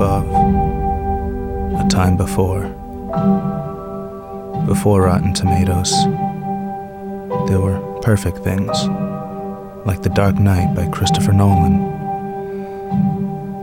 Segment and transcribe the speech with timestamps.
[0.00, 0.30] Above,
[1.80, 2.68] a time before.
[4.64, 5.90] Before Rotten Tomatoes,
[7.48, 8.70] there were perfect things,
[9.84, 11.82] like The Dark Knight by Christopher Nolan.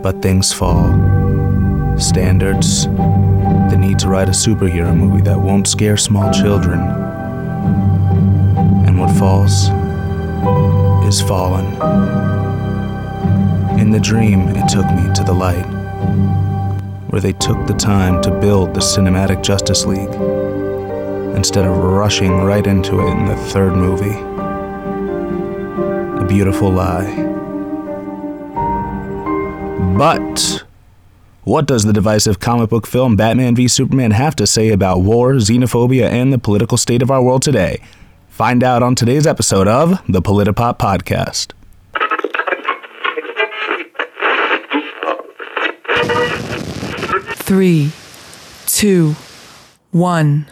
[0.02, 0.92] But things fall.
[1.98, 6.82] Standards, the need to write a superhero movie that won't scare small children.
[8.86, 9.70] And what falls
[11.08, 11.66] is fallen.
[13.80, 15.85] In the dream, it took me to the light,
[17.16, 20.14] where they took the time to build the Cinematic Justice League
[21.34, 24.18] instead of rushing right into it in the third movie.
[26.22, 27.16] A beautiful lie.
[29.98, 30.66] But
[31.46, 35.36] what does the divisive comic book film Batman v Superman have to say about war,
[35.36, 37.80] xenophobia, and the political state of our world today?
[38.28, 41.54] Find out on today's episode of the Politipop Podcast.
[47.46, 47.92] Three,
[48.66, 49.16] two,
[49.92, 50.48] one.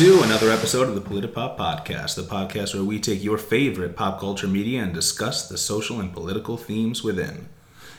[0.00, 4.18] To another episode of the Politipop Podcast, the podcast where we take your favorite pop
[4.18, 7.50] culture media and discuss the social and political themes within.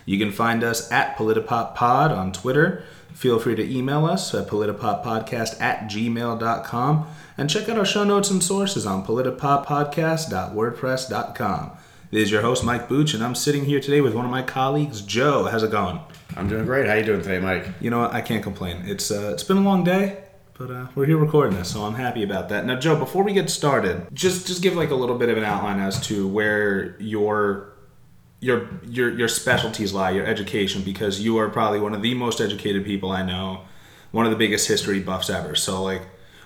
[0.04, 2.84] You can find us at Politipop Pod on Twitter.
[3.14, 7.08] Feel free to email us at politipoppodcast at gmail.com
[7.38, 11.72] and check out our show notes and sources on politipoppodcast.wordpress.com.
[12.10, 14.42] This is your host, Mike Booch, and I'm sitting here today with one of my
[14.42, 15.44] colleagues, Joe.
[15.44, 16.00] How's it going?
[16.36, 16.88] I'm doing great.
[16.88, 17.68] How are you doing today, Mike?
[17.80, 18.12] You know what?
[18.12, 18.82] I can't complain.
[18.86, 20.24] It's uh, it's been a long day,
[20.62, 22.66] but uh, we're here recording this, so I'm happy about that.
[22.66, 25.44] Now, Joe, before we get started, just just give like a little bit of an
[25.44, 27.74] outline as to where your
[28.42, 32.40] your your your specialties lie, your education, because you are probably one of the most
[32.40, 33.62] educated people I know,
[34.12, 35.56] one of the biggest history buffs ever.
[35.56, 36.04] So, like,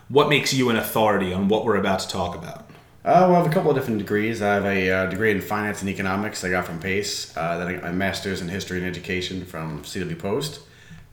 [0.08, 2.70] what makes you an authority on what we're about to talk about?
[3.04, 4.42] Uh, well, I have a couple of different degrees.
[4.42, 7.36] I have a uh, degree in finance and economics I got from Pace.
[7.36, 10.62] Uh, then I got my master's in history and education from CW Post.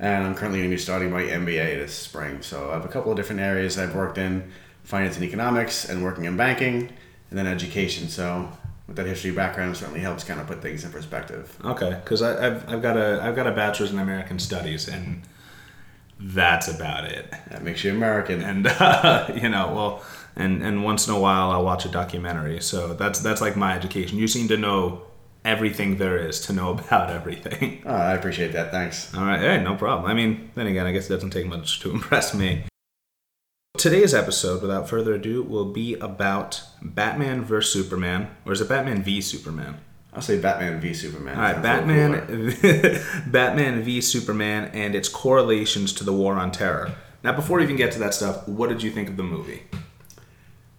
[0.02, 2.42] And I'm currently going to be starting my MBA this spring.
[2.42, 4.50] So I have a couple of different areas I've worked in
[4.82, 6.92] finance and economics and working in banking
[7.30, 8.08] and then education.
[8.08, 8.50] So
[8.88, 11.56] with that history background, certainly helps kind of put things in perspective.
[11.64, 15.22] Okay, because I've I've got a I've got a bachelor's in American Studies, and
[16.18, 17.30] that's about it.
[17.50, 18.42] That makes you American.
[18.42, 20.04] and uh, you know well
[20.36, 23.74] and and once in a while i'll watch a documentary so that's that's like my
[23.76, 25.02] education you seem to know
[25.44, 28.70] everything there is to know about everything Oh, I appreciate that.
[28.70, 29.12] Thanks.
[29.14, 31.80] all right hey no problem i mean then again i guess it doesn't take much
[31.80, 32.64] to impress me
[33.78, 39.02] today's episode without further ado will be about batman vs superman or is it batman
[39.02, 39.78] v superman
[40.14, 41.36] I'll say Batman v Superman.
[41.36, 42.50] all right Sounds a little cooler.
[42.50, 46.92] batman batman v superman and its correlations to the war on terror
[47.24, 49.62] now before we even get to that stuff what did you think of the movie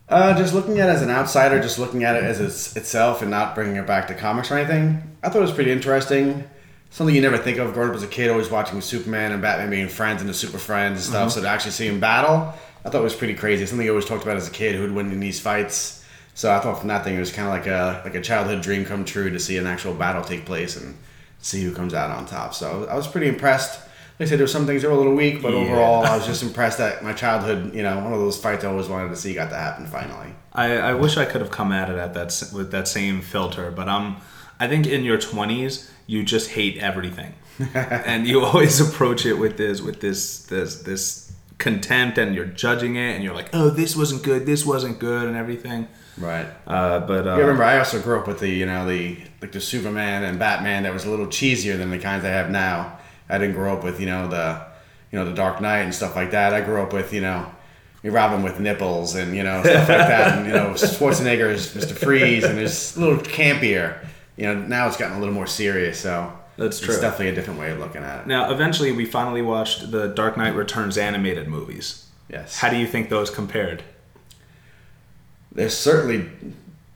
[0.10, 3.22] Uh, just looking at it as an outsider, just looking at it as it's, itself
[3.22, 6.44] and not bringing it back to comics or anything, I thought it was pretty interesting.
[6.90, 9.70] Something you never think of growing up as a kid, always watching Superman and Batman
[9.72, 11.32] being friends and the super friends and stuff.
[11.32, 12.54] So to actually see him battle,
[12.86, 13.66] I thought it was pretty crazy.
[13.66, 16.06] Something you always talked about as a kid who'd win in these fights.
[16.36, 18.62] So I thought from that thing, it was kind of like a like a childhood
[18.62, 20.96] dream come true to see an actual battle take place and
[21.40, 22.54] see who comes out on top.
[22.54, 23.80] So I was pretty impressed.
[24.20, 25.60] Like I said, there were some things that were a little weak, but Yeah.
[25.60, 28.68] overall, I was just impressed that my childhood, you know, one of those fights I
[28.68, 30.30] always wanted to see got to happen finally.
[30.54, 33.72] I, I wish I could have come at it at that with that same filter,
[33.72, 34.18] but um,
[34.60, 37.34] I think in your twenties you just hate everything,
[37.74, 42.96] and you always approach it with this with this this this contempt, and you're judging
[42.98, 45.88] it, and you're like, oh, this wasn't good, this wasn't good, and everything.
[46.20, 46.46] Right.
[46.68, 49.54] Uh, but uh, Yeah, remember, I also grew up with the you know the like
[49.54, 53.00] the Superman and Batman that was a little cheesier than the kinds I have now.
[53.30, 54.66] I didn't grow up with you know the
[55.12, 56.54] you know the Dark Knight and stuff like that.
[56.54, 57.52] I grew up with you know
[58.04, 61.96] Robin with nipples and you know stuff like that, and you know Schwarzenegger Schwarzenegger's Mister
[61.96, 64.06] Freeze and it's a little campier.
[64.36, 66.94] You know now it's gotten a little more serious, so That's true.
[66.94, 68.28] It's definitely a different way of looking at it.
[68.28, 72.08] now, eventually, we finally watched the Dark Knight Returns animated movies.
[72.30, 73.84] Yes, How do you think those compared?
[75.52, 76.30] they're certainly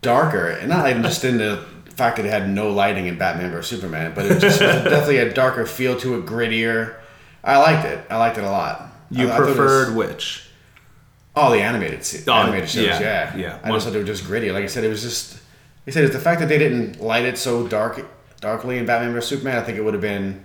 [0.01, 1.63] darker, and not even just in the
[1.97, 5.17] fact that it had no lighting in Batman vs Superman, but it just was definitely
[5.17, 6.95] a darker feel to it, grittier.
[7.43, 7.99] I liked it.
[8.09, 8.89] I liked it a lot.
[9.09, 10.43] You I- I was- preferred which?
[11.35, 12.85] oh the animated se- Oh, animated shows.
[12.85, 13.59] yeah, Yeah, yeah.
[13.63, 14.51] I just thought they were just gritty.
[14.51, 15.37] Like I said, it was just.
[15.87, 18.05] I said, it's the fact that they didn't light it so dark,
[18.41, 19.57] darkly in Batman vs Superman.
[19.57, 20.43] I think it would have been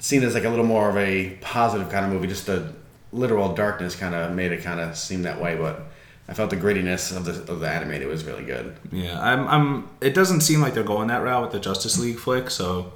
[0.00, 2.26] seen as like a little more of a positive kind of movie.
[2.26, 2.72] Just the
[3.12, 5.89] literal darkness kind of made it kind of seem that way, but
[6.30, 8.76] I felt the grittiness of the of the animated was really good.
[8.92, 9.48] Yeah, I'm.
[9.48, 9.88] I'm.
[10.00, 12.92] It doesn't seem like they're going that route with the Justice League flick, so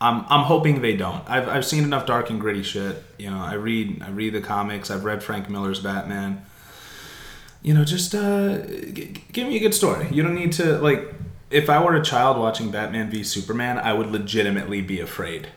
[0.00, 0.24] I'm.
[0.30, 1.22] I'm hoping they don't.
[1.28, 1.48] I've.
[1.48, 3.04] I've seen enough dark and gritty shit.
[3.18, 4.02] You know, I read.
[4.02, 4.90] I read the comics.
[4.90, 6.46] I've read Frank Miller's Batman.
[7.60, 10.08] You know, just uh, g- give me a good story.
[10.10, 11.12] You don't need to like.
[11.50, 15.48] If I were a child watching Batman v Superman, I would legitimately be afraid.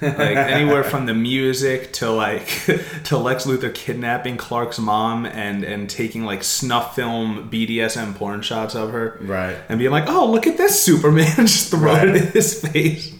[0.00, 2.46] Like anywhere from the music to like
[3.04, 8.74] to Lex Luthor kidnapping Clark's mom and and taking like snuff film BDSM porn shots
[8.74, 9.56] of her, Right.
[9.68, 13.14] And being like, "Oh, look at this Superman!" just throw it in his face.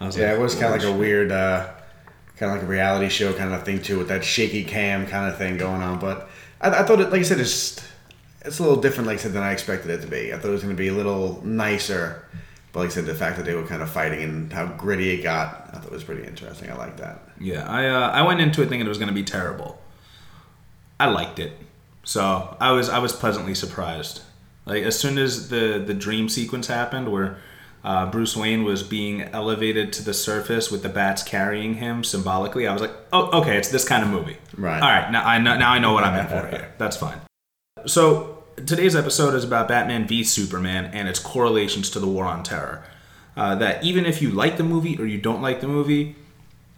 [0.00, 1.68] I was Yeah, like, it was kind of like a weird, uh,
[2.36, 5.30] kind of like a reality show kind of thing too, with that shaky cam kind
[5.30, 5.98] of thing going on.
[5.98, 6.28] But
[6.60, 7.80] I, I thought it, like I said, it's
[8.42, 10.32] it's a little different, like I said, than I expected it to be.
[10.32, 12.24] I thought it was going to be a little nicer.
[12.72, 15.10] But like I said, the fact that they were kind of fighting and how gritty
[15.10, 16.70] it got, I thought was pretty interesting.
[16.70, 17.20] I like that.
[17.40, 19.80] Yeah, I uh, I went into it thinking it was going to be terrible.
[21.00, 21.52] I liked it,
[22.04, 24.22] so I was I was pleasantly surprised.
[24.66, 27.38] Like as soon as the the dream sequence happened, where
[27.84, 32.66] uh, Bruce Wayne was being elevated to the surface with the bats carrying him symbolically,
[32.66, 34.36] I was like, oh, okay, it's this kind of movie.
[34.56, 34.82] Right.
[34.82, 35.10] All right.
[35.10, 36.74] Now I know now I know what I'm in for here.
[36.76, 37.20] That's fine.
[37.86, 42.42] So today's episode is about Batman v Superman and its correlations to the War on
[42.42, 42.84] Terror.
[43.36, 46.16] Uh, that even if you like the movie or you don't like the movie,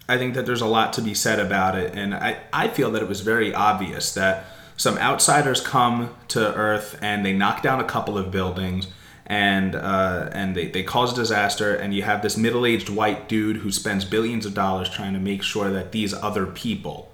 [0.09, 2.91] I think that there's a lot to be said about it, and I, I feel
[2.91, 4.44] that it was very obvious that
[4.77, 8.88] some outsiders come to Earth and they knock down a couple of buildings
[9.26, 13.59] and uh, and they, they cause disaster, and you have this middle aged white dude
[13.59, 17.12] who spends billions of dollars trying to make sure that these other people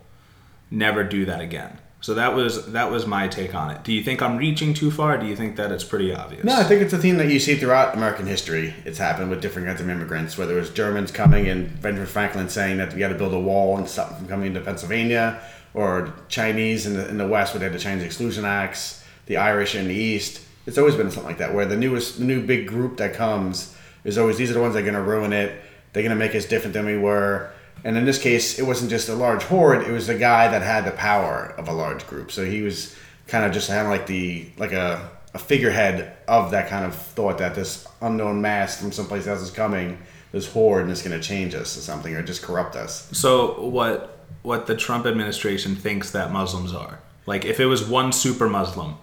[0.71, 1.79] never do that again.
[2.01, 3.83] So that was that was my take on it.
[3.83, 5.19] Do you think I'm reaching too far?
[5.19, 6.45] Do you think that it's pretty obvious?
[6.45, 8.75] No, I think it's a theme that you see throughout American history.
[8.85, 12.49] It's happened with different kinds of immigrants, whether it was Germans coming and Benjamin Franklin
[12.49, 15.41] saying that we got to build a wall and stop them from coming into Pennsylvania,
[15.75, 19.39] or Chinese in the, in the West where they had the Chinese Exclusion Acts, the
[19.39, 20.43] Irish in the East.
[20.67, 23.75] It's always been something like that, where the newest, the new big group that comes
[24.05, 25.61] is always these are the ones that are going to ruin it.
[25.93, 27.51] They're going to make us different than we were.
[27.84, 30.62] And in this case, it wasn't just a large horde; it was the guy that
[30.62, 32.32] had the power of a large group.
[32.32, 32.94] So he was
[33.28, 36.94] kind of just kind of like the like a, a figurehead of that kind of
[36.94, 39.99] thought that this unknown mass from someplace else is coming,
[40.32, 43.08] this horde, and it's going to change us or something, or just corrupt us.
[43.17, 47.00] So what what the Trump administration thinks that Muslims are.
[47.26, 48.96] Like if it was one super Muslim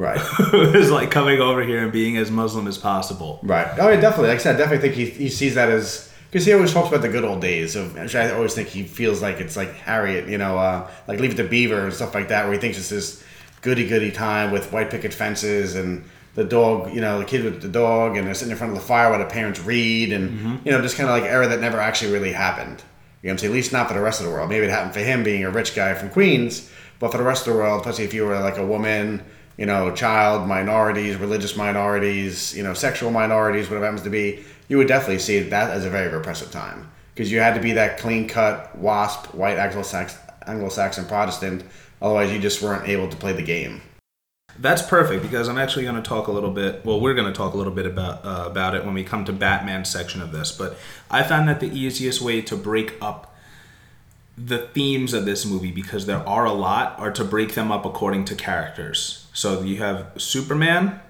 [0.00, 0.18] Right.
[0.50, 3.38] who is like coming over here and being as Muslim as possible.
[3.42, 3.68] Right.
[3.78, 4.28] Oh, yeah, definitely.
[4.28, 6.88] Like I said, I definitely think he, he sees that as because he always talks
[6.88, 7.96] about the good old days of.
[7.96, 11.36] I always think he feels like it's like Harriet, you know, uh, like Leave It
[11.38, 13.24] to Beaver and stuff like that, where he thinks it's this
[13.62, 16.04] goody goody time with white picket fences and
[16.36, 18.78] the dog, you know, the kid with the dog, and they're sitting in front of
[18.78, 21.60] the fire while the parents read, and you know, just kind of like era that
[21.60, 22.82] never actually really happened.
[23.22, 23.52] You know what I'm saying?
[23.52, 24.48] At least not for the rest of the world.
[24.48, 27.46] Maybe it happened for him being a rich guy from Queens, but for the rest
[27.46, 29.22] of the world, especially if you were like a woman,
[29.58, 34.44] you know, child, minorities, religious minorities, you know, sexual minorities, whatever it happens to be,
[34.70, 36.88] you would definitely see that as a very repressive time.
[37.12, 41.64] Because you had to be that clean cut, WASP, white Anglo Saxon Protestant,
[42.00, 43.82] otherwise you just weren't able to play the game.
[44.58, 46.84] That's perfect because I'm actually going to talk a little bit.
[46.84, 49.24] Well, we're going to talk a little bit about uh, about it when we come
[49.24, 50.52] to Batman section of this.
[50.52, 50.78] But
[51.10, 53.34] I found that the easiest way to break up
[54.38, 57.84] the themes of this movie, because there are a lot, are to break them up
[57.84, 59.26] according to characters.
[59.32, 61.00] So you have Superman,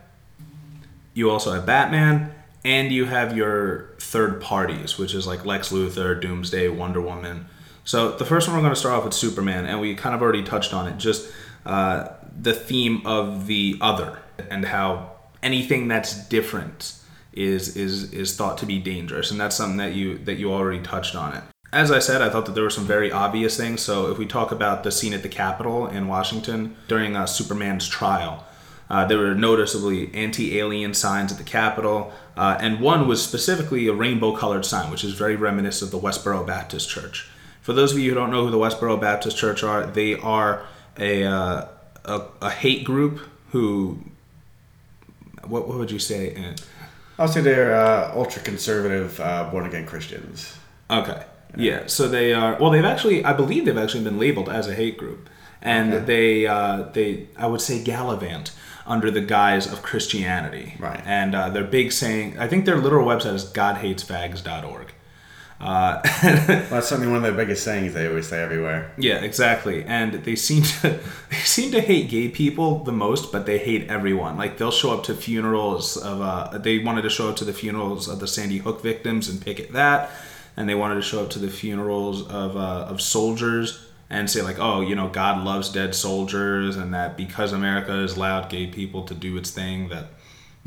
[1.13, 6.21] you also have Batman, and you have your third parties, which is like Lex Luthor,
[6.21, 7.47] Doomsday, Wonder Woman.
[7.85, 10.23] So the first one we're going to start off with Superman, and we kind of
[10.23, 10.99] already touched on it.
[10.99, 11.31] Just
[11.65, 14.19] uh, the theme of the other
[14.51, 15.13] and how
[15.43, 16.95] anything that's different
[17.33, 20.83] is is is thought to be dangerous, and that's something that you that you already
[20.83, 21.43] touched on it.
[21.73, 23.81] As I said, I thought that there were some very obvious things.
[23.81, 27.87] So if we talk about the scene at the Capitol in Washington during uh, Superman's
[27.87, 28.45] trial,
[28.91, 33.93] uh, there were noticeably anti-alien signs at the Capitol, uh, and one was specifically a
[33.93, 37.29] rainbow-colored sign, which is very reminiscent of the Westboro Baptist Church.
[37.63, 40.67] For those of you who don't know who the Westboro Baptist Church are, they are
[40.99, 41.67] a uh,
[42.05, 43.21] a, a hate group
[43.53, 43.99] who.
[45.45, 46.55] What, what would you say?
[47.19, 50.57] I'll say they're uh, ultra conservative, uh, born again Christians.
[50.91, 51.23] Okay.
[51.57, 51.87] Yeah.
[51.87, 52.57] So they are.
[52.61, 53.25] Well, they've actually.
[53.25, 55.29] I believe they've actually been labeled as a hate group,
[55.63, 56.05] and Okay.
[56.05, 58.53] they uh, they I would say gallivant
[58.91, 60.75] under the guise of Christianity.
[60.79, 61.01] Right.
[61.07, 62.39] And uh, their big saying.
[62.39, 64.93] I think their literal website is godhatesfags.org.
[65.61, 68.93] Uh, Well, that's certainly one of the biggest sayings they always say everywhere.
[68.97, 69.85] yeah, exactly.
[69.85, 70.89] And they seem to
[71.31, 74.37] they seem to hate gay people the most, but they hate everyone.
[74.39, 77.53] Like they'll show up to funerals of uh, they wanted to show up to the
[77.53, 80.11] funerals of the Sandy Hook victims and picket that,
[80.57, 84.43] and they wanted to show up to the funerals of uh, of soldiers and say
[84.43, 88.67] like, oh, you know, God loves dead soldiers, and that because America has allowed gay
[88.67, 90.07] people to do its thing, that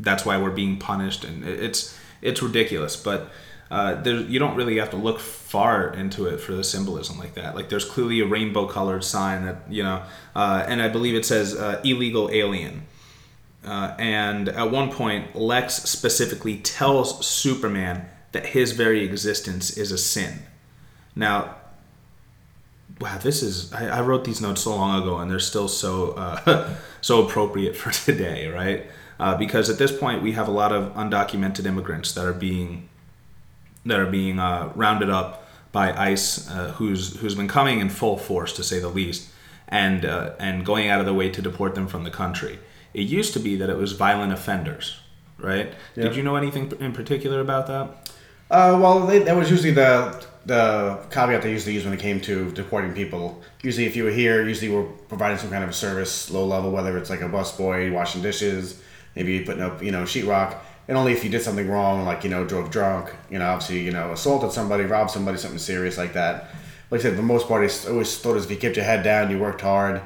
[0.00, 2.96] that's why we're being punished, and it's it's ridiculous.
[2.96, 3.30] But
[3.70, 7.34] uh, there, you don't really have to look far into it for the symbolism like
[7.34, 7.54] that.
[7.54, 10.02] Like there's clearly a rainbow colored sign that you know,
[10.34, 12.86] uh, and I believe it says uh, illegal alien.
[13.62, 19.96] Uh, and at one point, Lex specifically tells Superman that his very existence is a
[19.96, 20.40] sin.
[21.16, 21.56] Now,
[23.00, 26.12] wow, this is I, I wrote these notes so long ago, and they're still so
[26.12, 28.86] uh, so appropriate for today, right?
[29.18, 32.88] Uh, because at this point, we have a lot of undocumented immigrants that are being
[33.86, 38.16] that are being uh, rounded up by ICE, uh, who's who's been coming in full
[38.16, 39.30] force, to say the least,
[39.68, 42.58] and uh, and going out of the way to deport them from the country.
[42.92, 45.00] It used to be that it was violent offenders,
[45.36, 45.72] right?
[45.96, 48.12] Did you know anything in particular about that?
[48.48, 52.20] Uh, well, they, that was usually the the caveat they usually use when it came
[52.22, 53.42] to deporting people.
[53.62, 56.70] Usually, if you were here, usually we're providing some kind of a service, low level,
[56.70, 58.80] whether it's like a busboy washing dishes,
[59.16, 60.56] maybe putting up, you know, sheetrock.
[60.86, 63.80] And only if you did something wrong, like you know, drove drunk, you know, obviously,
[63.80, 66.50] you know, assaulted somebody, robbed somebody, something serious like that.
[66.90, 68.84] Like I said, for the most part, I always thought as if you kept your
[68.84, 70.02] head down, you worked hard,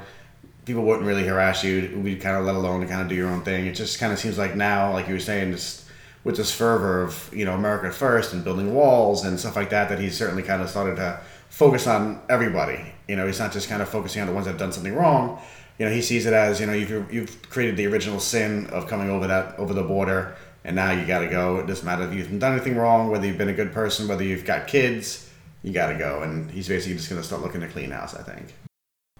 [0.64, 1.90] people wouldn't really harass you.
[1.94, 3.66] Would be kind of let alone to kind of do your own thing.
[3.66, 5.87] It just kind of seems like now, like you were saying, just
[6.28, 9.88] with this fervor of you know America first and building walls and stuff like that,
[9.88, 11.18] that he's certainly kind of started to
[11.48, 12.92] focus on everybody.
[13.08, 14.94] You know, he's not just kind of focusing on the ones that have done something
[14.94, 15.40] wrong.
[15.78, 18.86] You know, he sees it as you know you've you've created the original sin of
[18.86, 21.60] coming over that over the border, and now you got to go.
[21.60, 24.22] It doesn't matter if you've done anything wrong, whether you've been a good person, whether
[24.22, 25.30] you've got kids,
[25.62, 26.20] you got to go.
[26.20, 28.14] And he's basically just going to start looking to clean house.
[28.14, 28.54] I think.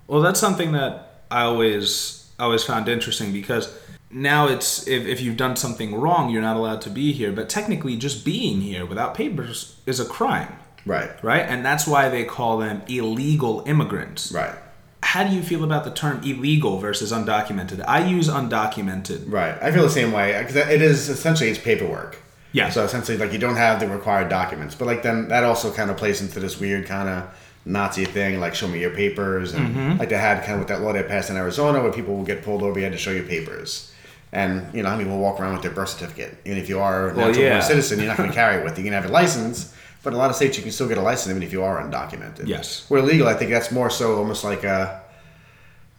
[0.09, 3.75] Well, that's something that I always always found interesting because
[4.11, 7.33] now it's if, if you've done something wrong, you're not allowed to be here.
[7.33, 10.53] But technically, just being here without papers is a crime,
[10.87, 11.11] Right.
[11.23, 11.43] right?
[11.43, 14.33] And that's why they call them illegal immigrants.
[14.33, 14.55] Right.
[15.03, 17.85] How do you feel about the term illegal versus undocumented?
[17.87, 19.31] I use undocumented.
[19.31, 19.57] Right.
[19.63, 22.19] I feel the same way because it is essentially it's paperwork.
[22.53, 22.71] Yeah.
[22.71, 25.91] So essentially, like you don't have the required documents, but like then that also kind
[25.91, 27.25] of plays into this weird kind of
[27.65, 29.99] Nazi thing, like show me your papers, and Mm-hmm.
[29.99, 32.25] like they had kind of with that law they passed in Arizona, where people will
[32.25, 33.93] get pulled over, you had to show your papers.
[34.33, 36.37] And you know, how many will walk around with their birth certificate?
[36.45, 37.59] Even if you are a Well, natural yeah.
[37.59, 38.85] born citizen, you're not going to carry it with you.
[38.85, 40.99] You can have a license, but in a lot of states you can still get
[40.99, 42.47] a license even if you are undocumented.
[42.47, 42.85] Yes.
[42.89, 45.03] Where legal, I think that's more so almost like a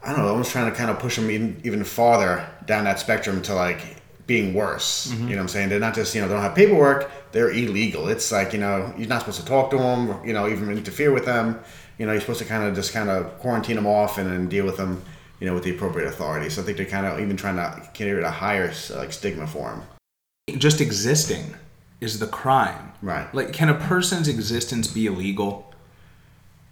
[0.02, 3.00] I don't know, almost trying to kind of push them even, even farther down that
[3.00, 5.08] spectrum to like being worse.
[5.08, 5.24] Mm-hmm.
[5.24, 5.70] You know what I'm saying?
[5.70, 8.08] They're not just, you know, they don't have paperwork, they're illegal.
[8.08, 11.12] It's like, you know, you're not supposed to talk to them, you know, even interfere
[11.12, 11.60] with them.
[11.98, 14.48] You know, you're supposed to kind of just kind of quarantine them off and then
[14.48, 15.04] deal with them,
[15.40, 16.50] you know, with the appropriate authority.
[16.50, 19.70] So I think they're kind of even trying to carry a higher like stigma for
[19.70, 20.60] them.
[20.60, 21.56] Just existing
[22.02, 22.92] is the crime.
[23.02, 23.34] Right.
[23.34, 25.74] Like, can a person's existence be illegal?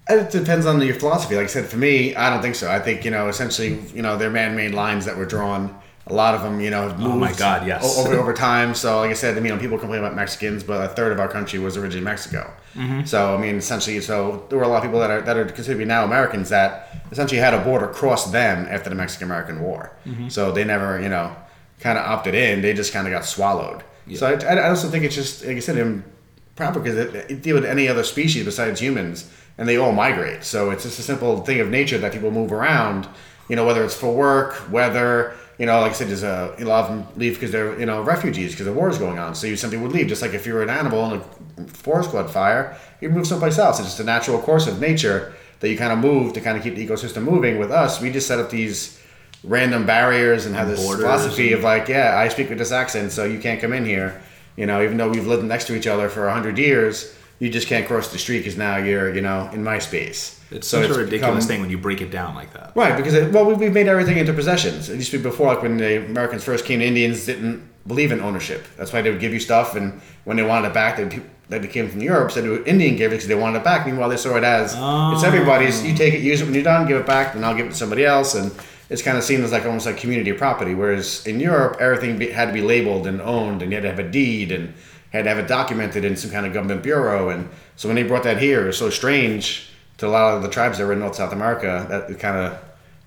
[0.10, 1.36] It depends on your philosophy.
[1.36, 2.72] Like I said, for me, I don't think so.
[2.72, 5.78] I think you know, essentially, you know, they're man-made lines that were drawn.
[6.10, 7.98] A lot of them, you know, have moved Oh my God, yes.
[7.98, 8.74] over over time.
[8.76, 11.12] So, like I said, I mean, you know, people complain about Mexicans, but a third
[11.12, 12.52] of our country was originally Mexico.
[12.76, 13.06] Mm-hmm.
[13.06, 15.46] So, I mean, essentially, so there were a lot of people that are that are
[15.46, 19.62] considered to be now Americans that essentially had a border cross them after the Mexican-American
[19.62, 19.92] War.
[20.06, 20.30] Mm-hmm.
[20.30, 21.36] So they never, you know,
[21.80, 22.62] kind of opted in.
[22.62, 23.84] They just kind of got swallowed.
[24.16, 27.56] So I, I also think it's just like I said, improper because it, it deal
[27.56, 30.44] with any other species besides humans, and they all migrate.
[30.44, 33.08] So it's just a simple thing of nature that people move around.
[33.50, 35.36] You know, whether it's for work, weather.
[35.58, 37.86] You know, like I said, there's a, a lot of them leave because they're you
[37.86, 39.34] know refugees because the war is going on.
[39.36, 41.22] So you simply would leave, just like if you were an animal in
[41.64, 43.80] a forest caught fire, you'd move someplace else.
[43.80, 46.64] It's just a natural course of nature that you kind of move to kind of
[46.64, 47.58] keep the ecosystem moving.
[47.58, 49.02] With us, we just set up these
[49.44, 52.72] random barriers and have this Borders philosophy and- of like, yeah, I speak with this
[52.72, 54.22] accent, so you can't come in here.
[54.56, 57.50] You know, even though we've lived next to each other for a hundred years, you
[57.50, 60.42] just can't cross the street because now you're, you know, in my space.
[60.50, 62.72] It's So such it's a ridiculous become- thing when you break it down like that.
[62.76, 64.90] Right, because it, well, we, we've made everything into possessions.
[64.90, 68.22] It used to be before, like when the Americans first came, Indians didn't believe in
[68.22, 68.66] ownership.
[68.78, 71.70] That's why they would give you stuff, and when they wanted it back, they that
[71.70, 73.86] came from Europe said the Indian gave it because they wanted it back.
[73.86, 75.22] Meanwhile, they saw it as it's oh.
[75.24, 75.86] everybody's.
[75.86, 77.70] You take it, use it when you're done, give it back, then I'll give it
[77.70, 78.52] to somebody else, and
[78.90, 80.76] it's kind of seen as like almost like community property.
[80.76, 83.90] Whereas in Europe, everything be, had to be labeled and owned, and you had to
[83.90, 84.74] have a deed and
[85.18, 87.30] had to have it documented in some kind of government bureau.
[87.30, 90.44] And so when they brought that here, it was so strange to a lot of
[90.44, 92.60] the tribes that were in North South America that it kind of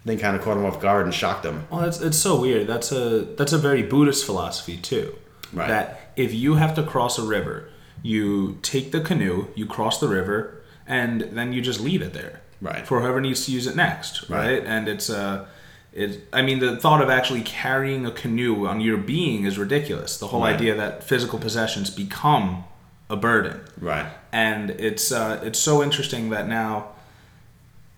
[0.05, 1.67] they kind of caught them off guard and shocked them.
[1.71, 2.67] Well, it's it's so weird.
[2.67, 5.17] That's a that's a very Buddhist philosophy too.
[5.53, 5.69] Right.
[5.69, 7.69] That if you have to cross a river,
[8.03, 12.41] you take the canoe, you cross the river, and then you just leave it there.
[12.61, 12.87] Right.
[12.87, 14.29] For whoever needs to use it next.
[14.29, 14.55] Right.
[14.55, 14.65] Right.
[14.65, 15.47] And it's uh
[15.93, 20.17] it, I mean, the thought of actually carrying a canoe on your being is ridiculous.
[20.19, 20.55] The whole Right.
[20.55, 22.65] idea that physical possessions become
[23.09, 24.07] a burden Right.
[24.33, 26.91] and it's uh, it's so interesting that now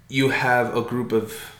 [0.09, 1.55] you have a group of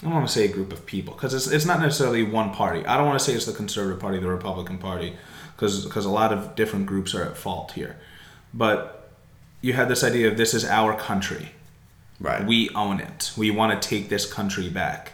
[0.00, 2.50] I don't want to say a group of people because it's, it's not necessarily one
[2.52, 2.84] party.
[2.84, 5.16] I don't want to say it's the Conservative Party, the Republican Party,
[5.56, 7.96] because because a lot of different groups are at fault here.
[8.52, 9.08] But
[9.62, 11.52] you had this idea of this is our country.
[12.20, 12.44] Right.
[12.46, 13.32] We own it.
[13.38, 15.12] We want to take this country back.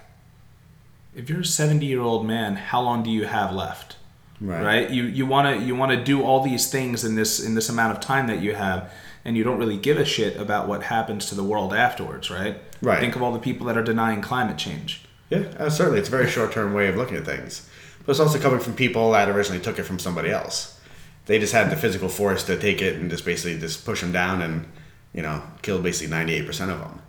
[1.14, 3.96] If you're a 70 year old man, how long do you have left?
[4.40, 4.88] Right.
[4.88, 7.68] You you want to you want to do all these things in this in this
[7.68, 8.90] amount of time that you have,
[9.22, 12.58] and you don't really give a shit about what happens to the world afterwards, right?
[12.80, 13.00] Right.
[13.00, 15.02] Think of all the people that are denying climate change.
[15.28, 15.98] Yeah, uh, certainly.
[15.98, 17.68] It's a very short term way of looking at things.
[18.06, 20.80] But it's also coming from people that originally took it from somebody else.
[21.26, 24.10] They just had the physical force to take it and just basically just push them
[24.10, 24.66] down and,
[25.12, 27.02] you know, kill basically 98% of them.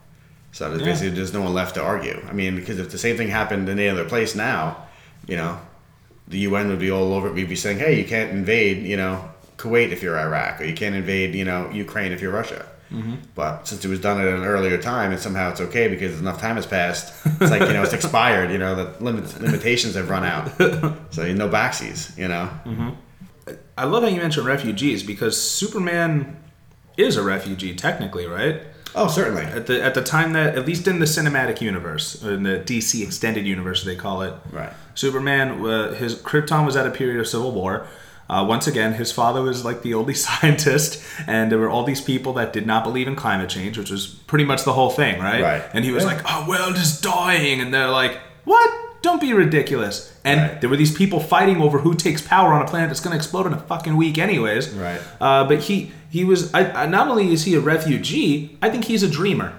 [0.52, 0.88] So there's Yeah.
[0.88, 2.20] basically there's no one left to argue.
[2.30, 4.78] I mean, because if the same thing happened in any other place now,
[5.28, 5.60] you know,
[6.28, 7.34] the UN would be all over it.
[7.34, 10.74] We'd be saying, hey, you can't invade, you know, Kuwait if you're Iraq, or you
[10.74, 12.66] can't invade, you know, Ukraine if you're Russia.
[12.92, 13.16] Mm-hmm.
[13.36, 16.42] But since it was done at an earlier time, and somehow it's okay because enough
[16.42, 18.52] time has passed, it's like you know it's expired.
[18.52, 20.52] You know the limit, limitations have run out,
[21.14, 22.18] so you no backsies.
[22.18, 22.90] You know, mm-hmm.
[23.78, 26.38] I love how you mentioned refugees because Superman
[26.98, 28.62] is a refugee technically, right?
[28.96, 32.44] Oh certainly, At the at the time that at least in the cinematic universe, in
[32.44, 36.92] the DC extended universe they call it, right, Superman, uh, his Krypton was at a
[36.92, 37.88] period of civil war.
[38.30, 42.00] Uh, once again, his father was like the only scientist, and there were all these
[42.02, 45.20] people that did not believe in climate change, which was pretty much the whole thing,
[45.20, 45.42] right?
[45.42, 45.64] Right.
[45.74, 46.12] And he was Yeah.
[46.14, 48.72] like, "Our world is dying," and they're like, "What?
[49.02, 50.62] Don't be ridiculous!" And Right.
[50.62, 53.18] there were these people fighting over who takes power on a planet that's going to
[53.18, 54.70] explode in a fucking week, anyways.
[54.70, 55.02] Right.
[55.20, 56.54] Uh, but he he was.
[56.54, 59.54] I, I, not only is he a refugee, I think he's a dreamer.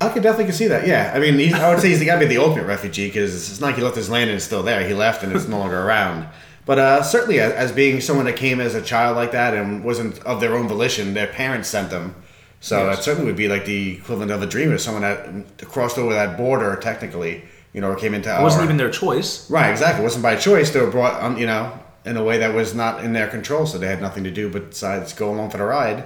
[0.00, 0.86] I could definitely see that.
[0.86, 3.34] Yeah, I mean, I would say he's the guy to be the ultimate refugee because
[3.50, 4.86] it's not like he left his land and it's still there.
[4.86, 6.28] He left and it's no longer around.
[6.66, 9.82] But uh, certainly, as, as being someone that came as a child like that and
[9.82, 12.14] wasn't of their own volition, their parents sent them.
[12.60, 12.96] So Yes.
[12.96, 16.36] that certainly would be like the equivalent of a dreamer, someone that crossed over that
[16.36, 19.48] border technically, you know, or came into It wasn't our- even their choice.
[19.50, 20.00] Right, exactly.
[20.02, 20.70] It wasn't by choice.
[20.70, 21.72] They were brought, on, you know,
[22.04, 24.48] in a way that was not in their control, so they had nothing to do
[24.48, 26.04] but besides go along for the ride,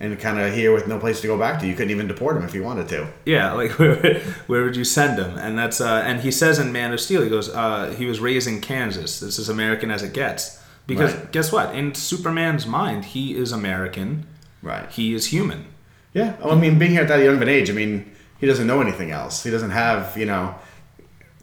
[0.00, 1.66] and kind of here with no place to go back to.
[1.66, 3.06] You couldn't even deport them if you wanted to.
[3.24, 5.38] Yeah, like where, where would you send him?
[5.38, 8.20] And that's uh, and he says in Man of Steel, he goes, uh, he was
[8.20, 9.20] raised in Kansas.
[9.20, 10.58] This is American as it gets.
[10.86, 11.32] Because Right.
[11.32, 11.74] guess what?
[11.74, 14.26] In Superman's mind, he is American.
[14.62, 14.90] Right.
[14.90, 15.66] He is human.
[16.14, 16.36] Yeah.
[16.44, 18.80] I mean, being here at that young of an age, I mean, he doesn't know
[18.80, 19.42] anything else.
[19.42, 20.54] He doesn't have, you know,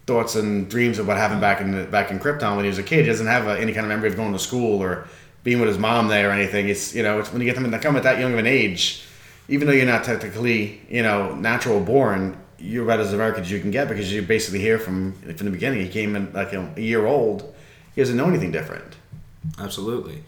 [0.06, 2.84] thoughts and dreams of what happened back in back in Krypton when he was a
[2.84, 3.06] kid.
[3.06, 5.08] He doesn't have uh any kind of memory of going to school or
[5.44, 6.70] being with his mom there or anything.
[6.70, 8.48] It's you know, it's when you get them to come at that young of an
[8.48, 9.04] age,
[9.48, 13.60] even though you're not technically, you know, natural born, you're about as American as you
[13.60, 15.82] can get because you're basically here from from the beginning.
[15.82, 17.54] He came in like a year old.
[17.94, 18.96] He doesn't know anything different.
[19.60, 20.24] Absolutely.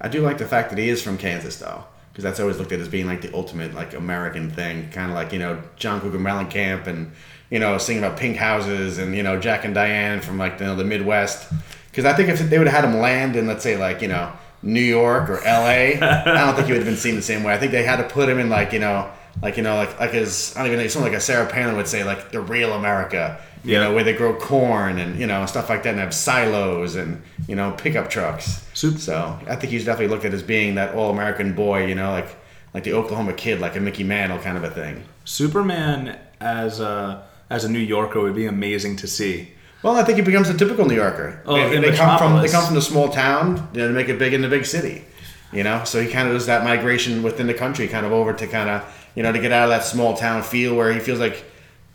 [0.00, 2.70] I do like the fact that he is from Kansas, though, because that's always looked
[2.70, 6.00] at as being like the ultimate like American thing, kind of like you know John
[6.00, 7.10] Cougar Mellencamp and
[7.50, 10.66] you know singing about pink houses and you know Jack and Diane from like you
[10.66, 11.52] know, the Midwest.
[11.90, 14.06] Because I think if they would have had him land in let's say like you
[14.06, 17.42] know New York or L.A., I don't think he would have been seen the same
[17.42, 17.52] way.
[17.52, 19.10] I think they had to put him in like you know
[19.42, 21.74] like you know like like his I don't even know something like a Sarah Palin
[21.76, 23.40] would say like the real America.
[23.64, 23.80] You Yeah.
[23.84, 27.22] know where they grow corn and you know stuff like that, and have silos and
[27.48, 28.60] you know pickup trucks.
[28.74, 32.10] So I think he's definitely looked at as being that all American boy, you know,
[32.12, 32.28] like
[32.74, 35.04] like the Oklahoma kid, like a Mickey Mantle kind of a thing.
[35.24, 39.50] Superman as a as a New Yorker would be amazing to see.
[39.82, 41.40] Well, I think he becomes a typical New Yorker.
[41.44, 44.08] Oh, they, they come from they come from the small town, you know, to make
[44.08, 45.04] it big in the big city.
[45.52, 48.32] You know, so he kind of does that migration within the country, kind of over
[48.32, 48.82] to kind of
[49.14, 51.44] you know to get out of that small town feel where he feels like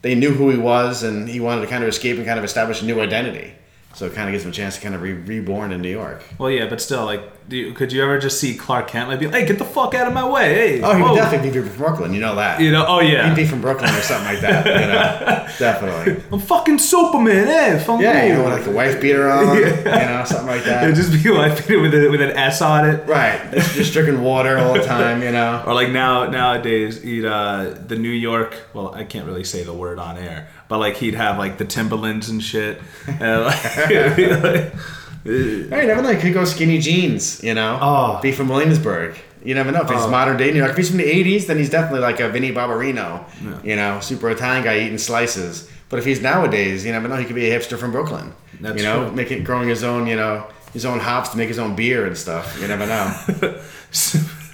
[0.02, 2.46] they knew who he was and he wanted to kind of escape and kind of
[2.46, 3.54] establish a new identity.
[3.96, 5.90] So it kind of gives him a chance to kind of be reborn in New
[5.90, 6.24] York.
[6.38, 9.26] Well, yeah, but still, like, you, could you ever just see Clark Kent like be
[9.28, 11.52] like, "Hey, get the fuck out of my way!" Hey, Oh, he whoa." would definitely
[11.52, 12.14] be from Brooklyn.
[12.14, 12.60] You know that.
[12.62, 14.66] You know, oh yeah, He'd be from Brooklyn or something like that.
[14.66, 16.24] You know, definitely.
[16.32, 17.80] I'm fucking Superman, eh?
[17.80, 20.84] Fuck Yeah, you know, like a wife beater on, you know, something like that.
[20.84, 23.08] It'd just be like with a, with an S on it.
[23.08, 25.64] Right, it's just drinking water all the time, you know.
[25.66, 28.56] Or like now nowadays, he'd uh, the New York.
[28.74, 31.66] Well, I can't really say the word on air, but like he'd have like the
[31.66, 32.82] Timberlands and shit.
[33.08, 34.74] And, like,
[35.24, 36.14] Hey, you never know.
[36.14, 37.78] He could go skinny jeans, you know.
[37.82, 38.20] Oh.
[38.22, 39.16] Be from Williamsburg.
[39.44, 39.82] You never know.
[39.82, 40.10] If he's Oh.
[40.10, 42.52] modern day New York, if he's from the 80s, then he's definitely like a Vinny
[42.52, 43.24] Barbarino,
[43.64, 45.70] you know, super Italian guy eating slices.
[45.90, 47.16] But if he's nowadays, you never know.
[47.16, 48.34] He could be a hipster from Brooklyn.
[48.62, 49.16] That's you know, true.
[49.16, 52.18] making growing his own, you know, his own hops to make his own beer and
[52.18, 52.58] stuff.
[52.62, 53.56] You never know.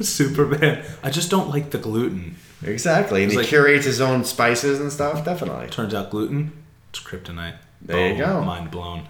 [0.01, 0.83] Superman.
[1.03, 2.35] I just don't like the gluten.
[2.63, 3.23] exactly.
[3.23, 5.25] And he like- curates his own spices and stuff.
[5.25, 5.67] Definitely.
[5.67, 6.51] Turns out gluten,
[6.89, 7.55] it's kryptonite.
[7.81, 8.41] There you go.
[8.41, 9.07] Mind blown.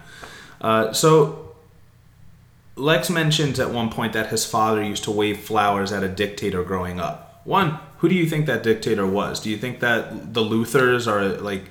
[0.60, 1.45] Uh, so,
[2.76, 6.62] Lex mentions at one point that his father used to wave flowers at a dictator
[6.62, 7.40] growing up.
[7.44, 9.40] One, who do you think that dictator was?
[9.40, 11.64] Do you think that the Luthors are like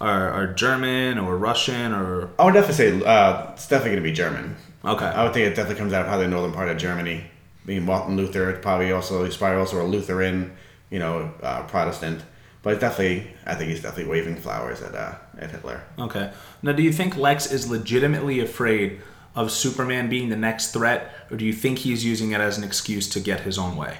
[0.00, 4.10] are, are German or Russian or I would definitely say uh, it's definitely going to
[4.10, 4.56] be German.
[4.84, 5.06] okay?
[5.06, 7.24] I would think it definitely comes out of probably the northern part of Germany.
[7.66, 10.56] Being Martin Luther, it's probably also he's probably also a Lutheran,
[10.90, 12.22] you know, uh, Protestant.
[12.62, 15.82] But definitely, I think he's definitely waving flowers at uh, at Hitler.
[15.98, 16.32] Okay.
[16.62, 19.00] Now, do you think Lex is legitimately afraid
[19.38, 22.64] of Superman being the next threat, or do you think he's using it as an
[22.64, 23.98] excuse to get his own way?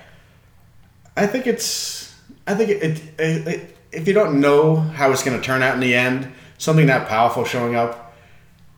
[1.16, 2.12] I think it's.
[2.46, 2.82] I think it.
[2.82, 5.94] it, it, it if you don't know how it's going to turn out in the
[5.94, 8.16] end, something that powerful showing up.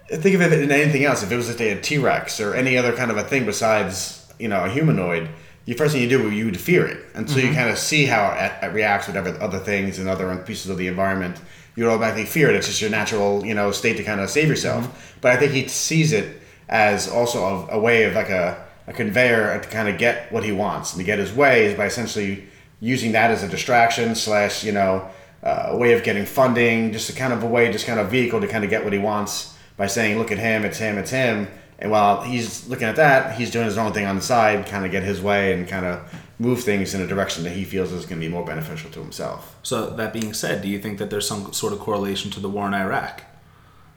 [0.08, 1.22] Think of it in anything else.
[1.22, 4.30] If it was just a T Rex or any other kind of a thing besides
[4.38, 5.30] you know a humanoid,
[5.64, 7.54] the first thing you do you would fear it until you mm-hmm.
[7.54, 10.88] kind of see how it, it reacts with other things and other pieces of the
[10.88, 11.40] environment.
[11.74, 12.56] You would automatically fear it.
[12.56, 14.84] It's just your natural you know state to kind of save yourself.
[14.84, 15.18] Mm-hmm.
[15.22, 16.39] But I think he sees it
[16.70, 20.44] as also a, a way of like a, a conveyor to kind of get what
[20.44, 20.94] he wants.
[20.94, 22.46] And to get his way is by essentially
[22.80, 25.10] using that as a distraction slash you know
[25.42, 28.10] uh, a way of getting funding just a kind of a way just kind of
[28.10, 30.96] vehicle to kind of get what he wants by saying look at him it's him
[30.96, 31.46] it's him.
[31.78, 34.86] And while he's looking at that he's doing his own thing on the side kind
[34.86, 37.92] of get his way and kind of move things in a direction that he feels
[37.92, 39.56] is going to be more beneficial to himself.
[39.62, 42.48] So, that being said, do you think that there's some sort of correlation to the
[42.48, 43.22] war in Iraq?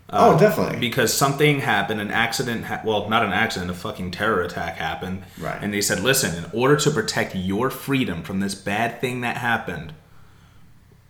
[0.10, 4.42] Oh definitely Because something happened, an accident, ha- well, not an accident, a fucking terror
[4.42, 5.24] attack happened.
[5.40, 5.58] Right.
[5.62, 9.38] And they said, listen, in order to protect your freedom from this bad thing that
[9.38, 9.94] happened,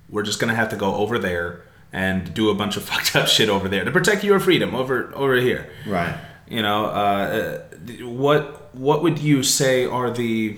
[0.10, 3.16] we're just going to have to go over there and do a bunch of fucked
[3.16, 5.70] up shit over there to protect your freedom over over here.
[5.86, 6.16] right
[6.48, 10.58] You know, uh, uh, what what would you say are the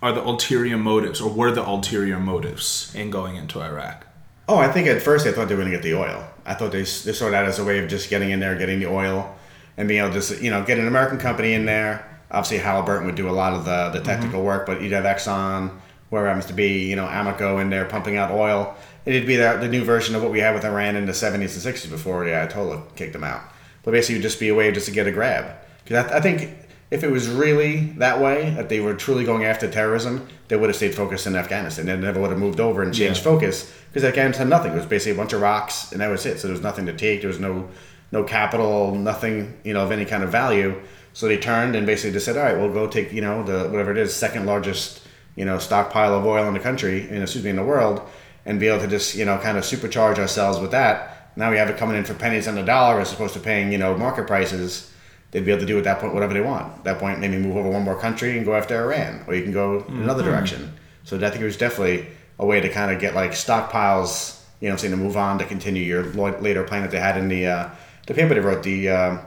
[0.00, 4.04] are the ulterior motives, or were the ulterior motives in going into Iraq?
[4.52, 6.28] Oh, I think at first I thought they were going to get the oil.
[6.44, 8.80] I thought they, they saw that as a way of just getting in there, getting
[8.80, 9.34] the oil,
[9.78, 12.20] and being able to just, you know, get an American company in there.
[12.30, 14.06] Obviously, Halliburton would do a lot of the, the mm-hmm.
[14.06, 15.70] technical work, but you'd have Exxon,
[16.10, 18.76] whoever happens to be, you know, Amoco in there pumping out oil.
[19.06, 21.32] It'd be the, the new version of what we had with Iran in the 70s
[21.32, 23.40] and 60s before the Ayatollah kicked them out.
[23.84, 25.50] But basically, it would just be a way just to get a grab.
[25.82, 26.61] Because I, I think
[26.92, 30.68] if it was really that way, that they were truly going after terrorism, they would
[30.68, 31.86] have stayed focused in Afghanistan.
[31.86, 33.32] They never would have moved over and changed Yeah.
[33.32, 34.72] focus because Afghanistan had nothing.
[34.72, 36.38] It was basically a bunch of rocks, and that was it.
[36.38, 37.22] So there was nothing to take.
[37.22, 37.68] There was no
[38.12, 40.74] no capital, nothing you know of any kind of value.
[41.14, 43.70] So they turned and basically just said, "All right, we'll go take you know the
[43.70, 45.00] whatever it is, second largest
[45.34, 48.02] you know stockpile of oil in the country, in, excuse me, in the world,
[48.44, 51.30] and be able to just you know kind of supercharge ourselves with that.
[51.36, 53.72] Now we have it coming in for pennies on the dollar as opposed to paying
[53.72, 54.90] you know market prices."
[55.32, 56.72] They'd be able to do at that point whatever they want.
[56.78, 59.42] At that point, maybe move over one more country and go after Iran, or you
[59.42, 60.74] can go in another direction.
[61.04, 62.06] So I think it was definitely
[62.38, 65.38] a way to kind of get like stockpiles, you know, I'm saying to move on
[65.38, 67.70] to continue your later plan that they had in the uh,
[68.06, 69.18] the paper they wrote, the uh,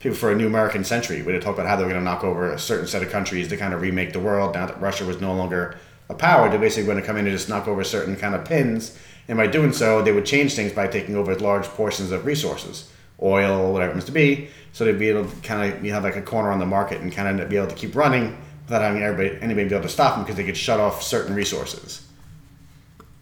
[0.00, 2.04] people for a new American century, where they talked about how they were going to
[2.04, 4.54] knock over a certain set of countries to kind of remake the world.
[4.54, 5.76] Now that Russia was no longer
[6.08, 8.44] a power, they're basically going to come in and just knock over certain kind of
[8.44, 12.24] pins, and by doing so, they would change things by taking over large portions of
[12.26, 12.90] resources,
[13.22, 14.48] oil, whatever it happens to be.
[14.72, 17.00] So they'd be able to kind of you have like a corner on the market
[17.00, 19.88] and kind of be able to keep running without having everybody anybody be able to
[19.92, 22.06] stop them because they could shut off certain resources.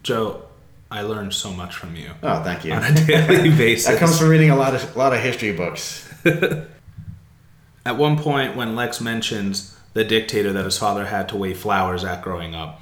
[0.02, 0.42] Joe,
[0.90, 2.72] I learned so much from you Oh, thank you.
[2.72, 3.86] on a daily basis.
[3.86, 6.08] That comes from reading a lot of a lot of history books.
[7.86, 12.04] At one point, when Lex mentions the dictator that his father had to wave flowers
[12.04, 12.80] at growing up,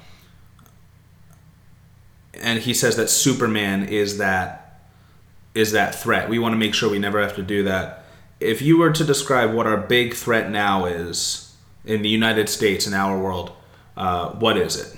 [2.33, 4.68] and he says that Superman is that
[5.55, 6.29] is that threat.
[6.29, 8.05] We want to make sure we never have to do that.
[8.39, 12.87] If you were to describe what our big threat now is in the United States
[12.87, 13.51] in our world,
[13.97, 14.95] uh, what is it?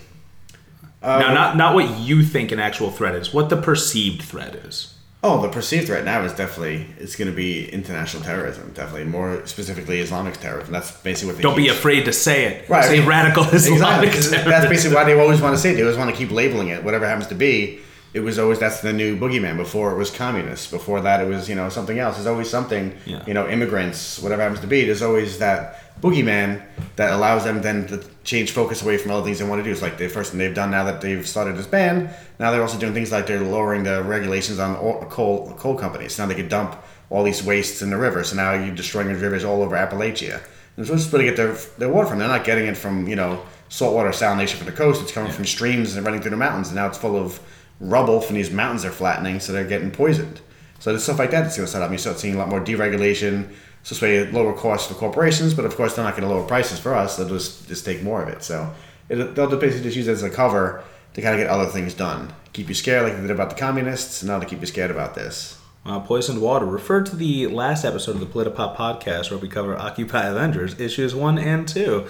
[1.01, 3.33] now, not not what you think an actual threat is.
[3.33, 4.95] What the perceived threat is.
[5.23, 8.71] Oh, the perceived threat now is definitely it's going to be international terrorism.
[8.73, 10.73] Definitely more specifically Islamic terrorism.
[10.73, 12.69] That's basically what they Don't be afraid to say it.
[12.69, 12.85] Right.
[12.85, 14.37] Say radical Islamic Exactly.
[14.37, 14.49] terrorism.
[14.49, 15.75] That's basically why they always want to say it.
[15.75, 17.81] They always want to keep labeling it, whatever it happens to be.
[18.13, 19.57] It was always that's the new boogeyman.
[19.57, 20.69] Before it was communists.
[20.69, 22.15] Before that it was you know something else.
[22.15, 22.97] There's always something.
[23.05, 23.23] Yeah.
[23.25, 24.85] You know immigrants, whatever happens to be.
[24.85, 26.63] There's always that boogeyman
[26.95, 29.71] that allows them then to change focus away from other things they want to do.
[29.71, 32.09] It's like the first thing they've done now that they've started this ban.
[32.39, 34.75] Now they're also doing things like they're lowering the regulations on
[35.09, 36.17] coal coal companies.
[36.17, 36.75] Now they can dump
[37.09, 38.23] all these wastes in the river.
[38.23, 40.41] So now you're destroying the rivers all over Appalachia.
[40.77, 42.19] And so it's supposed to get their, their water from.
[42.19, 45.01] They're not getting it from, you know, saltwater salination from the coast.
[45.01, 46.69] It's coming from streams and running through the mountains.
[46.69, 47.39] And now it's full of
[47.81, 50.39] rubble from these mountains they're flattening, so they're getting poisoned.
[50.79, 51.91] So there's stuff like that that's going to set up.
[51.91, 53.49] You start seeing a lot more deregulation.
[53.83, 56.47] So this way, lower costs for corporations, but of course they're not going to lower
[56.47, 57.17] prices for us.
[57.17, 58.43] They'll just just take more of it.
[58.43, 58.71] So
[59.09, 60.83] it, they'll basically just use it as a cover
[61.15, 62.31] to kind of get other things done.
[62.53, 64.23] Keep you scared like they did about the communists.
[64.23, 65.57] Now to keep you scared about this.
[65.85, 66.65] Uh, Poisoned Water.
[66.65, 71.15] Refer to the last episode of the Politipop podcast where we cover Occupy Avengers issues
[71.15, 72.07] one and two.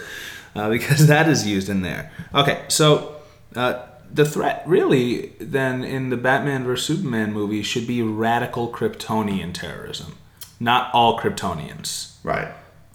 [0.55, 2.11] uh, because that is used in there.
[2.35, 3.15] Okay, so
[3.55, 9.53] uh, the threat really then in the Batman vs Superman movie should be radical Kryptonian
[9.53, 10.15] terrorism,
[10.59, 12.49] not all Kryptonians, Right.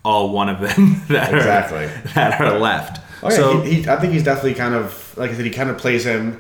[0.05, 1.85] all one of them that Exactly.
[1.85, 3.00] are that are left.
[3.22, 5.44] Oh, yeah, so he, he, I think he's definitely kind of like I said.
[5.44, 6.33] He kind of plays him.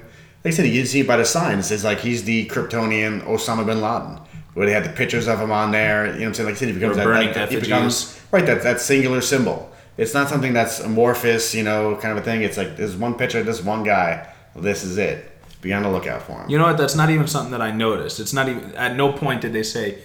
[0.44, 1.70] Like I said, you can see by the signs.
[1.70, 4.20] It's like he's the Kryptonian Osama bin Laden.
[4.54, 6.06] Where they had the pictures of him on there.
[6.06, 6.46] You know what I'm saying?
[6.48, 9.70] Like I said, he becomes that, that, that- he becomes right that that singular symbol.
[9.96, 12.42] It's not something that's amorphous, you know, kind of a thing.
[12.42, 14.30] It's like there's one picture, of this one guy.
[14.56, 15.32] This is it.
[15.60, 16.50] Be on the lookout for him.
[16.50, 16.78] You know what?
[16.78, 18.20] That's not even something that I noticed.
[18.20, 18.74] It's not even.
[18.74, 19.98] At no point did they say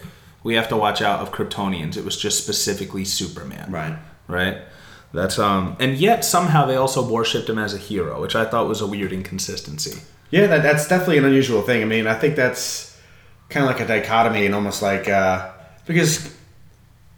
[0.43, 1.97] we have to watch out of Kryptonians.
[1.97, 3.71] It was just specifically Superman.
[3.71, 3.97] Right.
[4.27, 4.57] Right.
[5.13, 5.75] That's um.
[5.79, 8.87] And yet somehow they also worshipped him as a hero, which I thought was a
[8.87, 10.01] weird inconsistency.
[10.31, 11.81] Yeah, that, that's definitely an unusual thing.
[11.81, 12.97] I mean, I think that's
[13.49, 15.51] kind of like a dichotomy and almost like uh,
[15.85, 16.33] because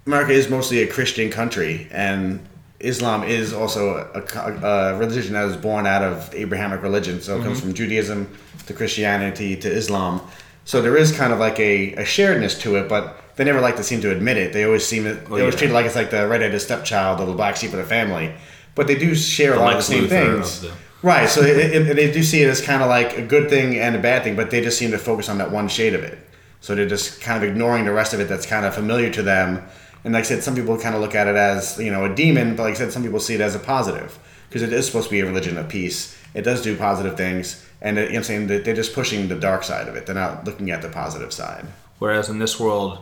[0.06, 2.46] America is mostly a Christian country and
[2.84, 4.22] Islam is also a,
[4.66, 7.22] a religion that was born out of Abrahamic religion.
[7.22, 7.68] So it comes mm-hmm.
[7.68, 10.22] from Judaism to Christianity to Islam.
[10.66, 13.78] So there is kind of like a, a sharedness to it, but they never like
[13.78, 14.54] to seem to admit it.
[14.54, 15.60] They always seem to, they always yeah.
[15.60, 18.34] treat it like it's like the redheaded stepchild or the black sheep of the family.
[18.76, 20.62] But they do share a lot of the same Luthor things.
[20.62, 23.50] the- Right, so it, it, they do see it as kind of like a good
[23.50, 25.94] thing and a bad thing, but they just seem to focus on that one shade
[25.96, 26.18] of it.
[26.62, 29.22] So they're just kind of ignoring the rest of it that's kind of familiar to
[29.22, 29.62] them.
[30.04, 32.14] And like I said, some people kind of look at it as you know a
[32.14, 34.86] demon, but like I said, some people see it as a positive because it is
[34.86, 36.18] supposed to be a religion of peace.
[36.34, 39.36] It does do positive things, and it, you know, I'm saying they're just pushing the
[39.36, 40.06] dark side of it.
[40.06, 41.66] They're not looking at the positive side.
[42.00, 43.00] Whereas in this world,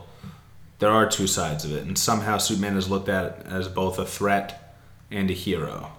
[0.80, 4.06] there are two sides of it, and somehow Superman is looked at as both a
[4.06, 4.76] threat
[5.10, 5.92] and a hero.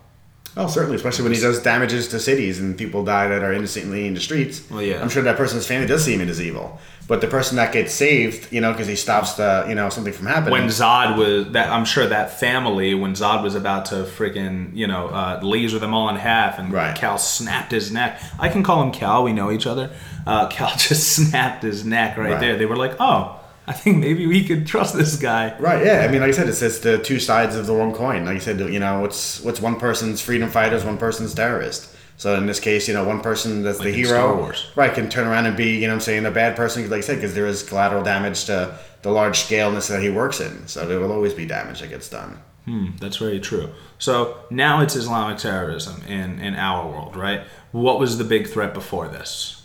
[0.57, 4.07] Oh, certainly, especially when he does damages to cities and people die that are innocently
[4.07, 4.62] in the streets.
[4.71, 5.01] Well, yeah.
[5.03, 7.95] I'm sure that person's family does see him as evil, but the person that gets
[7.95, 10.53] saved, you know, because he stops the, you know, something from happening.
[10.53, 14.87] When Zod was that, I'm sure that family when Zod was about to freaking you
[14.87, 16.95] know uh, laser them all in half, and Right.
[16.95, 18.21] Cal snapped his neck.
[18.38, 19.25] I can call him Cal.
[19.25, 19.91] We know each other.
[20.27, 22.41] Uh, Cal just snapped his neck right, Right.
[22.41, 22.57] there.
[22.59, 25.57] They were like, oh, I think maybe we could trust this guy.
[25.59, 25.85] Right.
[25.87, 26.05] Yeah.
[26.07, 28.25] I mean, like I said, it's just the two sides of the one coin.
[28.25, 31.88] Like I said, you know, what's what's one person's freedom fighters, one person's terrorist.
[32.16, 34.70] So in this case, you know, one person that's the Like in hero, Star Wars.
[34.77, 36.98] right, can turn around and be, you know, what I'm saying a bad person, like
[36.98, 40.66] I said, because there is collateral damage to the large scaleness that he works in.
[40.68, 42.38] So there will always be damage that gets done.
[42.64, 43.70] Hmm, that's very true.
[43.98, 47.42] So now it's Islamic terrorism in in our world, right?
[47.72, 49.62] What was the big threat before this?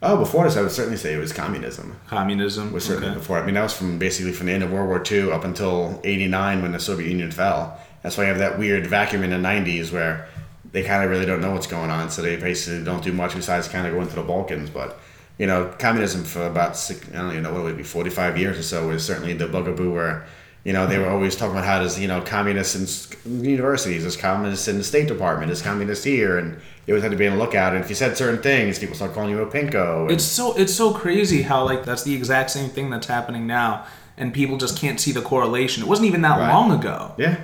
[0.00, 1.96] Oh, before this, I would certainly say it was communism.
[2.06, 2.72] Communism.
[2.72, 3.18] was certainly Okay.
[3.18, 3.38] before.
[3.38, 6.00] I mean, that was from basically from the end of World War II up until
[6.04, 7.76] '89 when the Soviet Union fell.
[8.02, 10.26] That's why you have that weird vacuum in the '90s where
[10.70, 13.34] they kind of really don't know what's going on, so they basically don't do much
[13.34, 14.70] besides kind of go into the Balkans.
[14.70, 15.00] But
[15.36, 18.38] you know, communism for about six, I don't even know what it would be 45
[18.38, 20.24] years or so was certainly the bugaboo where.
[20.64, 22.74] You know, they were always talking about how there's, you know, communists
[23.24, 26.58] in universities, there's communists in the State Department, there's communists here, and
[26.88, 27.74] you always had to be on the lookout.
[27.74, 30.02] And if you said certain things, people start calling you a pinko.
[30.04, 33.46] and- It's so it's so crazy how like that's the exact same thing that's happening
[33.46, 33.84] now,
[34.16, 35.82] and people just can't see the correlation.
[35.82, 36.48] It wasn't even that Right.
[36.48, 37.12] long ago.
[37.18, 37.36] Yeah.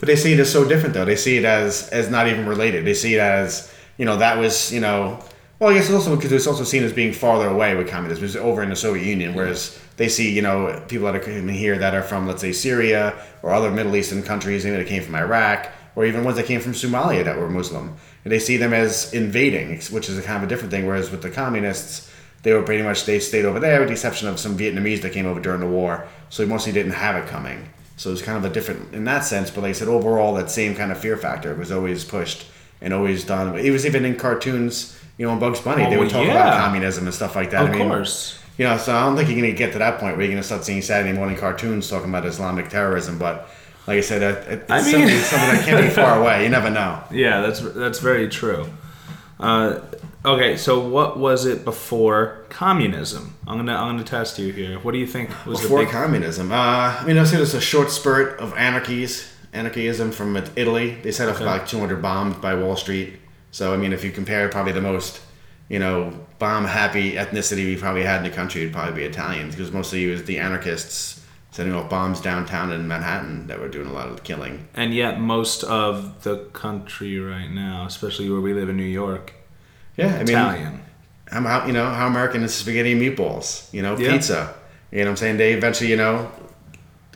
[0.00, 1.04] But they see it as so different though.
[1.04, 2.84] They see it as as not even related.
[2.86, 5.18] They see it as you know that was you know
[5.58, 8.24] well I guess it's also because it's also seen as being farther away with communism.
[8.24, 11.48] It's over in the Soviet Union, whereas they see you know people that are coming
[11.50, 15.02] here that are from let's say Syria or other Middle Eastern countries, maybe that came
[15.02, 17.94] from Iraq or even ones that came from Somalia that were Muslim.
[18.24, 20.86] And they see them as invading, which is a kind of a different thing.
[20.86, 22.10] Whereas with the communists,
[22.42, 25.12] they were pretty much they stayed over there with the exception of some Vietnamese that
[25.12, 26.06] came over during the war.
[26.30, 27.68] So they mostly didn't have it coming.
[27.96, 29.50] So it was kind of a different in that sense.
[29.50, 32.46] But like I said, overall, that same kind of fear factor was always pushed
[32.80, 33.56] and always done.
[33.58, 34.94] It was even in cartoons.
[35.16, 36.30] You know, in Bugs Bunny, they Oh, would talk yeah.
[36.32, 37.64] about communism and stuff like that.
[37.64, 38.38] Of I mean, course.
[38.56, 40.32] You know, so I don't think you're going to get to that point where you're
[40.32, 43.18] going to start seeing Saturday morning cartoons talking about Islamic terrorism.
[43.18, 43.48] But
[43.88, 46.44] like I said, it's I mean- something, something that can't be far away.
[46.44, 47.02] You never know.
[47.10, 48.68] Yeah, that's that's very true.
[49.40, 49.80] Uh,
[50.24, 53.34] okay, so what was it before communism?
[53.46, 54.78] I'm gonna I'm gonna test you here.
[54.78, 55.92] What do you think was Before the big?
[55.92, 56.54] communism, uh,
[57.00, 60.96] I mean, I say there's a short spurt of anarchies, anarchism from Italy.
[61.02, 63.14] They set off about 200 bombs by Wall Street.
[63.52, 65.20] So, I mean, if you compare probably the most,
[65.70, 69.72] you know, bomb-happy ethnicity we probably had in the country, it'd probably be Italians, because
[69.72, 71.24] mostly it was the anarchists
[71.58, 74.68] setting off bombs downtown in Manhattan that were doing a lot of the killing.
[74.76, 79.32] and yet most of the country right now, especially where we live in New York,
[79.96, 80.80] Yeah, I mean, Italian.
[81.32, 84.12] how, how you know how American is spaghetti and meatballs, you know, Yeah.
[84.12, 84.54] pizza.
[84.92, 85.36] You know what I'm saying?
[85.38, 86.30] They eventually, you know,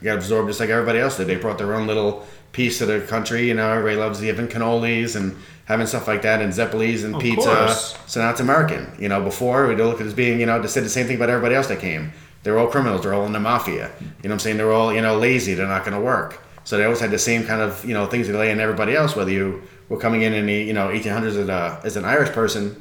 [0.02, 1.28] got absorbed just like everybody else did.
[1.28, 3.46] They brought their own little piece to the country.
[3.46, 7.22] You know, everybody loves having cannolis and having stuff like that and zeppelis and Of
[7.22, 7.48] pizza.
[7.48, 7.96] course.
[8.08, 8.88] So now it's American.
[8.98, 11.06] You know, before we'd look at it as being, you know, they said the same
[11.06, 12.12] thing about everybody else that came.
[12.42, 13.02] They're all criminals.
[13.02, 13.90] They're all in the mafia.
[14.00, 14.56] You know what I'm saying?
[14.56, 15.54] They're all, you know, lazy.
[15.54, 16.42] They're not going to work.
[16.64, 18.94] So they always had the same kind of you know things they lay in everybody
[18.94, 19.16] else.
[19.16, 22.30] Whether you were coming in in the you know 1800s as, a, as an Irish
[22.30, 22.80] person,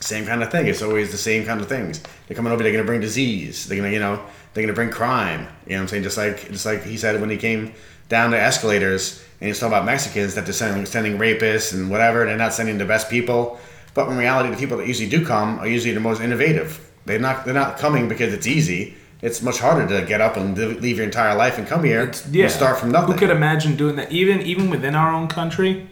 [0.00, 0.66] same kind of thing.
[0.66, 2.02] It's always the same kind of things.
[2.26, 2.62] They're coming over.
[2.62, 3.66] They're going to bring disease.
[3.66, 4.16] They're going to you know
[4.54, 5.48] they're going to bring crime.
[5.66, 6.02] You know what I'm saying?
[6.04, 7.74] Just like just like he said when he came
[8.08, 12.26] down the escalators and he's talking about Mexicans that they're sending, sending rapists and whatever.
[12.26, 13.58] They're not sending the best people.
[13.94, 16.89] But in reality, the people that usually do come are usually the most innovative.
[17.06, 18.94] They're not they're not coming because it's easy.
[19.22, 22.44] It's much harder to get up and leave your entire life and come here Yeah.
[22.44, 23.12] and start from nothing.
[23.12, 24.10] Who could imagine doing that?
[24.12, 25.88] Even even within our own country,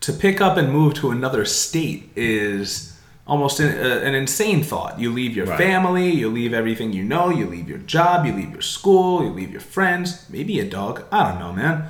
[0.00, 4.98] to pick up and move to another state is almost an, uh, an insane thought.
[4.98, 5.58] You leave your Right.
[5.58, 9.30] family, you leave everything you know, you leave your job, you leave your school, you
[9.30, 11.02] leave your friends, maybe a dog.
[11.12, 11.84] I don't know, man.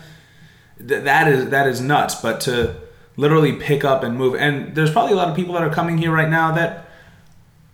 [0.87, 2.15] Th- that is that is nuts.
[2.17, 2.75] But to
[3.17, 5.99] literally pick up and move, and there's probably a lot of people that are coming
[5.99, 6.90] here right now that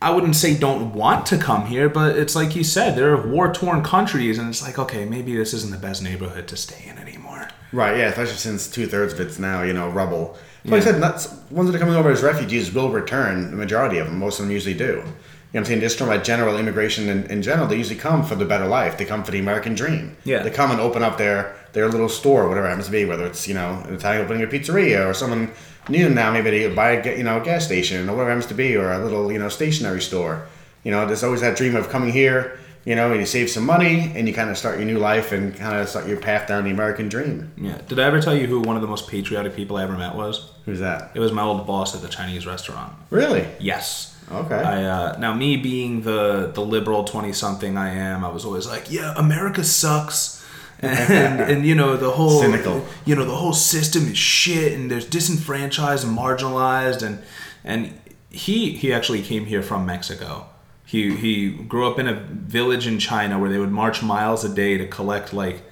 [0.00, 3.26] I wouldn't say don't want to come here, but it's like you said, there are
[3.26, 6.88] war torn countries, and it's like, okay, maybe this isn't the best neighborhood to stay
[6.88, 7.48] in anymore.
[7.72, 10.36] Right, yeah, especially since two thirds of it's now, you know, rubble.
[10.64, 13.98] Like I said, nuts, ones that are coming over as refugees will return, the majority
[13.98, 14.18] of them.
[14.18, 14.84] Most of them usually do.
[14.84, 15.80] You know what I'm saying?
[15.80, 18.98] Just from about general immigration in, in general, they usually come for the better life.
[18.98, 20.16] They come for the American dream.
[20.24, 20.42] Yeah.
[20.42, 23.26] They come and open up their, their little store, whatever it happens to be, whether
[23.26, 25.52] it's, you know, an Italian opening a pizzeria or someone
[25.88, 28.46] new now, maybe they buy a, you know, a gas station or whatever it happens
[28.46, 30.46] to be, or a little, you know, stationery store.
[30.82, 33.66] You know, there's always that dream of coming here, you know, and you save some
[33.66, 36.48] money and you kind of start your new life and kind of start your path
[36.48, 37.52] down the American dream.
[37.56, 37.78] Yeah.
[37.88, 40.14] Did I ever tell you who one of the most patriotic people I ever met
[40.14, 40.52] was?
[40.64, 41.10] Who's that?
[41.14, 42.92] It was my old boss at the Chinese restaurant.
[43.10, 43.46] Really?
[43.60, 44.14] Yes.
[44.32, 44.56] Okay.
[44.56, 48.66] I uh, now me being the the liberal twenty something I am, I was always
[48.66, 50.35] like, yeah, America sucks,
[50.80, 52.84] and and you know the whole Cynical.
[53.04, 57.22] you know the whole system is shit, and there's disenfranchised and marginalized, and
[57.64, 57.98] and
[58.30, 60.46] he he actually came here from Mexico.
[60.84, 64.48] He he grew up in a village in China where they would march miles a
[64.48, 65.62] day to collect like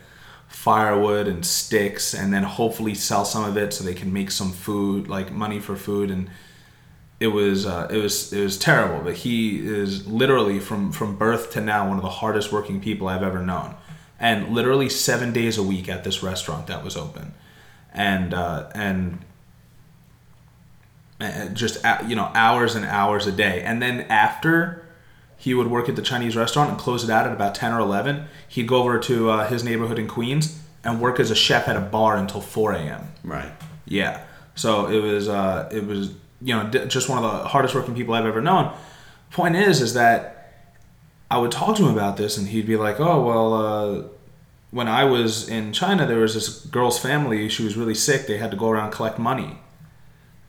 [0.49, 4.53] firewood and sticks and then hopefully sell some of it so they can make some
[4.53, 6.31] food like money for food and
[7.19, 11.51] it was uh, it was it was terrible but he is literally from from birth
[11.51, 13.75] to now one of the hardest working people I've ever known
[14.18, 17.35] and literally 7 days a week at this restaurant that was open.
[17.92, 19.24] And uh, and
[21.55, 23.62] just you know hours and hours a day.
[23.62, 24.85] And then after
[25.37, 27.81] he would work at the chinese restaurant and close it out at about 10 or
[27.81, 31.68] 11 he'd go over to uh, his neighborhood in queens and work as a chef
[31.68, 33.53] at a bar until 4 a.m Right.
[33.87, 34.24] yeah.
[34.55, 38.14] So it was uh, it was you know just one of the hardest working people
[38.14, 38.72] i've ever known.
[39.31, 40.34] Point is is that
[41.31, 44.03] i would talk to him about this and he'd be like oh well uh,
[44.71, 48.39] when i was in china there was this girl's family she was really sick they
[48.39, 49.59] had to go around collect money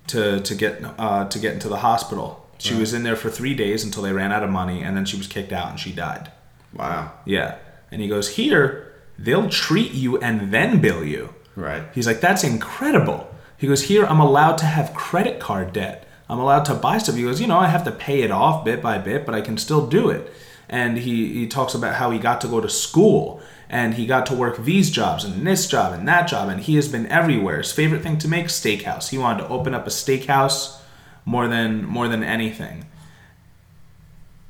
[0.07, 2.47] to to get uh, to get into the hospital.
[2.57, 5.05] She was in there for three days until they ran out of money, and then
[5.05, 6.31] she was kicked out and she died.
[6.73, 7.11] Wow.
[7.25, 7.57] Yeah,
[7.91, 8.93] and he goes here.
[9.19, 11.33] They'll treat you and then bill you.
[11.55, 11.83] Right.
[11.93, 13.33] He's like, that's incredible.
[13.57, 16.05] He goes, here I'm allowed to have credit card debt.
[16.29, 17.15] I'm allowed to buy stuff.
[17.15, 19.39] He goes, you know, I have to pay it off bit by bit, but I
[19.39, 20.33] can still do it.
[20.69, 24.25] And he, he talks about how he got to go to school and he got
[24.27, 26.49] to work these jobs and this job and that job.
[26.49, 27.57] And he has been everywhere.
[27.57, 29.09] His favorite thing to make, steakhouse.
[29.09, 30.79] He wanted to open up a steakhouse
[31.25, 32.85] more than more than anything.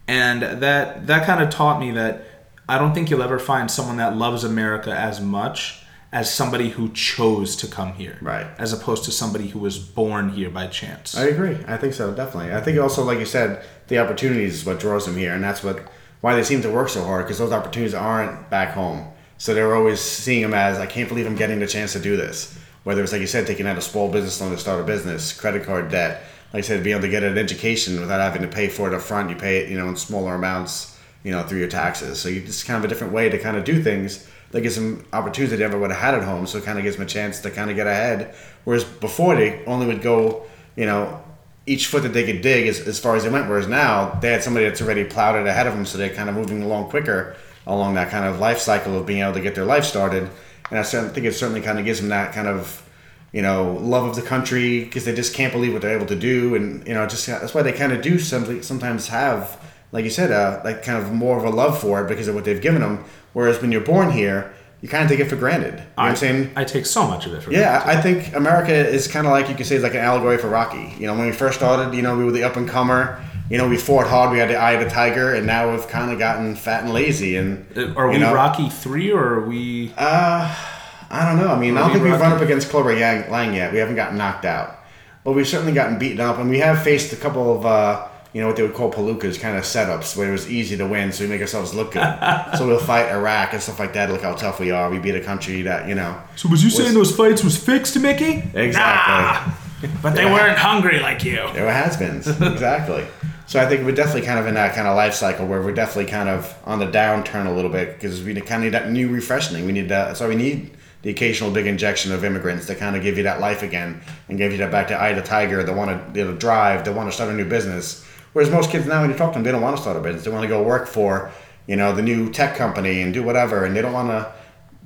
[0.08, 2.23] And that that kind of taught me that
[2.67, 6.89] I don't think you'll ever find someone that loves America as much as somebody who
[6.93, 8.17] chose to come here.
[8.21, 8.47] Right.
[8.58, 11.15] As opposed to somebody who was born here by chance.
[11.15, 11.58] I agree.
[11.67, 12.54] I think so, definitely.
[12.54, 15.63] I think also, like you said, the opportunities is what draws them here, and that's
[15.63, 15.86] what
[16.21, 19.08] why they seem to work so hard because those opportunities aren't back home.
[19.38, 22.15] So they're always seeing them as, I can't believe I'm getting the chance to do
[22.15, 22.58] this.
[22.84, 25.34] Whether it's like you said, taking out a small business loan to start a business,
[25.34, 26.23] credit card debt,
[26.54, 28.93] like I said, being able to get an education without having to pay for it
[28.93, 29.30] up front.
[29.30, 32.19] You pay it, you know, in smaller amounts, you know, through your taxes.
[32.19, 34.75] So you just kind of a different way to kind of do things that gives
[34.75, 36.47] them opportunities they never would have had at home.
[36.47, 38.36] So it kind of gives them a chance to kind of get ahead.
[38.63, 40.45] Whereas before they only would go,
[40.78, 41.22] you know,
[41.68, 43.47] each foot that they could dig as, as far as they went.
[43.47, 46.30] Whereas now they had somebody that's already plowed it ahead of them, so they're kind
[46.30, 47.36] of moving along quicker
[47.68, 50.30] along that kind of life cycle of being able to get their life started.
[50.70, 52.88] And I think it certainly kind of gives them that kind of,
[53.32, 56.16] you know, love of the country because they just can't believe what they're able to
[56.16, 58.61] do, and you know, just that's why they kind of do something.
[58.61, 59.59] Sometimes have,
[59.91, 62.36] like you said, uh, like kind of more of a love for it because of
[62.36, 63.03] what they've given them.
[63.34, 64.53] Whereas when you're born here,
[64.86, 65.74] you kind of take it for granted.
[65.74, 66.52] You know what I'm saying?
[66.56, 67.98] I take so much of it for Yeah, granted.
[67.98, 70.48] I think America is kind of like you could say, it's like an allegory for
[70.48, 70.94] Rocky.
[71.00, 73.20] You know, when we first started, you know, we were the up and comer.
[73.50, 74.32] You know, we fought hard.
[74.32, 76.94] We had the eye of the tiger, and now we've kind of gotten fat and
[76.94, 77.36] lazy.
[77.36, 79.92] And Uh, Are we know, Rocky three or are we?
[79.98, 81.52] I don't know.
[81.52, 83.74] I mean, I don't think we've run up against Clubber Yang Lang yet.
[83.74, 84.80] We haven't gotten knocked out,
[85.24, 88.42] but we've certainly gotten beaten up, and we have faced a couple of uh, you
[88.42, 91.14] know what they would call palookas, kind of setups where it was easy to win,
[91.14, 92.18] so we make ourselves look good.
[92.58, 94.10] so we'll fight Iraq and stuff like that.
[94.10, 94.90] Look how tough we are.
[94.90, 96.22] We beat a country that you know.
[96.36, 98.44] So was you saying those fights was fixed, Mickey?
[98.54, 99.54] Exactly.
[100.02, 100.34] But they Yeah.
[100.34, 101.38] weren't hungry like you.
[101.54, 103.06] There were has-beens, exactly.
[103.48, 105.72] So I think we're definitely kind of in that kind of life cycle where we're
[105.74, 108.92] definitely kind of on the downturn a little bit because we kind of need that
[108.92, 109.66] new refreshing.
[109.66, 110.08] We need that.
[110.08, 110.72] That's why we need
[111.04, 114.38] the occasional big injection of immigrants to kind of give you that life again and
[114.38, 115.64] give you that back to eye the tiger.
[115.64, 116.84] They want to you know, drive.
[116.84, 118.04] They want to start a new business.
[118.36, 120.02] Whereas most kids now, when you talk to them, they don't want to start a
[120.02, 120.26] business.
[120.26, 121.32] They want to go work for
[121.68, 124.30] you know the new tech company and do whatever, and they don't want to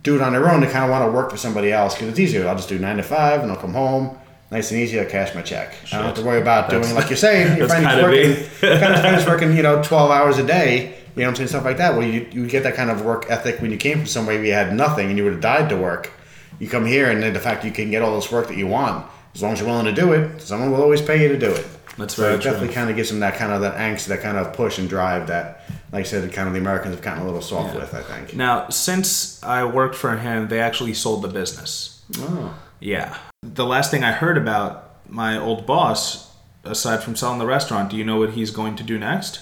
[0.04, 0.62] do it on their own.
[0.62, 2.48] They kind of want to work for somebody else because it's easier.
[2.48, 4.16] I'll just do nine to five and I'll come home.
[4.52, 5.74] Nice and easy, I'll cash my check.
[5.92, 7.48] I don't have to worry about doing like you're saying.
[7.58, 10.96] Your that's friend's kinda working, kind of friend's working, you know, twelve hours a day.
[11.16, 11.48] You know what I'm saying?
[11.48, 11.98] Stuff like that.
[11.98, 14.46] Well, you you get that kind of work ethic when you came from somewhere where
[14.46, 16.12] you had nothing and you would have died to work.
[16.60, 18.68] You come here and then the fact you can get all this work that you
[18.68, 21.38] want, as long as you're willing to do it, someone will always pay you to
[21.38, 21.68] do it.
[21.98, 22.76] That's so very it definitely true.
[22.76, 25.28] kind of gives them that kind of that angst, that kind of push and drive
[25.28, 27.94] that, like I said, kind of the Americans have gotten a little soft with.
[27.94, 28.36] I think.
[28.36, 32.06] Now, since I worked for him, they actually sold the business.
[32.18, 32.58] Oh.
[32.80, 33.18] Yeah.
[33.42, 37.98] The last thing I heard about my old boss, aside from selling the restaurant, do
[37.98, 39.42] you know what he's going to do next?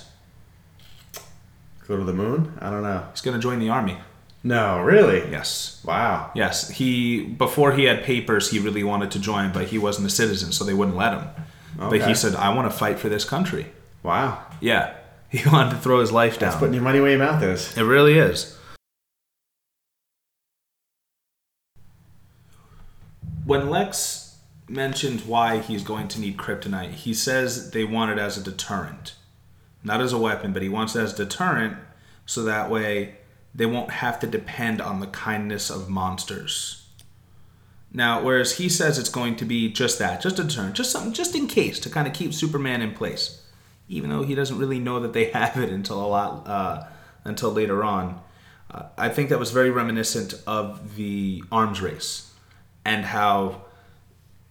[1.88, 2.57] Go to the moon?
[2.59, 3.07] I don't know.
[3.11, 3.97] He's going to join the army.
[4.47, 5.29] No, really?
[5.29, 5.81] Yes.
[5.83, 6.31] Wow.
[6.33, 6.69] Yes.
[6.69, 10.53] He before he had papers, he really wanted to join, but he wasn't a citizen,
[10.53, 11.27] so they wouldn't let him.
[11.77, 13.67] But he said, "I want to fight for this country."
[14.03, 14.43] Wow.
[14.61, 14.93] Yeah.
[15.29, 16.57] He wanted to throw his life down.
[16.57, 17.77] Putting your money where your mouth is.
[17.77, 18.57] It really is.
[23.43, 24.37] When Lex
[24.69, 29.15] mentioned why he's going to need kryptonite, he says they want it as a deterrent.
[29.83, 31.75] Not as a weapon, but he wants it as a deterrent
[32.25, 33.17] so that way
[33.53, 36.87] they won't have to depend on the kindness of monsters.
[37.91, 41.13] Now, whereas he says it's going to be just that, just a deterrent, just something,
[41.13, 43.43] just in case to kind of keep Superman in place,
[43.87, 46.83] even though he doesn't really know that they have it until a lot, uh,
[47.23, 48.21] until later on.
[48.69, 52.33] Uh, I think that was very reminiscent of the arms race,
[52.83, 53.61] and how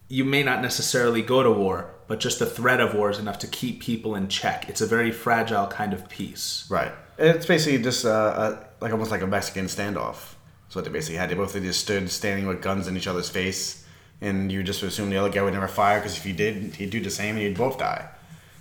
[0.08, 3.38] you may not necessarily go to war, but just the threat of war is enough
[3.40, 4.68] to keep people in check.
[4.68, 6.66] It's a very fragile kind of peace.
[6.70, 6.92] Right.
[7.18, 10.34] It's basically just uh, like almost like a Mexican standoff.
[10.64, 11.30] That's what they basically had.
[11.30, 13.84] They both they just stood standing with guns in each other's face,
[14.20, 16.90] and you just assume the other guy would never fire because if he did, he'd
[16.90, 18.08] do the same and you'd both die.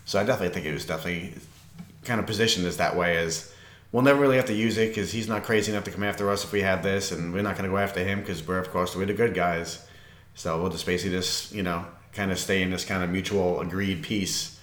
[0.06, 1.34] So I definitely think it was definitely
[2.04, 3.52] kind of positioned as that way as
[3.92, 6.30] we'll never really have to use it because he's not crazy enough to come after
[6.30, 8.60] us if we have this, and we're not going to go after him because we're
[8.60, 9.86] of course we're the good guys.
[10.36, 13.62] So we'll just basically just you know kind of stay in this kind of mutual
[13.62, 14.55] agreed peace.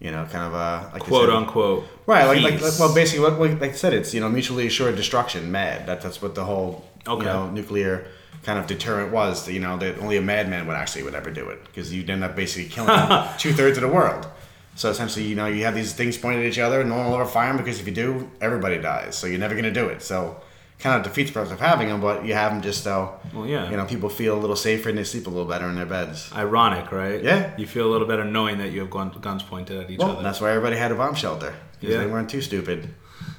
[0.00, 1.84] You know, kind of a like Quote said- unquote.
[2.06, 2.78] Right, like, like, peace.
[2.78, 5.50] well, basically, what, like, like I said, it's you know mutually assured destruction.
[5.50, 5.86] Mad.
[5.86, 7.24] That, that's what the whole Okay.
[7.24, 8.06] you know nuclear
[8.44, 9.48] kind of deterrent was.
[9.48, 12.22] You know that only a madman would actually would ever do it because you'd end
[12.22, 12.96] up basically killing
[13.38, 14.26] two thirds of the world.
[14.76, 17.06] So essentially, you know, you have these things pointed at each other, and no one
[17.06, 19.18] will ever fire them because if you do, everybody dies.
[19.18, 20.02] So you're never going to do it.
[20.02, 20.40] So
[20.78, 23.46] kind of defeats the purpose of having them, but you have them just so Well,
[23.46, 23.68] yeah.
[23.70, 25.86] you know people feel a little safer and they sleep a little better in their
[25.86, 26.30] beds.
[26.34, 27.22] Ironic, right?
[27.22, 27.50] Yeah.
[27.56, 30.12] You feel a little better knowing that you have gun, guns pointed at each Well,
[30.12, 30.22] other.
[30.22, 32.00] that's why everybody had a bomb shelter because Yeah.
[32.02, 32.88] they weren't too stupid.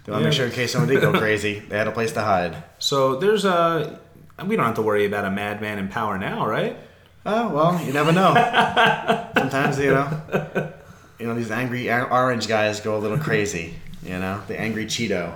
[0.04, 0.30] They want to Yeah.
[0.30, 2.56] make sure in case someone did go crazy, they had a place to hide.
[2.80, 4.00] So there's a.
[4.46, 6.78] We don't have to worry about a madman in power now, right?
[7.26, 8.34] Oh well, you never know.
[9.38, 10.08] Sometimes you know,
[11.20, 13.76] you know these angry orange guys go a little crazy.
[14.04, 15.34] You know, the angry Cheeto.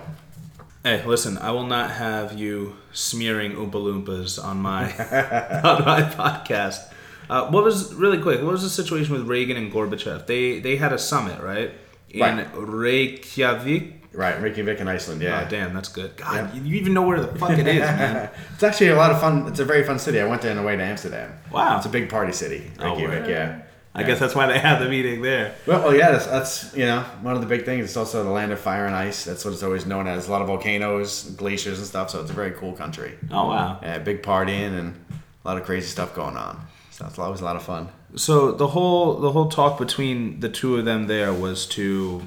[0.83, 4.83] Hey, listen, I will not have you smearing Oompa Loompas on my
[5.63, 6.91] on my podcast.
[7.29, 8.41] Uh, what was really quick?
[8.41, 10.25] What was the situation with Reagan and Gorbachev?
[10.27, 11.71] They they had a summit, right?
[12.09, 12.47] In Right.
[12.53, 14.01] Reykjavik.
[14.13, 15.21] Right, Reykjavik in Iceland.
[15.23, 15.43] Yeah.
[15.43, 16.15] Oh, damn, that's good.
[16.17, 18.29] God, you even know where the fuck it is, man.
[18.53, 19.47] It's actually a lot of fun.
[19.47, 20.19] It's a very fun city.
[20.19, 21.33] I went there on the way to Amsterdam.
[21.51, 21.77] Wow.
[21.77, 22.69] It's a big party city.
[22.79, 23.27] Oh, Reykjavik.
[23.29, 23.61] yeah.
[23.95, 25.53] I guess that's why they had the meeting there.
[25.67, 27.85] Well, well, yeah, that's, that's you know one of the big things.
[27.85, 29.23] It's also the land of fire and ice.
[29.23, 30.27] That's what it's always known as.
[30.27, 32.09] A lot of volcanoes, glaciers, and stuff.
[32.09, 33.17] So it's a very cool country.
[33.29, 33.79] Oh wow.
[33.83, 34.95] Yeah, big partying and
[35.43, 36.65] a lot of crazy stuff going on.
[36.89, 37.89] So it's always a lot of fun.
[38.15, 42.25] So the whole the whole talk between the two of them there was to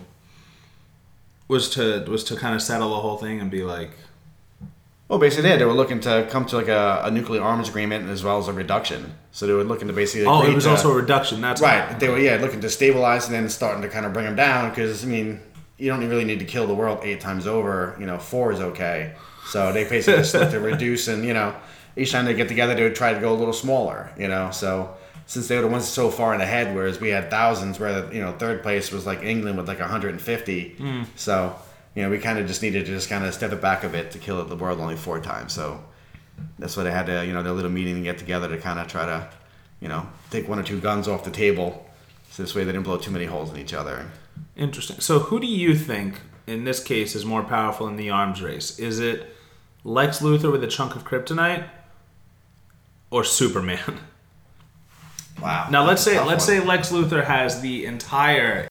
[1.48, 3.90] was to was to kind of settle the whole thing and be like,
[5.08, 8.08] Well, basically, yeah, they were looking to come to like a, a nuclear arms agreement
[8.08, 9.14] as well as a reduction.
[9.30, 10.26] So they were looking to basically.
[10.26, 11.40] oh, it was to- also a reduction.
[11.40, 11.98] That's right.
[12.00, 14.70] They were yeah looking to stabilize and then starting to kind of bring them down
[14.70, 15.40] because I mean
[15.78, 17.96] you don't really need to kill the world eight times over.
[18.00, 19.14] You know, four is okay.
[19.46, 21.54] So they basically just look to reduce and you know
[21.96, 24.10] each time they get together they would try to go a little smaller.
[24.18, 24.96] You know, so
[25.26, 28.20] since they were the ones so far in ahead, whereas we had thousands, where you
[28.20, 30.68] know third place was like England with like 150.
[30.70, 31.02] Hmm.
[31.14, 31.54] So
[31.96, 33.88] you know we kind of just needed to just kind of step it back a
[33.88, 35.52] bit to kill the world only four times.
[35.52, 35.82] So
[36.58, 38.78] that's why they had to, you know, their little meeting to get together to kind
[38.78, 39.28] of try to,
[39.80, 41.88] you know, take one or two guns off the table,
[42.30, 44.10] so this way they didn't blow too many holes in each other.
[44.56, 45.00] Interesting.
[45.00, 48.78] So, who do you think, in this case, is more powerful in the arms race?
[48.78, 49.34] Is it
[49.82, 51.66] Lex Luthor with a chunk of kryptonite,
[53.10, 54.00] or Superman?
[55.38, 55.68] Wow.
[55.70, 56.56] Now, let's say let's one.
[56.56, 58.68] say Lex Luthor has the entire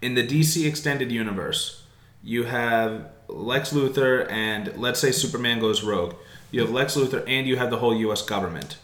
[0.00, 1.81] in the DC extended universe.
[2.22, 6.14] You have Lex Luthor, and let's say Superman goes rogue.
[6.50, 8.22] You have Lex Luthor, and you have the whole U.S.
[8.22, 8.76] government,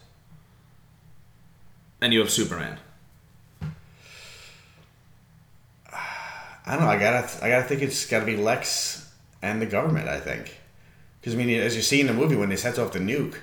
[2.01, 2.79] and you have Superman.
[6.67, 6.91] I don't know.
[6.91, 9.11] I gotta, I gotta think it's gotta be Lex
[9.41, 10.09] and the government.
[10.09, 10.59] I think,
[11.21, 13.37] because I mean, as you see in the movie when he sets off the nuke,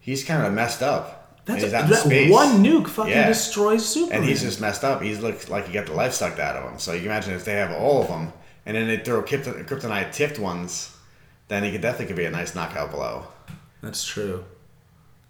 [0.00, 1.44] he's kind of messed up.
[1.44, 2.30] That's he's in that space.
[2.32, 3.28] one nuke fucking Yeah.
[3.28, 4.18] destroys Superman.
[4.20, 5.02] and he's just messed up.
[5.02, 6.78] He looks like he got the life sucked out of him.
[6.80, 8.32] So you can imagine if they have all of them,
[8.66, 10.94] and then they throw kryptonite tipped ones,
[11.48, 13.28] then he could definitely could be a nice knockout blow.
[13.80, 14.44] That's true.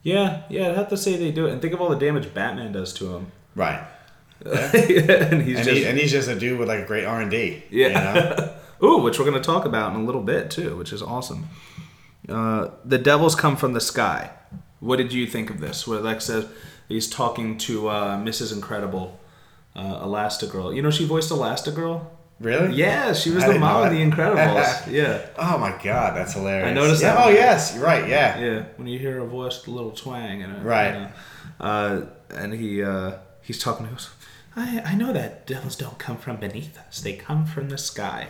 [0.02, 1.52] Yeah, yeah, I'd have to say they do it.
[1.52, 3.32] And think of all the damage Batman does to him.
[3.54, 3.84] Right.
[4.44, 7.20] and he's And, just he, and he's just a dude with like a great R
[7.20, 7.62] and D.
[7.70, 7.88] Yeah.
[7.88, 8.54] You know?
[8.82, 11.48] Ooh, which we're going to talk about in a little bit too, which is awesome.
[12.28, 14.30] Uh, the devils come from the sky.
[14.80, 15.86] What did you think of this?
[15.86, 16.46] Where Lex says
[16.88, 18.52] he's talking to uh, Mrs.
[18.52, 19.18] Incredible,
[19.74, 20.74] uh, Elastigirl.
[20.76, 22.06] You know, she voiced Elastigirl.
[22.38, 22.74] Really?
[22.74, 23.98] Yeah, she was I the mom of the.
[23.98, 24.86] Incredibles.
[24.90, 26.68] yeah, Oh my god, that's hilarious.
[26.68, 27.26] I noticed yeah, that.
[27.26, 28.06] Oh yes, you're right.
[28.06, 28.38] Yeah.
[28.38, 28.64] yeah.
[28.76, 30.92] When you hear a voice, with a little twang and Right.
[30.92, 31.10] You know,
[31.60, 33.86] uh, and he uh, he's talking.
[33.86, 34.10] He goes,
[34.54, 37.00] "I I know that devils don't come from beneath us.
[37.00, 38.28] They come from the sky."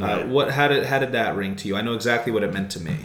[0.00, 0.50] Uh, what?
[0.50, 1.76] How did how did that ring to you?
[1.76, 2.96] I know exactly what it meant to me.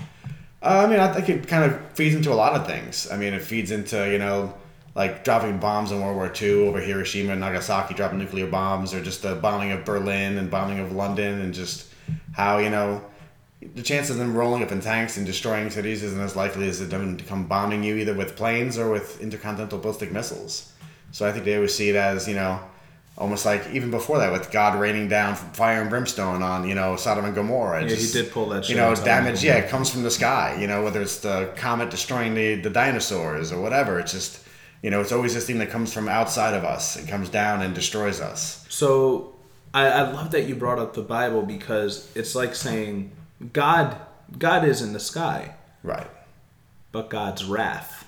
[0.64, 3.10] Uh, I mean, I think it kind of feeds into a lot of things.
[3.12, 4.56] I mean, it feeds into you know,
[4.96, 9.02] like dropping bombs in World War II over Hiroshima and Nagasaki, dropping nuclear bombs, or
[9.02, 11.88] just the bombing of Berlin and bombing of London, and just
[12.34, 13.02] how you know
[13.76, 16.88] the chance of them rolling up in tanks and destroying cities isn't as likely as
[16.90, 20.74] them to come bombing you either with planes or with intercontinental ballistic missiles.
[21.12, 22.60] So I think they always see it as you know.
[23.18, 26.96] Almost like even before that, with God raining down fire and brimstone on you know
[26.96, 27.82] Sodom and Gomorrah.
[27.84, 28.68] Yeah, just- he did pull that.
[28.68, 29.44] you know, damage.
[29.44, 30.58] Yeah, it comes from the sky.
[30.60, 34.00] You know, whether it's the comet destroying the, the dinosaurs or whatever.
[34.00, 34.40] It's just,
[34.82, 37.62] you know, it's always this thing that comes from outside of us and comes down
[37.62, 38.66] and destroys us.
[38.70, 39.34] So
[39.74, 43.12] I, I love that you brought up the Bible because it's like saying
[43.54, 43.96] God
[44.38, 46.08] God is in the sky, Right.
[46.92, 48.08] but God's wrath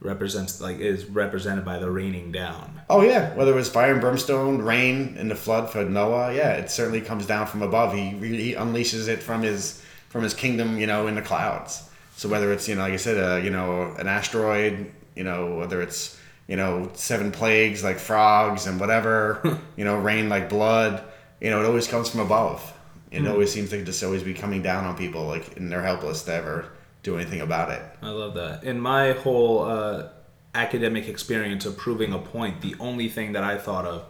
[0.00, 2.80] represents like is represented by the raining down.
[2.88, 6.52] Oh yeah, whether it was fire and brimstone, rain, and the flood for Noah, yeah,
[6.52, 7.92] it certainly comes down from above.
[7.92, 11.88] He he unleashes it from his from his kingdom, you know, in the clouds.
[12.16, 14.90] So whether it's you know, like I said, uh, you know, an asteroid,
[15.20, 20.30] you know, whether it's you know seven plagues like frogs and whatever, you know, rain
[20.30, 21.04] like blood,
[21.42, 22.72] you know, it always comes from above.
[23.10, 26.22] It always seems like just always be coming down on people, like, and they're helpless
[26.22, 26.70] to ever
[27.02, 27.82] do anything about it.
[28.00, 28.64] I love that.
[28.64, 30.08] In my whole uh,
[30.54, 34.04] academic experience of proving a point, the only thing that I thought of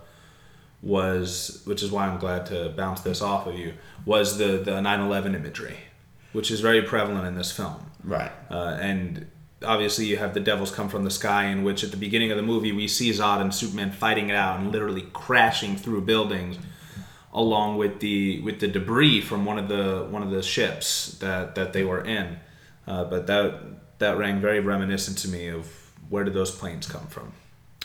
[0.80, 3.72] was, which is why I'm glad to bounce this off of you,
[4.04, 5.78] was the the 9/11 imagery,
[6.32, 7.90] which is very prevalent in this film.
[8.04, 8.32] Right.
[8.48, 9.26] Uh, and
[9.64, 12.36] obviously, you have the devils come from the sky, in which at the beginning of
[12.36, 16.58] the movie we see Zod and Superman fighting it out and literally crashing through buildings,
[17.32, 21.54] along with the with the debris from one of the one of the ships that
[21.54, 22.38] that they were in.
[22.86, 23.60] Uh, but that
[23.98, 25.66] that rang very reminiscent to me of
[26.08, 27.32] where did those planes come from?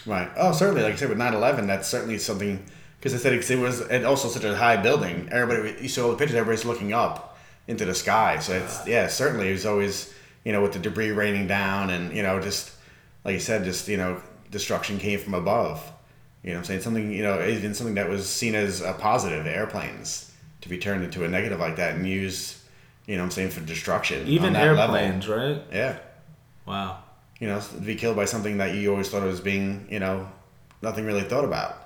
[0.05, 0.29] Right.
[0.37, 0.81] Oh, certainly.
[0.81, 2.63] Like I said, with 9/11, that's certainly something.
[2.99, 5.29] Because I said it, it was and also such a high building.
[5.31, 6.35] Everybody, you saw the pictures.
[6.35, 8.39] Everybody's looking up into the sky.
[8.39, 9.49] So it's yeah, certainly.
[9.49, 10.13] It was always
[10.45, 12.71] you know with the debris raining down and you know just
[13.25, 14.21] like you said, just you know
[14.51, 15.83] destruction came from above.
[16.43, 17.11] You know, what I'm saying something.
[17.11, 20.31] You know, even something that was seen as a positive, airplanes,
[20.61, 22.57] to be turned into a negative like that and used.
[23.07, 24.21] You know, what I'm saying for destruction.
[24.21, 24.95] on Even that level.
[24.95, 25.61] airplanes, right?
[25.71, 25.97] Yeah
[26.65, 27.03] Wow.
[27.39, 30.27] you know, to be killed by something that you always thought was being, you know,
[30.81, 31.77] nothing really thought about.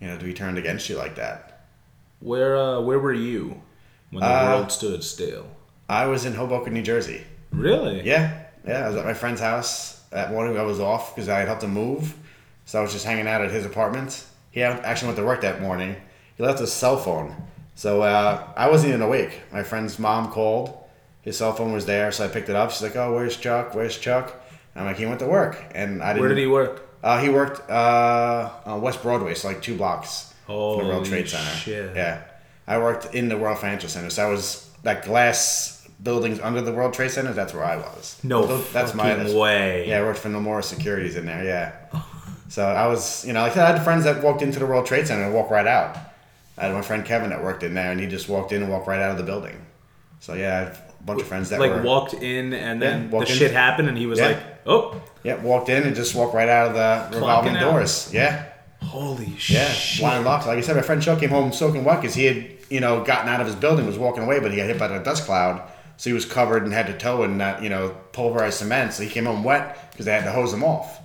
[0.00, 1.66] You know, to be turned against you like that.
[2.20, 3.62] Where uh, where were you
[4.10, 5.46] when the Uh, world stood still?
[5.88, 7.24] I was in Hoboken, New Jersey.
[7.52, 8.02] Really?
[8.02, 8.84] Yeah, yeah.
[8.84, 10.56] I was at my friend's house that morning.
[10.58, 12.14] I was off because I had helped him move,
[12.64, 14.24] so I was just hanging out at his apartment.
[14.50, 15.96] He actually went to work that morning.
[16.36, 17.34] He left his cell phone,
[17.74, 19.42] so uh, I wasn't even awake.
[19.52, 20.76] My friend's mom called.
[21.22, 22.70] His cell phone was there, so I picked it up.
[22.70, 23.74] She's like, "Oh, where's Chuck?
[23.74, 24.34] Where's Chuck?"
[24.74, 26.20] I'm like, "He went to work," and I didn't.
[26.20, 26.88] Where did he work?
[27.02, 31.28] Uh, he worked uh, on West Broadway, so like two blocks from the World Trade
[31.28, 31.44] Center.
[31.56, 31.96] shit.
[31.96, 32.22] Yeah,
[32.66, 36.72] I worked in the World Financial Center, so I was that glass buildings under the
[36.72, 37.32] World Trade Center.
[37.32, 38.18] That's where I was.
[38.22, 39.88] No that's my that's- way.
[39.88, 41.44] Yeah, I worked for Nomura Securities in there.
[41.44, 41.72] Yeah.
[42.48, 45.06] So I was, you know, like I had friends that walked into the World Trade
[45.06, 45.96] Center and walked right out.
[46.58, 48.70] I had my friend Kevin that worked in there, and he just walked in and
[48.70, 49.56] walked right out of the building.
[50.18, 53.04] So yeah, I have a bunch of friends that like were walked in and then
[53.04, 53.26] Yeah, the in.
[53.26, 54.26] shit happened and he was Yeah.
[54.28, 56.74] like, "Oh, yeah walked in and just walked right out of
[57.10, 57.70] the revolving out.
[57.72, 58.10] doors.
[58.12, 58.44] Yeah.
[58.82, 60.00] Holy Yeah, shit!
[60.00, 60.46] blind locked.
[60.46, 63.04] Like I said, my friend Chuck came home soaking wet because he had, you know,
[63.04, 65.24] gotten out of his building, was walking away, but he got hit by a dust
[65.26, 65.62] cloud.
[66.00, 68.94] So he was covered and head to toe in that, you know, pulverized cement.
[68.94, 70.98] So he came home wet because they had to hose him off.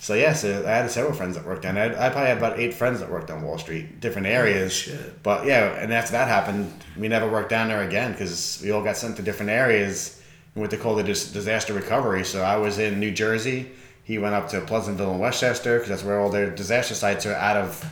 [0.00, 1.90] So yeah, so I had several friends that worked down there.
[2.00, 4.72] I probably had about eight friends that worked on Wall Street, different areas.
[4.72, 5.22] shit.
[5.22, 8.82] But yeah, and after that happened, we never worked down there again because we all
[8.82, 10.18] got sent to different areas
[10.54, 12.24] in what they call the dis- disaster recovery.
[12.24, 13.70] So I was in New Jersey.
[14.02, 17.34] He went up to Pleasantville and Westchester because that's where all their disaster sites are
[17.34, 17.84] out of,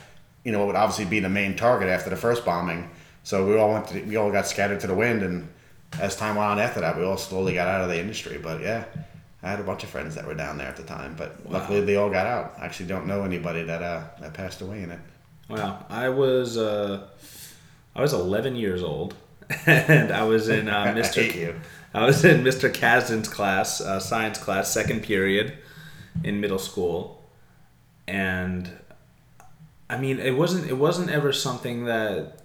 [0.43, 2.89] you know, what would obviously be the main target after the first bombing.
[3.25, 5.49] So we all went to, we all got scattered to the wind, and
[6.01, 8.39] as time went on after that, we all slowly got out of the industry.
[8.39, 8.85] But yeah,
[9.43, 11.81] I had a bunch of friends that were down there at the time, but luckily
[11.81, 12.55] they all got out.
[12.59, 15.01] I actually don't know anybody that uh, that passed away in it.
[15.49, 17.07] Wow, I was uh,
[17.95, 19.15] I was 11 years old,
[19.67, 21.55] and I was in uh, Mr.
[21.95, 22.73] I was in Mr.
[22.73, 25.55] Kasdan's class, uh, science class, second period
[26.25, 27.23] in middle school,
[28.09, 28.71] and
[29.89, 32.43] I mean, it wasn't it wasn't ever something that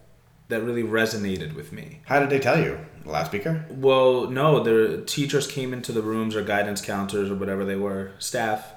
[0.50, 2.02] that really resonated with me.
[2.06, 2.78] How did they tell you?
[3.06, 3.66] The speaker?
[3.70, 8.12] Well, no, the teachers came into the rooms or guidance counselors or whatever they were,
[8.20, 8.74] staff.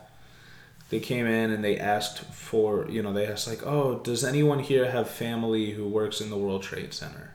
[0.91, 4.61] They came in and they asked for, you know, they asked like, "Oh, does anyone
[4.61, 7.33] here have family who works in the World Trade Center?"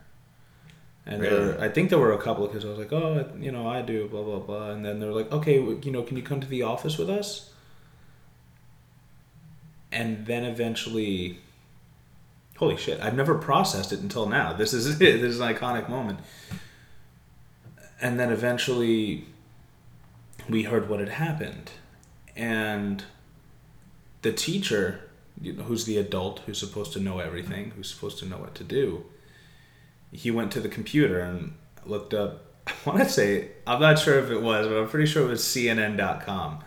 [1.06, 1.48] And Really?
[1.48, 2.64] were, I think there were a couple of kids.
[2.64, 4.70] I was like, "Oh, you know, I do." Blah blah blah.
[4.70, 7.10] And then they were like, "Okay, you know, can you come to the office with
[7.10, 7.50] us?"
[9.92, 11.40] And then eventually,
[12.56, 13.00] holy shit!
[13.00, 14.52] I've never processed it until now.
[14.52, 14.98] This is it.
[15.20, 16.20] This is an iconic moment
[18.00, 19.24] and then eventually
[20.48, 21.70] we heard what had happened.
[22.36, 23.04] And
[24.22, 25.00] the teacher
[25.40, 28.54] you know, who's the adult who's supposed to know everything who's supposed to know what
[28.54, 29.04] to do
[30.12, 31.54] he went to the computer and
[31.86, 35.06] looked up i want to say i'm not sure if it was but i'm pretty
[35.06, 36.62] sure it was cnn.com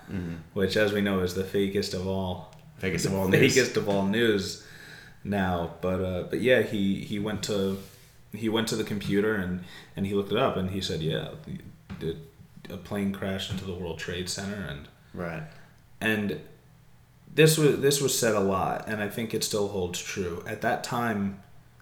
[0.53, 3.55] which as we know is the fakest of all Fakest of all news.
[3.55, 4.65] fakest of all news
[5.23, 5.75] now.
[5.81, 7.77] But uh but yeah he he went to
[8.33, 9.63] he went to the computer and
[9.95, 11.29] and he looked it up and he said yeah
[11.99, 12.15] the,
[12.69, 15.43] a plane crashed into the world trade center and Right.
[16.01, 16.39] and
[17.33, 20.61] this was this was said a lot and i think it still holds true at
[20.61, 21.41] that time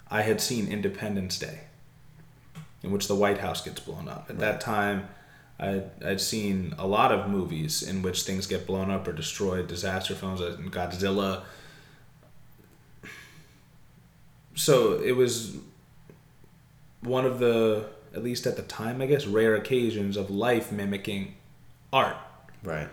[0.10, 1.62] i had seen independence day
[2.84, 5.08] in which the white house gets blown up at that time
[5.60, 9.68] I, I'd seen a lot of movies in which things get blown up or destroyed,
[9.68, 11.44] disaster films, uh, Godzilla.
[14.56, 15.58] So it was
[17.02, 17.86] one of the,
[18.16, 21.36] at least at the time, I guess, rare occasions of life mimicking
[21.94, 22.18] art
[22.64, 22.90] Right.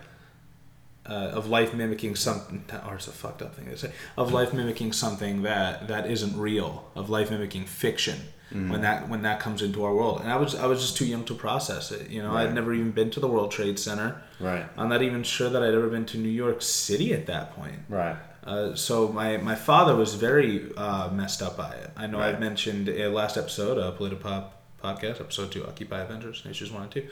[1.05, 4.91] uh, of life mimicking something art's a fucked up thing to say of life mimicking
[4.91, 8.17] something that that isn't real of life mimicking fiction
[8.51, 11.05] when that when that comes into our world and i was i was just too
[11.05, 12.47] young to process it you know Right.
[12.47, 14.65] i'd never even been to the world trade center Right.
[14.75, 17.77] i'm not even sure that i'd ever been to new york city at that point
[17.87, 18.17] Right.
[18.43, 21.91] Uh, so my, my father was very uh, messed up by it.
[21.97, 22.33] I know Right.
[22.33, 24.51] I've mentioned uh, last episode, uh, Politipop
[24.83, 27.07] podcast, episode two, Occupy Avengers, issues one and two,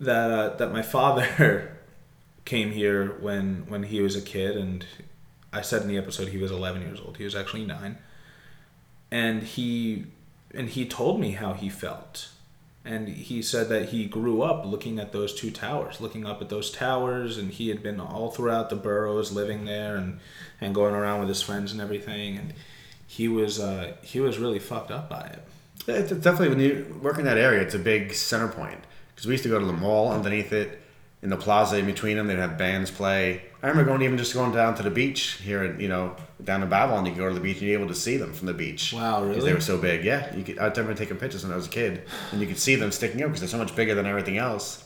[0.00, 1.76] that uh, that my father
[2.44, 4.84] came here when when he was a kid, and
[5.52, 7.18] I said in the episode he was 11 years old.
[7.18, 7.98] He was actually nine,
[9.10, 10.06] and he
[10.54, 12.28] and he told me how he felt.
[12.84, 16.48] And he said that he grew up looking at those two towers, looking up at
[16.48, 20.18] those towers, and he had been all throughout the boroughs, living there, and,
[20.60, 22.36] and going around with his friends and everything.
[22.36, 22.54] And
[23.06, 25.44] he was uh, he was really fucked up by it.
[25.86, 28.80] It's definitely when you work in that area, it's a big center point
[29.14, 30.81] because we used to go to the mall underneath it,
[31.22, 32.26] in the plaza in between them.
[32.26, 33.42] They'd have bands play.
[33.62, 36.64] I remember going even just going down to the beach here, in, you know, down
[36.64, 37.06] in Babylon.
[37.06, 38.92] You could go to the beach and you're able to see them from the beach.
[38.92, 39.40] Wow, really?
[39.40, 40.04] They were so big.
[40.04, 40.58] Yeah, you could.
[40.58, 42.02] I remember taking pictures when I was a kid,
[42.32, 44.84] and you could see them sticking up because they're so much bigger than everything else.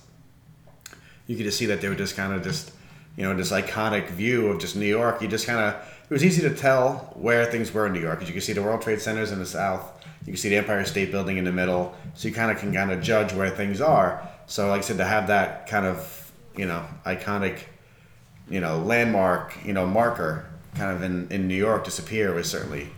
[1.27, 2.71] You could just see that they were just kind of just,
[3.17, 5.23] you know, this iconic view of just New York.
[5.23, 5.75] You just kind of.
[6.09, 8.53] It was easy to tell where things were in New York because you could see
[8.53, 10.05] the World Trade Centers in the south.
[10.25, 12.73] You can see the Empire State Building in the middle, so you kind of can
[12.73, 14.29] kind of judge where things are.
[14.47, 16.26] So, like I said, to have that kind of
[16.57, 17.61] you know iconic,
[18.49, 22.89] you know landmark, you know marker kind of in in New York disappear was certainly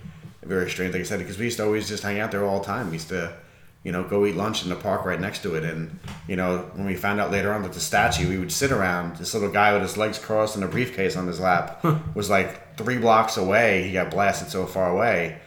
[0.42, 0.92] very strange.
[0.94, 2.86] Like I said, because we used to always just hang out there all the time.
[2.86, 3.34] We used to,
[3.84, 6.70] you know, go eat lunch in the park right next to it, and you know
[6.74, 9.16] when we found out later on that the statue, we would sit around.
[9.16, 11.84] This little guy with his legs crossed and a briefcase on his lap
[12.14, 13.84] was like three blocks away.
[13.84, 15.40] He got blasted so far away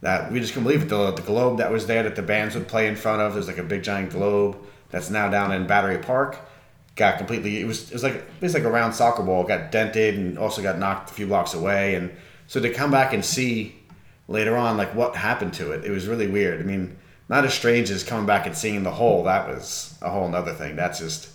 [0.00, 0.88] that we just couldn't believe it.
[0.88, 3.48] The, the globe that was there that the bands would play in front of, there's
[3.48, 4.56] like a big giant globe
[4.90, 6.38] that's now down in Battery Park.
[6.98, 7.60] Got completely.
[7.60, 9.44] It was it was like it was like a round soccer ball.
[9.44, 11.94] Got dented and also got knocked a few blocks away.
[11.94, 12.10] And
[12.46, 13.76] so to come back and see
[14.26, 16.60] later on like what happened to it, it was really weird.
[16.60, 19.24] I mean, not as strange as coming back and seeing the hole.
[19.24, 20.76] That was a whole nother thing.
[20.76, 21.30] That's just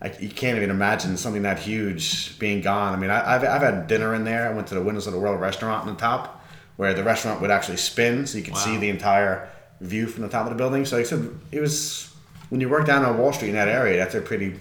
[0.00, 2.94] like you can't even imagine something that huge being gone.
[2.94, 4.48] I mean, I, I've I've had dinner in there.
[4.48, 6.44] I went to the Windows of the World restaurant on the top,
[6.76, 9.48] where the restaurant would actually spin, so you could see the entire
[9.80, 10.84] view from the top of the building.
[10.84, 12.14] So like I said, it was
[12.50, 13.96] when you work down on Wall Street in that area.
[13.96, 14.54] That's a pretty,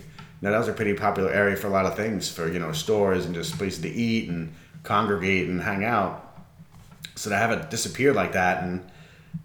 [0.47, 2.71] know, that was a pretty popular area for a lot of things, for you know
[2.71, 6.35] stores and just places to eat and congregate and hang out.
[7.15, 8.83] So to have it disappear like that and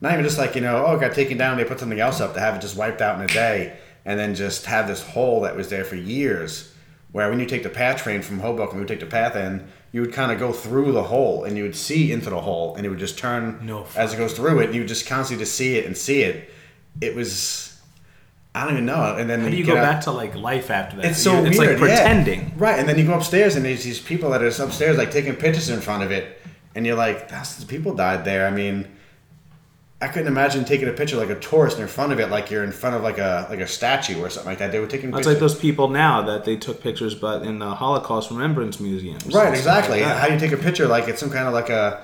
[0.00, 2.20] not even just like, you know, oh, it got taken down, they put something else
[2.20, 5.02] up, to have it just wiped out in a day and then just have this
[5.02, 6.72] hole that was there for years
[7.12, 9.66] where when you take the path train from Hoboken, we would take the path in,
[9.92, 12.76] you would kind of go through the hole and you would see into the hole
[12.76, 14.66] and it would just turn No as it goes through it.
[14.66, 16.50] And you would just constantly just see it and see it.
[17.00, 17.65] It was,
[18.56, 19.16] I don't even know.
[19.16, 21.04] And then How do you get go back to like life after that?
[21.06, 21.78] it's so You- it's weird.
[21.80, 21.96] like yeah.
[21.98, 22.52] pretending.
[22.56, 22.78] right?
[22.78, 25.68] And then you go upstairs, and there's these people that are upstairs, like taking pictures
[25.68, 26.40] in front of it,
[26.74, 28.86] and you're like, "That's the people died there." I mean,
[30.00, 32.64] I couldn't imagine taking a picture like a tourist in front of it, like you're
[32.64, 34.72] in front of like a like a statue or something like that.
[34.72, 35.20] They were taking pictures.
[35.20, 39.18] It's like those people now that they took pictures, but in the Holocaust Remembrance Museum.
[39.32, 40.02] right, exactly.
[40.02, 40.16] like.
[40.16, 42.02] How do you take a picture like it's some kind of like a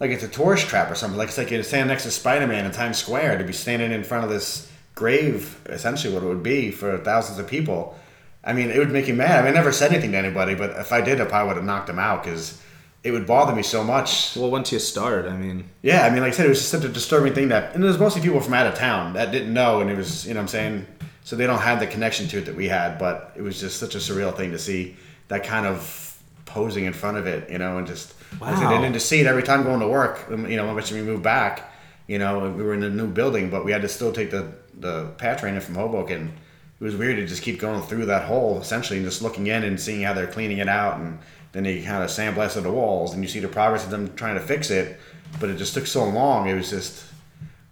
[0.00, 1.18] like it's a tourist trap or something?
[1.18, 3.92] Like it's like you're standing next to Spider Man in Times Square to be standing
[3.92, 7.98] in front of this grave, essentially what it would be for thousands of people.
[8.44, 9.38] I mean, it would make you mad.
[9.40, 11.56] I mean, I never said anything to anybody, but if I did, I probably would
[11.56, 12.60] have knocked him out because
[13.02, 14.36] it would bother me so much.
[14.36, 16.70] Well, once you start, I mean, Yeah, I mean, like I said, it was just
[16.70, 19.32] such a disturbing thing that, and it was mostly people from out of town that
[19.32, 20.86] didn't know, and it was, you know what I'm saying?
[21.22, 23.78] So they don't have the connection to it that we had, but it was just
[23.78, 24.96] such a surreal thing to see
[25.28, 28.64] that kind of posing in front of it, you know, and just, like I said,
[28.66, 28.74] Wow.
[28.74, 31.02] and then to see it every time going to work, um, you know, when we
[31.02, 31.72] moved back,
[32.06, 34.52] you know, we were in a new building, but we had to still take the,
[34.78, 36.32] the PATH train in from Hoboken.
[36.80, 39.62] It was weird to just keep going through that hole, essentially, and just looking in
[39.62, 41.18] and seeing how they're cleaning it out, and
[41.52, 44.34] then they kind of sandblasted the walls, and you see the progress of them trying
[44.34, 44.98] to fix it,
[45.40, 46.48] but it just took so long.
[46.48, 47.04] It was just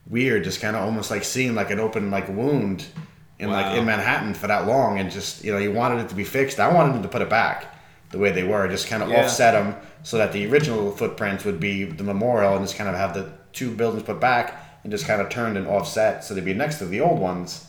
[0.09, 2.85] weird, just kind of almost like seeing like an open like wound
[3.39, 3.57] in Wow.
[3.71, 6.25] like in Manhattan for that long, and just you know you wanted it to be
[6.25, 6.61] fixed.
[6.61, 7.67] I wanted them to put it back
[8.11, 9.25] the way they were, just kind of Yeah.
[9.25, 9.75] offset them
[10.05, 13.31] so that the original footprints would be the memorial, and just kind of have the
[13.53, 16.79] two buildings put back and just kind of turned and offset, so they'd be next
[16.79, 17.67] to the old ones,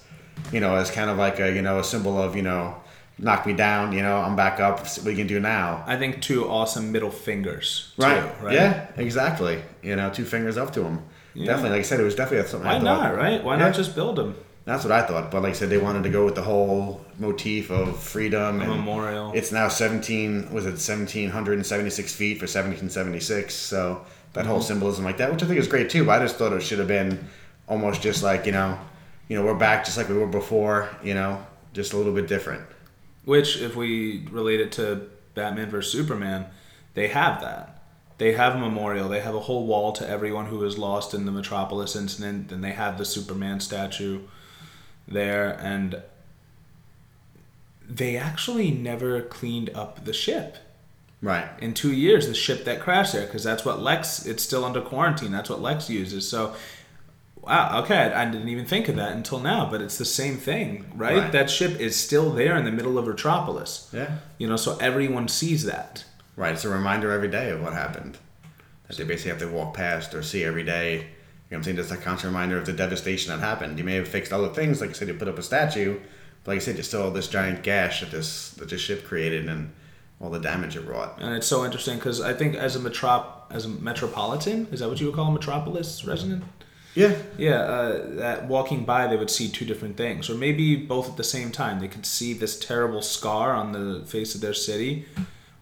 [0.51, 2.76] you know, as kind of like a you know a symbol of you know
[3.20, 4.80] knock me down, you know I'm back up.
[4.80, 5.84] What you can do now?
[5.86, 7.93] I think two awesome middle fingers.
[7.97, 8.43] Too, Right.
[8.43, 8.53] right.
[8.55, 8.88] Yeah.
[8.97, 9.61] Exactly.
[9.82, 11.03] You know, two fingers up to them.
[11.36, 11.70] Definitely.
[11.72, 12.68] Like I said, it was definitely something.
[12.68, 13.03] Why I thought.
[13.11, 13.43] not, right?
[13.43, 13.66] Why Yeah.
[13.66, 14.36] not just build them?
[14.66, 15.30] That's what I thought.
[15.30, 18.70] But like I said, they wanted to go with the whole motif of freedom and
[18.70, 19.32] memorial.
[19.36, 20.47] It's now seventeen.
[20.53, 23.53] Was it seventeen hundred and seventy six feet for seventeen seventy six?
[23.55, 24.01] So
[24.34, 24.67] that whole mm-hmm.
[24.67, 26.05] symbolism like that, which I think is great too.
[26.05, 27.27] But I just thought it should have been
[27.67, 28.79] almost just like you know,
[29.27, 30.89] you know, we're back just like we were before.
[31.03, 32.63] You know, just a little bit different.
[33.25, 36.47] Which, if we relate it to Batman vs Superman,
[36.93, 37.81] they have that.
[38.17, 39.09] They have a memorial.
[39.09, 42.49] They have a whole wall to everyone who was lost in the Metropolis incident.
[42.49, 44.21] Then they have the Superman statue
[45.07, 46.01] there, and
[47.89, 50.57] they actually never cleaned up the ship.
[51.24, 51.47] Right.
[51.61, 54.26] in two years the ship that crashed there because that's what Lex.
[54.26, 55.32] It's still under quarantine.
[55.32, 56.28] That's what Lex uses.
[56.28, 56.53] So,
[57.41, 57.82] wow.
[57.84, 59.69] Okay, I didn't even think of that until now.
[59.71, 61.17] But it's the same thing, right?
[61.17, 61.32] Right.
[61.32, 63.89] That ship is still there in the middle of Metropolis.
[63.93, 64.17] Yeah.
[64.38, 66.03] You know, so everyone sees that.
[66.36, 66.53] Right.
[66.53, 68.17] It's a reminder every day of what happened.
[68.89, 70.95] That they basically have to walk past or see every day.
[70.95, 71.05] You know
[71.47, 71.76] what I'm saying?
[71.78, 73.78] Just a constant reminder of the devastation that happened.
[73.78, 75.99] You may have fixed other things, like I said, you put up a statue,
[76.43, 79.47] but like I said, you still this giant gash that this that this ship created
[79.47, 79.71] and
[80.24, 81.19] all the damage it wrought.
[81.19, 84.89] And it's so interesting because I think as a metrop as a metropolitan, is that
[84.89, 86.43] what you would call a metropolis resident?
[86.95, 87.15] Yeah.
[87.38, 91.17] Yeah, uh, that walking by, they would see two different things, or maybe both at
[91.17, 91.80] the same time.
[91.80, 95.05] They could see this terrible scar on the face of their city,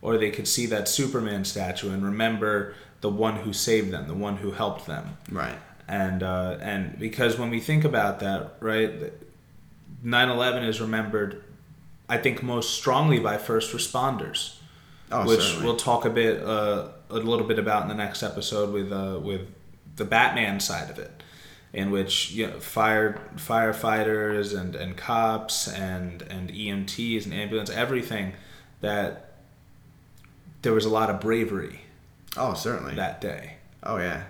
[0.02, 4.14] or they could see that Superman statue and remember the one who saved them, the
[4.14, 5.18] one who helped them.
[5.30, 5.58] Right.
[5.88, 9.12] And uh, and because when we think about that, right,
[10.06, 11.44] 9/11 is remembered,
[12.12, 14.56] I think most strongly by first responders
[15.12, 15.66] Oh, which certainly.
[15.66, 19.20] we'll talk a bit uh, a little bit about in the next episode with uh,
[19.22, 19.48] with
[19.98, 21.24] the Batman side of it,
[21.74, 28.34] in which you know, fire firefighters and, and cops and and EMTs and ambulance everything
[28.80, 29.34] that
[30.62, 31.82] there was a lot of bravery
[32.38, 32.96] oh, certainly.
[32.96, 33.56] that day.
[33.84, 34.24] Oh yeah,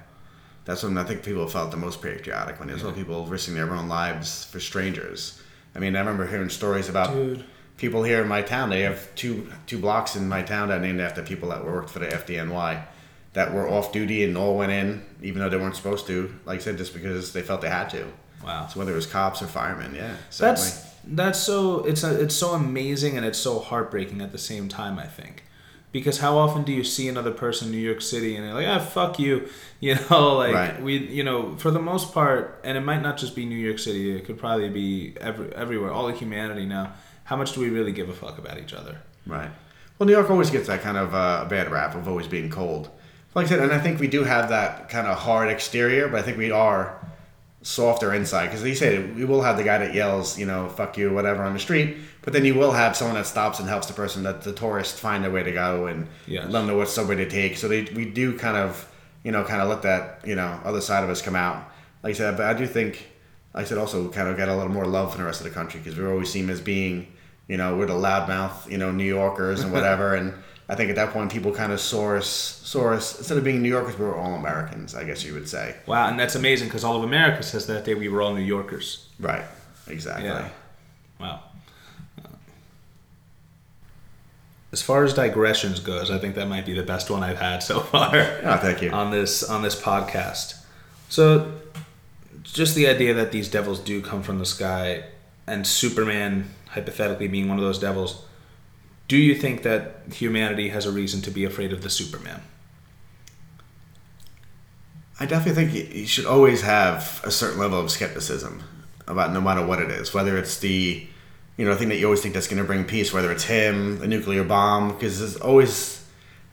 [0.65, 3.71] that's when I think people felt the most patriotic when they saw people risking their
[3.71, 5.39] own lives for strangers.
[5.75, 7.45] I mean, I remember hearing stories about Dude.
[7.81, 8.69] People here in my town.
[8.69, 11.89] They have two two blocks in my town that are named after people that worked
[11.89, 12.83] for the FDNY
[13.33, 16.33] that were off duty and all went in even though they weren't supposed to.
[16.45, 18.05] Like I said, just because they felt they had to.
[18.45, 18.67] Wow.
[18.67, 20.61] So whether it was cops or firemen, yeah, certainly.
[20.61, 24.67] That's that's so it's a, it's so amazing and it's so heartbreaking at the same
[24.69, 24.99] time.
[24.99, 25.43] I think
[25.91, 28.67] because how often do you see another person in New York City and they're like,
[28.67, 30.81] ah, fuck you, you know, like Right.
[30.81, 33.79] we, you know, for the most part, and it might not just be New York
[33.79, 34.15] City.
[34.15, 36.93] It could probably be every everywhere, all of humanity now.
[37.31, 38.97] How much do we really give a fuck about each other?
[39.25, 39.49] Right.
[39.97, 42.89] Well, New York always gets that kind of uh, bad rap of always being cold.
[43.33, 46.19] Like I said, and I think we do have that kind of hard exterior, but
[46.19, 46.99] I think we are
[47.61, 48.47] softer inside.
[48.47, 51.13] Because like you said we will have the guy that yells, you know, "fuck you,"
[51.13, 53.93] whatever on the street, but then you will have someone that stops and helps the
[53.93, 56.43] person that the tourist find their way to go and Yes.
[56.49, 57.55] let them know what subway to take.
[57.55, 58.91] So they we do kind of
[59.23, 61.63] you know kind of let that you know other side of us come out.
[62.03, 63.07] Like I said, but I do think,
[63.53, 65.45] like I said, also kind of got a little more love from the rest of
[65.47, 67.07] the country because we're always seen as being
[67.51, 70.33] you know we're the loudmouth you know New Yorkers and whatever and.
[70.69, 73.61] I think at that point people kind of saw us, saw us instead of being
[73.61, 74.95] New Yorkers, we were all Americans.
[74.95, 75.75] I guess you would say.
[75.85, 78.39] Wow, and that's amazing because all of America says that day we were all New
[78.39, 79.09] Yorkers.
[79.19, 79.43] Right.
[79.87, 80.29] Exactly.
[80.29, 80.47] Yeah.
[81.19, 81.41] Wow.
[84.71, 87.61] As far as digressions goes, I think that might be the best one I've had
[87.61, 88.15] so far.
[88.43, 88.91] Oh, thank you.
[88.91, 90.63] on this on this podcast.
[91.09, 91.51] So,
[92.43, 95.03] just the idea that these devils do come from the sky,
[95.45, 98.23] and Superman hypothetically being one of those devils.
[99.07, 102.41] Do you think that humanity has a reason to be afraid of the Superman?
[105.19, 108.63] I definitely think you- should always have a certain level of skepticism
[109.07, 111.05] about no matter what it is, whether it's the,
[111.57, 113.99] you know, thing that you always think that's going to bring peace, whether it's him,
[113.99, 116.01] the nuclear bomb, because there's always,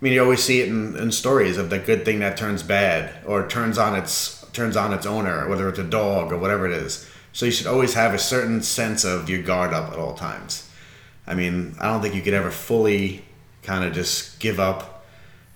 [0.01, 2.63] I mean, you always see it in, in stories of the good thing that turns
[2.63, 6.67] bad or turns on its turns on its owner, whether it's a dog or whatever
[6.67, 7.09] it is.
[7.33, 10.69] So you should always have a certain sense of your guard up at all times.
[11.27, 13.25] I mean, I don't think you could ever fully
[13.63, 15.05] kind of just give up,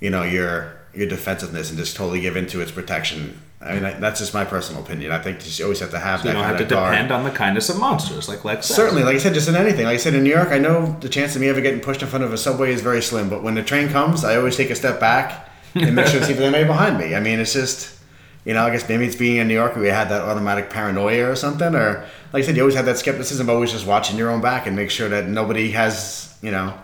[0.00, 3.40] you know, your your defensiveness and just totally give into its protection.
[3.62, 5.12] I mean, that's just my personal opinion.
[5.12, 6.92] I think you always have to have You that don't kind have to guard.
[6.92, 8.66] depend on the kindness of monsters, like Lex.
[8.66, 9.84] Certainly, like I said, just in anything.
[9.86, 12.02] Like I said, in New York, I know the chance of me ever getting pushed
[12.02, 13.30] in front of a subway is very slim.
[13.30, 16.26] But when the train comes, I always take a step back and make sure to
[16.26, 17.14] see if there's anybody behind me.
[17.14, 17.96] I mean, it's just,
[18.44, 20.68] you know, I guess maybe it's being in New York where we had that automatic
[20.70, 21.74] paranoia or something.
[21.74, 24.40] Or, like I said, you always have that skepticism, of always just watching your own
[24.40, 26.74] back and make sure that nobody has, you know,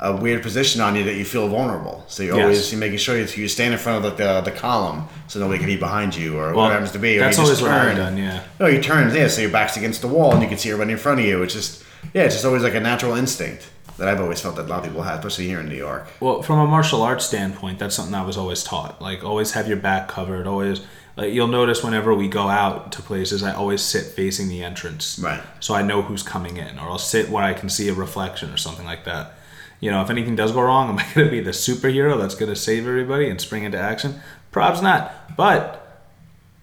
[0.00, 2.04] a weird position on you that you feel vulnerable.
[2.06, 2.42] So you Yes.
[2.42, 5.40] always you're making sure you, you stand in front of the, the, the column so
[5.40, 7.16] nobody can be behind you or Well, whatever happens to be.
[7.18, 8.44] Or that's you always what I've done, yeah.
[8.60, 10.92] No, you turn, yeah, so your back's against the wall and you can see everybody
[10.92, 11.42] in front of you.
[11.42, 11.82] It's just,
[12.14, 13.68] yeah, it's just always like a natural instinct
[13.98, 16.06] that I've always felt that a lot of people have, especially here in New York.
[16.20, 19.02] Well, from a martial arts standpoint, that's something I was always taught.
[19.02, 20.46] Like, always have your back covered.
[20.46, 20.80] Always,
[21.16, 25.18] like, you'll notice whenever we go out to places, I always sit facing the entrance.
[25.18, 25.42] Right.
[25.60, 28.50] So I know who's coming in, or I'll sit where I can see a reflection
[28.50, 29.32] or something like that.
[29.80, 32.34] You know, if anything does go wrong, am I going to be the superhero that's
[32.36, 34.20] going to save everybody and spring into action?
[34.52, 35.36] Probably not.
[35.36, 35.84] But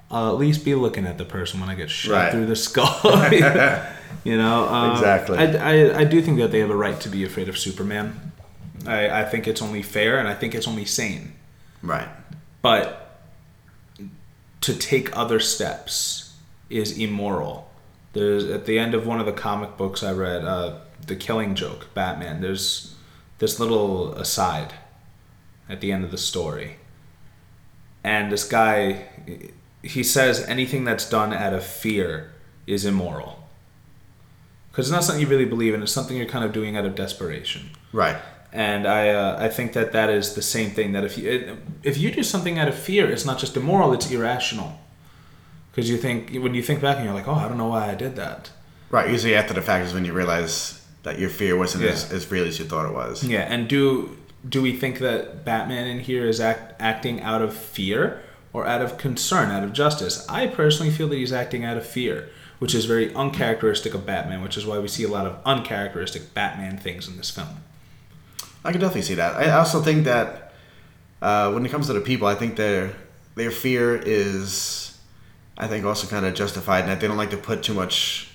[0.10, 2.32] I'll at least be looking at the person when I get shot Right.
[2.32, 3.00] through the skull.
[4.24, 5.38] you know, um, Exactly.
[5.38, 8.32] I, I, I do think that they have a right to be afraid of Superman.
[8.86, 11.34] I, I think it's only fair and I think it's only sane.
[11.82, 12.08] Right.
[12.62, 13.20] But
[14.62, 16.36] to take other steps
[16.70, 17.70] is immoral.
[18.14, 21.54] There's at the end of one of the comic books I read, uh, The Killing
[21.54, 22.42] Joke, Batman.
[22.42, 22.96] There's
[23.40, 24.74] this little aside
[25.70, 26.78] at the end of the story,
[28.04, 29.06] and this guy
[29.84, 32.32] he says anything that's done out of fear
[32.66, 33.45] is immoral
[34.76, 35.82] because it's not something you really believe in.
[35.82, 37.70] It's something you're kind of doing out of desperation.
[37.94, 38.18] Right.
[38.52, 40.92] And I, uh, I think that that is the same thing.
[40.92, 44.12] That if you if you do something out of fear, it's not just immoral; it's
[44.12, 44.80] irrational.
[45.72, 47.90] Because you think when you think back and you're like, oh, I don't know why
[47.90, 48.52] I did that.
[48.90, 49.10] Right.
[49.10, 51.92] Usually after the fact is when you realize that your fear wasn't Yeah.
[51.92, 53.24] as, as real as you thought it was.
[53.24, 54.18] Yeah, and do
[54.48, 58.22] do we think that Batman in here is act, acting out of fear
[58.54, 60.26] or out of concern, out of justice?
[60.30, 62.30] I personally feel that he's acting out of fear,
[62.60, 66.34] which is very uncharacteristic of Batman, which is why we see a lot of uncharacteristic
[66.34, 67.64] Batman things in this film.
[68.64, 69.36] I can definitely see that.
[69.36, 70.54] I also think that
[71.22, 72.94] uh, when it comes to the people, I think their
[73.36, 74.98] their fear is,
[75.58, 78.30] I think, also kind of justified in that they don't like to put too much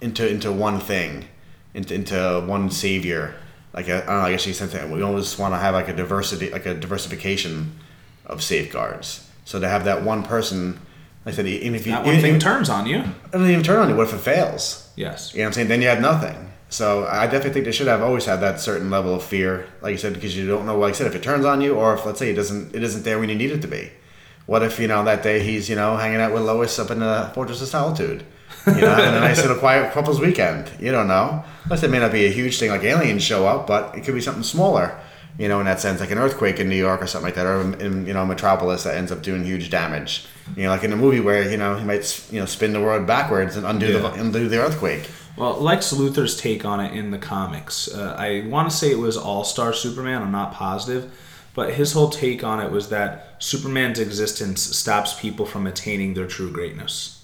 [0.00, 1.28] into into one thing,
[1.74, 3.34] into into one savior.
[3.72, 5.74] Like I I don't know, I guess you said that we always want to have
[5.74, 7.78] like a diversity, like a diversification
[8.26, 9.28] of safeguards.
[9.44, 10.80] So to have that one person,
[11.24, 12.98] like I said, even if you That one even, thing turns on you.
[13.00, 13.96] it doesn't even turn on you.
[13.96, 14.90] What if it fails?
[14.96, 15.32] Yes.
[15.34, 15.68] You know what I'm saying?
[15.68, 16.50] Then you have nothing.
[16.70, 19.90] So I definitely think they should have always had that certain level of fear, like
[19.92, 21.94] you said, because you don't know, like I said, if it turns on you, or
[21.94, 23.90] if let's say it doesn't, it isn't there when you need it to be.
[24.46, 27.00] What if you know that day he's you know hanging out with Lois up in
[27.00, 28.24] the Fortress of Solitude,
[28.66, 30.70] you know, having a nice little quiet couples weekend?
[30.80, 31.44] You don't know.
[31.64, 34.14] Unless it may not be a huge thing like aliens show up, but it could
[34.14, 34.96] be something smaller.
[35.40, 37.46] You know, in that sense, like an earthquake in New York or something like that,
[37.46, 40.26] or in you know a Metropolis that ends up doing huge damage.
[40.54, 42.80] You know, like in a movie where you know he might you know spin the
[42.80, 45.08] world backwards and undo the undo the earthquake.
[45.38, 48.98] Well, Lex Luthor's take on it in the comics, uh, I want to say it
[48.98, 50.20] was All Star Superman.
[50.20, 51.10] I'm not positive,
[51.54, 56.26] but his whole take on it was that Superman's existence stops people from attaining their
[56.26, 57.19] true greatness.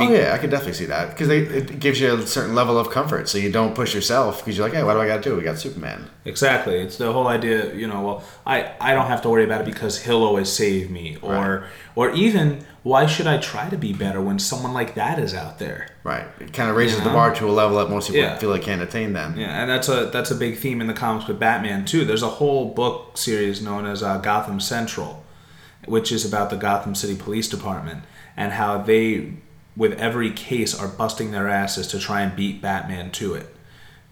[0.00, 2.88] Oh yeah, I could definitely see that because it gives you a certain level of
[2.90, 5.30] comfort, so you don't push yourself because you're like, hey, what do I got to
[5.30, 5.36] do?
[5.36, 6.08] We got Superman.
[6.24, 6.76] Exactly.
[6.80, 9.64] It's the whole idea, you know, well, I, I don't have to worry about it
[9.64, 11.16] because he'll always save me.
[11.20, 11.68] Or Right.
[11.96, 15.58] or even why should I try to be better when someone like that is out
[15.58, 15.88] there?
[16.04, 16.26] Right.
[16.38, 18.38] It kind of raises You the bar to a level that most people Yeah.
[18.38, 19.12] feel they can't attain.
[19.14, 19.36] Then.
[19.36, 22.04] Yeah, and that's a that's a big theme in the comics with Batman too.
[22.04, 25.24] There's a whole book series known as uh, Gotham Central,
[25.86, 28.04] which is about the Gotham City Police Department
[28.36, 29.32] and how they,
[29.78, 33.46] with every case, are busting their asses to try and beat Batman to it,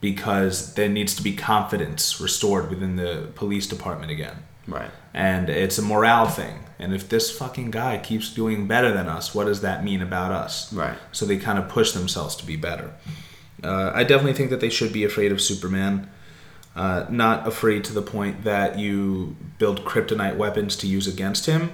[0.00, 4.36] because there needs to be confidence restored within the police department again.
[4.68, 4.90] Right.
[5.12, 6.60] And it's a morale thing.
[6.78, 10.30] And if this fucking guy keeps doing better than us, what does that mean about
[10.30, 10.72] us?
[10.72, 10.96] Right.
[11.12, 12.92] So they kind of push themselves to be better.
[13.64, 16.08] Uh, I definitely think that they should be afraid of Superman.
[16.74, 21.70] Uh, not afraid to the point that you build kryptonite weapons to use against him.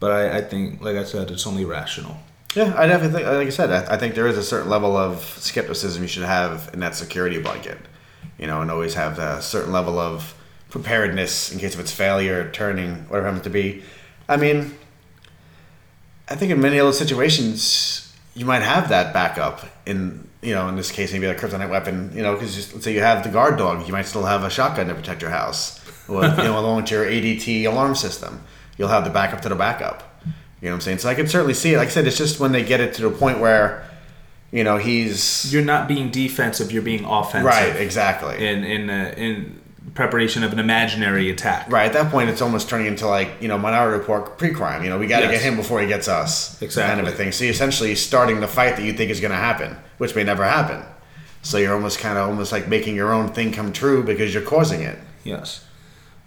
[0.00, 2.16] But I, I think, like I said, it's only rational.
[2.54, 4.96] Yeah, I definitely think, like I said, I, I think there is a certain level
[4.96, 7.78] of skepticism you should have in that security blanket,
[8.38, 10.34] you know, and always have a certain level of
[10.68, 13.82] preparedness in case of its failure, turning, whatever it happens to be.
[14.28, 14.74] I mean,
[16.28, 19.66] I think in many other situations, you might have that backup.
[19.86, 22.10] In you know, in this case, maybe a kryptonite weapon.
[22.14, 24.50] You know, because let's say you have the guard dog, you might still have a
[24.50, 28.42] shotgun to protect your house, or you know, along with your ADT alarm system,
[28.76, 30.11] you'll have the backup to the backup.
[30.62, 30.98] You know what I'm saying?
[30.98, 31.76] So I can certainly see it.
[31.76, 33.84] Like I said, it's just when they get it to the point where,
[34.52, 37.44] you know, he's You're not being defensive, you're being offensive.
[37.46, 38.36] right, exactly.
[38.46, 39.60] In, in, uh, in
[39.94, 41.70] preparation of an imaginary attack.
[41.70, 44.84] Right at that point, it's almost turning into like you know Minority Report pre-crime.
[44.84, 45.42] You know, we got to Yes.
[45.42, 46.62] get him before he gets us.
[46.62, 46.94] Exactly.
[46.94, 47.32] Kind of a thing.
[47.32, 50.22] So you're essentially starting the fight that you think is going to happen, which may
[50.22, 50.82] never happen.
[51.42, 54.44] So you're almost kind of almost like making your own thing come true because you're
[54.44, 54.96] causing it.
[55.24, 55.64] Yes.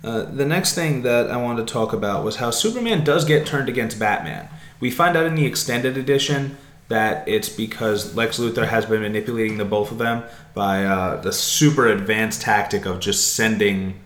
[0.06, 3.46] Uh, the next thing that I wanted to talk about was how Superman does get
[3.48, 4.48] turned against Batman.
[4.80, 6.58] We find out in the extended edition
[6.90, 11.34] that it's because Lex Luthor has been manipulating the both of them by uh, the
[11.34, 14.00] super advanced tactic of just sending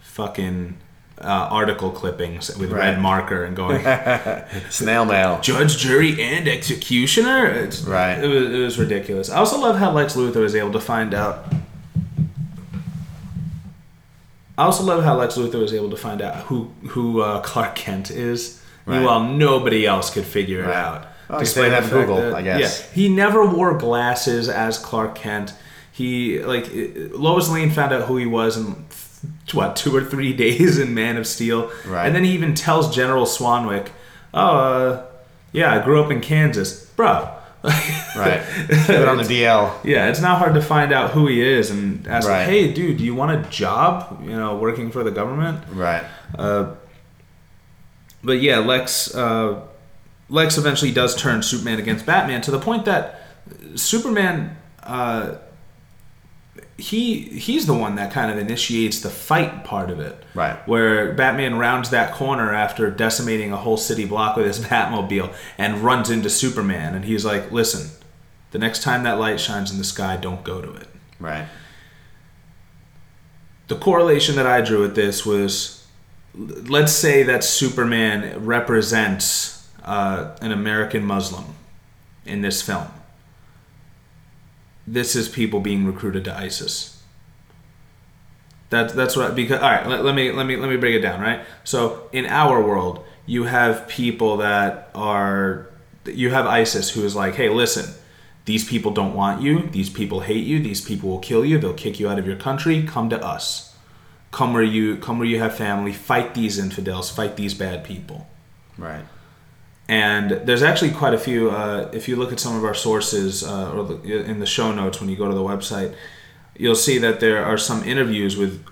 [0.00, 0.76] fucking
[1.20, 2.80] uh, article clippings with Right.
[2.90, 3.82] red marker and going
[4.70, 5.40] Snail mail.
[5.40, 7.46] judge, jury, and executioner.
[7.46, 8.18] It's, Right.
[8.18, 9.30] It was, it was ridiculous.
[9.30, 11.52] I also love how Lex Luthor was able to find out.
[14.58, 17.74] I also love how Lex Luthor was able to find out who who uh, Clark
[17.76, 18.60] Kent is.
[18.84, 18.96] Right.
[18.96, 21.06] Meanwhile, nobody else could figure it out.
[21.30, 22.60] Oh, Despite they the have fact Google, I guess.
[22.88, 25.54] Yeah, he never wore glasses as Clark Kent.
[25.92, 28.84] He like Lois Lane found out who he was in
[29.52, 32.06] what two or three days in Man of Steel, Right.
[32.06, 33.88] and then he even tells General Swanwick,
[34.34, 35.06] "Oh, uh,
[35.52, 37.28] yeah, I grew up in Kansas, bro."
[38.16, 38.42] Right.
[38.86, 39.72] Put it on the DL.
[39.84, 42.44] Yeah, it's not hard to find out who he is and ask, Right.
[42.44, 44.20] "Hey, dude, do you want a job?
[44.24, 46.02] You know, working for the government?" Right.
[48.22, 49.60] But yeah, Lex uh,
[50.28, 53.22] Lex eventually does turn Superman against Batman to the point that
[53.76, 55.36] Superman uh,
[56.78, 60.24] he he's the one that kind of initiates the fight part of it.
[60.32, 60.56] Right.
[60.68, 65.78] Where Batman rounds that corner after decimating a whole city block with his Batmobile and
[65.78, 67.90] runs into Superman and he's like, "Listen,
[68.52, 70.86] the next time that light shines in the sky, don't go to it."
[71.20, 71.46] Right.
[73.66, 75.84] the correlation that I drew with this was
[76.34, 81.44] let's say that Superman represents uh, an American Muslim
[82.24, 82.86] in this film.
[84.92, 87.02] This is people being recruited to ISIS.
[88.70, 91.00] That, that's what because all right let, let me let me let me break it
[91.00, 95.70] down right so in our world you have people that are
[96.04, 97.94] you have ISIS who is like hey listen
[98.44, 101.72] these people don't want you these people hate you these people will kill you they'll
[101.72, 103.74] kick you out of your country come to us
[104.32, 108.26] come where you come where you have family fight these infidels fight these bad people
[108.78, 109.04] Right.
[109.88, 113.42] And there's actually quite a few uh, if you look at some of our sources
[113.42, 115.94] uh, or the, in the show notes when you go to the website
[116.56, 118.64] you'll see that there are some interviews with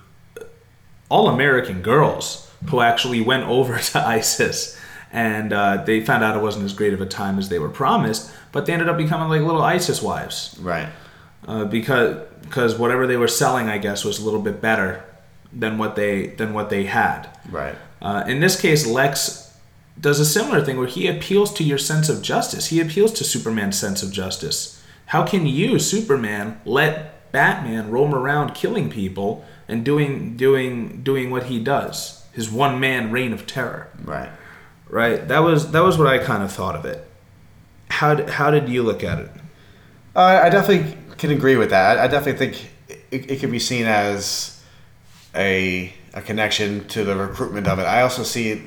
[1.09, 4.77] all american girls who actually went over to isis
[5.11, 7.69] and uh, they found out it wasn't as great of a time as they were
[7.69, 10.89] promised but they ended up becoming like little isis wives Right.
[11.47, 15.03] uh, because because whatever they were selling i guess was a little bit better
[15.53, 17.75] than what they than what they had Right.
[18.01, 19.46] uh, in this case, Lex
[19.99, 22.67] does a similar thing where he appeals to your sense of justice.
[22.67, 24.83] He appeals to Superman's sense of justice.
[25.07, 31.43] How can you, Superman, let Batman roam around killing people and doing doing doing what
[31.43, 32.25] he does?
[32.31, 33.89] His one man reign of terror.
[34.03, 34.29] Right.
[34.89, 35.27] Right.
[35.27, 37.09] That was that was what I kind of thought of it.
[37.89, 39.31] How did, how did you look at it?
[40.15, 41.97] Uh, I definitely can agree with that.
[41.97, 42.71] I definitely think
[43.11, 44.61] it, it can be seen as
[45.35, 47.83] a a connection to the recruitment of it.
[47.83, 48.63] I also see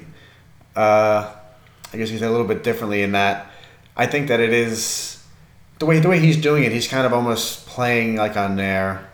[0.76, 1.34] uh,
[1.92, 3.50] I guess you say a little bit differently in that
[3.96, 5.22] I think that it is
[5.78, 6.72] the way the way he's doing it.
[6.72, 9.10] He's kind of almost playing like on their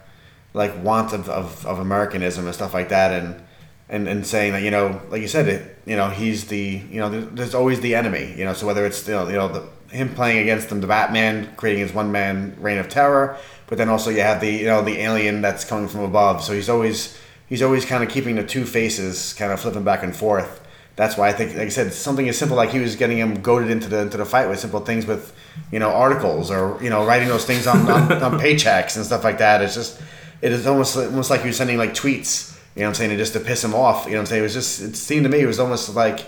[0.52, 3.42] like want of, of, of Americanism and stuff like that, and
[3.88, 7.00] and and saying that you know, like you said, it you know he's the you
[7.00, 8.34] know there's, there's always the enemy.
[8.36, 11.54] You know, so whether it's know, you know the, him playing against them, the Batman
[11.56, 13.38] creating his one man reign of terror,
[13.68, 16.42] but then also you have the you know the alien that's coming from above.
[16.42, 17.16] So he's always
[17.48, 20.60] he's always kind of keeping the two faces kind of flipping back and forth.
[20.96, 23.42] That's why I think, like I said, something as simple like he was getting him
[23.42, 25.34] goaded into the into the fight with simple things with,
[25.70, 29.22] you know, articles or you know writing those things on, on, on paychecks and stuff
[29.22, 29.60] like that.
[29.62, 30.00] It's just
[30.40, 32.56] it is almost almost like he was sending like tweets.
[32.74, 33.18] You know what I'm saying?
[33.18, 34.06] Just to piss him off.
[34.06, 34.40] You know what I'm saying?
[34.40, 36.26] It was just it seemed to me it was almost like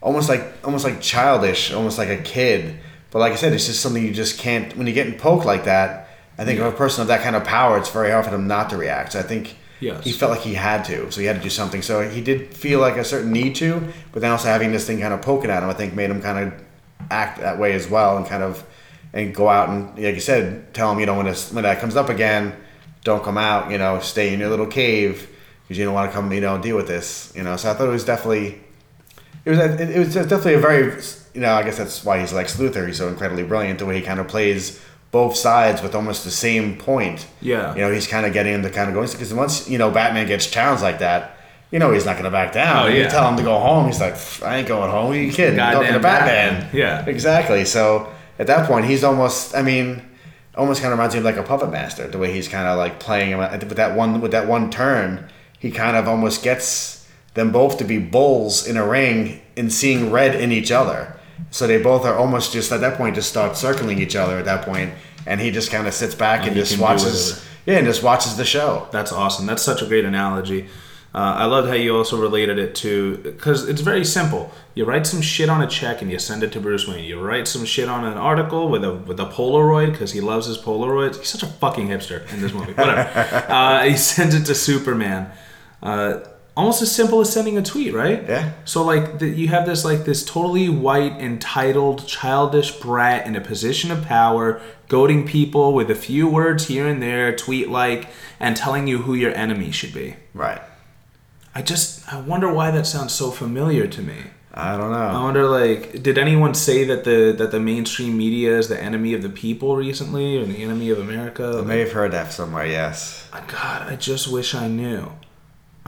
[0.00, 2.78] almost like almost like childish, almost like a kid.
[3.10, 5.64] But like I said, it's just something you just can't when you're getting poked like
[5.64, 6.08] that.
[6.38, 6.66] I think Yeah.
[6.68, 8.76] of a person of that kind of power, it's very hard for them not to
[8.76, 9.12] react.
[9.12, 10.04] So I think Yes.
[10.04, 11.82] he felt like he had to, so he had to do something.
[11.82, 15.00] So he did feel like a certain need to, but then also having this thing
[15.00, 16.64] kind of poking at him, I think made him kind of
[17.10, 18.64] act that way as well, and kind of
[19.12, 21.80] and go out and like you said, tell him you know when this when that
[21.80, 22.54] comes up again,
[23.04, 23.70] don't come out.
[23.70, 25.28] You know, stay in your little cave
[25.62, 26.32] because you don't want to come.
[26.32, 27.32] You know, deal with this.
[27.34, 28.60] You know, so I thought it was definitely
[29.44, 31.02] it was it, it was definitely a very
[31.34, 32.86] you know I guess that's why he's Lex Luthor.
[32.86, 34.80] He's so incredibly brilliant the way he kind of plays
[35.10, 37.26] both sides with almost the same point.
[37.40, 37.74] Yeah.
[37.74, 40.26] You know, he's kind of getting into kind of going because once you know Batman
[40.26, 41.36] gets challenged like that,
[41.70, 42.86] you know he's not going to back down.
[42.86, 43.08] Oh, You yeah.
[43.08, 43.86] tell him to go home.
[43.86, 45.12] He's like, I ain't going home.
[45.12, 45.58] Who you kidding?
[45.58, 46.60] I'm talking to Goddamn Batman.
[46.62, 46.76] Batman.
[46.76, 47.04] Yeah.
[47.06, 47.64] Exactly.
[47.64, 49.54] So at that point, he's almost.
[49.56, 50.02] I mean.
[50.56, 52.76] Almost kind of reminds me of like a puppet master, the way he's kind of
[52.76, 55.28] like playing him with that one with that one turn.
[55.60, 60.10] He kind of almost gets them both to be bulls in a ring and seeing
[60.10, 61.16] red in each other.
[61.50, 64.44] So they both are almost just at that point just start circling each other at
[64.44, 64.92] that point,
[65.26, 67.44] and he just kind of sits back and, And just watches.
[67.66, 68.88] Yeah, and just watches the show.
[68.90, 69.46] That's awesome.
[69.46, 70.68] That's such a great analogy.
[71.12, 74.52] Uh, I loved how you also related it to because it's very simple.
[74.74, 77.04] You write some shit on a check and you send it to Bruce Wayne.
[77.04, 80.46] You write some shit on an article with a with a Polaroid because he loves
[80.46, 81.18] his Polaroids.
[81.18, 82.74] He's such a fucking hipster in this movie.
[82.74, 83.00] Whatever.
[83.48, 85.32] uh, he sends it to Superman.
[85.82, 86.20] Uh,
[86.56, 88.22] almost as simple as sending a tweet, right?
[88.28, 88.52] Yeah.
[88.64, 93.40] So like the, you have this like this totally white, entitled, childish brat in a
[93.40, 98.56] position of power, goading people with a few words here and there, tweet like, and
[98.56, 100.16] telling you who your enemy should be.
[100.34, 100.60] Right.
[101.54, 104.18] I just I wonder why that sounds so familiar to me.
[104.52, 104.98] I don't know.
[104.98, 109.14] I wonder like did anyone say that the that the mainstream media is the enemy
[109.14, 111.60] of the people recently or the enemy of America?
[111.60, 112.66] I may have heard that somewhere.
[112.66, 113.28] Yes.
[113.32, 115.12] Uh, God, I just wish I knew.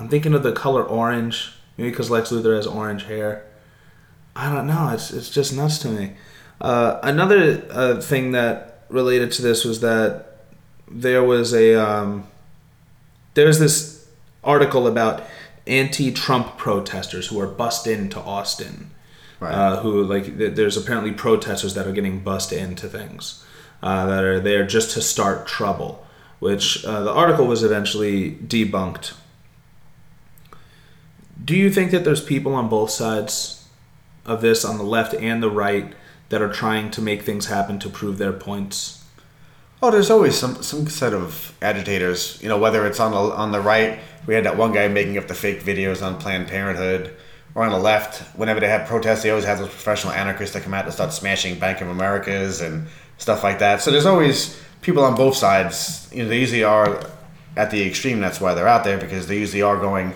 [0.03, 3.45] I'm thinking of the color orange, maybe because Lex Luthor has orange hair.
[4.35, 4.91] I don't know.
[4.93, 6.15] It's it's just nuts to me.
[6.61, 10.39] Uh, another uh, thing that related to this was that
[10.91, 12.27] there was a um,
[13.35, 14.09] there's this
[14.43, 15.23] article about
[15.69, 18.91] anti-Trump protesters who are bussed into Austin.
[19.39, 19.55] Right.
[19.55, 23.45] Uh, who like th- there's apparently protesters that are getting bussed into things
[23.85, 26.05] uh, that are there just to start trouble,
[26.41, 29.15] which uh, the article was eventually debunked.
[31.43, 33.67] Do you think that there's people on both sides
[34.25, 35.93] of this, on the left and the right,
[36.29, 39.05] that are trying to make things happen to prove their points?
[39.83, 42.41] Oh, there's always some some set of agitators.
[42.41, 45.19] You know, whether it's on the on the right, we had that one guy making
[45.19, 47.17] up the fake videos on Planned Parenthood,
[47.55, 50.63] or on the left, whenever they have protests, they always have those professional anarchists that
[50.63, 52.87] come out and start smashing Bank of Americas and
[53.19, 53.83] stuff like that.
[53.83, 56.09] So there's always people on both sides.
[56.13, 57.05] You know, they usually are
[57.57, 58.21] at the extreme.
[58.21, 60.15] That's why they're out there because they usually are going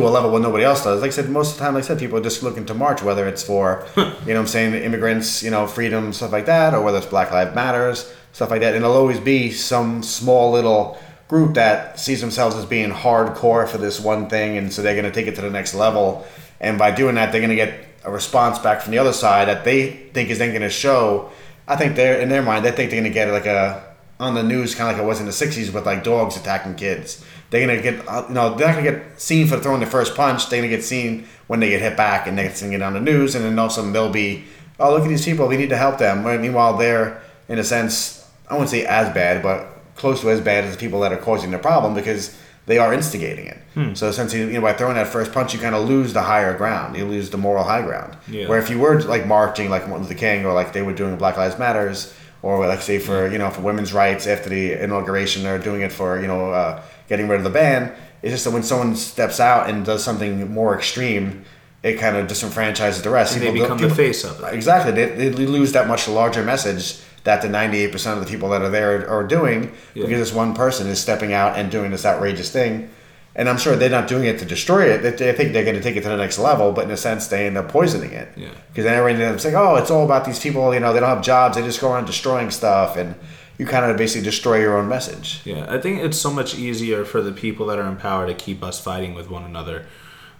[0.00, 1.00] to a level where nobody else does.
[1.00, 2.74] Like I said, most of the time, like I said, people are just looking to
[2.74, 6.46] march, whether it's for, you know, what I'm saying immigrants, you know, freedom, stuff like
[6.46, 8.74] that, or whether it's Black Lives Matters, stuff like that.
[8.74, 13.78] And it'll always be some small little group that sees themselves as being hardcore for
[13.78, 16.26] this one thing, and so they're going to take it to the next level.
[16.60, 19.48] And by doing that, they're going to get a response back from the other side
[19.48, 21.30] that they think is then going to show.
[21.66, 23.84] I think they're in their mind, they think they're going to get like a
[24.20, 26.74] on the news, kind of like it was in the '60s with like dogs attacking
[26.74, 27.24] kids.
[27.50, 30.14] They're gonna get, uh, you know, they're not gonna get seen for throwing the first
[30.14, 30.48] punch.
[30.48, 33.00] They're gonna get seen when they get hit back, and they're gonna get on the
[33.00, 34.44] news, and then all of a sudden they'll be,
[34.78, 36.24] oh, look at these people, we need to help them.
[36.42, 39.66] Meanwhile, they're in a sense, I wouldn't say as bad, but
[39.96, 42.92] close to as bad as the people that are causing the problem because they are
[42.92, 43.58] instigating it.
[43.96, 46.56] So essentially, you know, by throwing that first punch, you kind of lose the higher
[46.56, 46.96] ground.
[46.96, 48.16] You lose the moral high ground.
[48.28, 48.48] Yeah.
[48.48, 51.16] Where if you were like marching like Martin Luther King or like they were doing
[51.16, 52.12] Black Lives Matters
[52.42, 55.92] or like say for you know for women's rights after the inauguration they're doing it
[55.92, 57.92] for you know uh, getting rid of the ban.
[58.22, 61.44] It's just that when someone steps out and does something more extreme,
[61.82, 63.34] it kind of disenfranchises the rest.
[63.34, 64.54] And they People- become the face of it.
[64.54, 64.92] Exactly.
[64.92, 68.70] They, they lose that much larger message that the 98% of the people that are
[68.70, 70.04] there are doing Yeah.
[70.04, 72.90] because this one person is stepping out and doing this outrageous thing.
[73.36, 75.02] And I'm sure they're not doing it to destroy it.
[75.02, 76.96] They- They think they're going to take it to the next level, but in a
[76.96, 78.28] sense, they end up poisoning it.
[78.36, 78.48] Yeah.
[78.68, 80.74] Because then everyone ends up saying, "Oh, it's all about these people.
[80.74, 81.56] You know, they don't have jobs.
[81.56, 83.14] They just go around destroying stuff." And
[83.58, 85.40] you kind of basically destroy your own message.
[85.44, 88.34] Yeah, I think it's so much easier for the people that are in power to
[88.34, 89.86] keep us fighting with one another.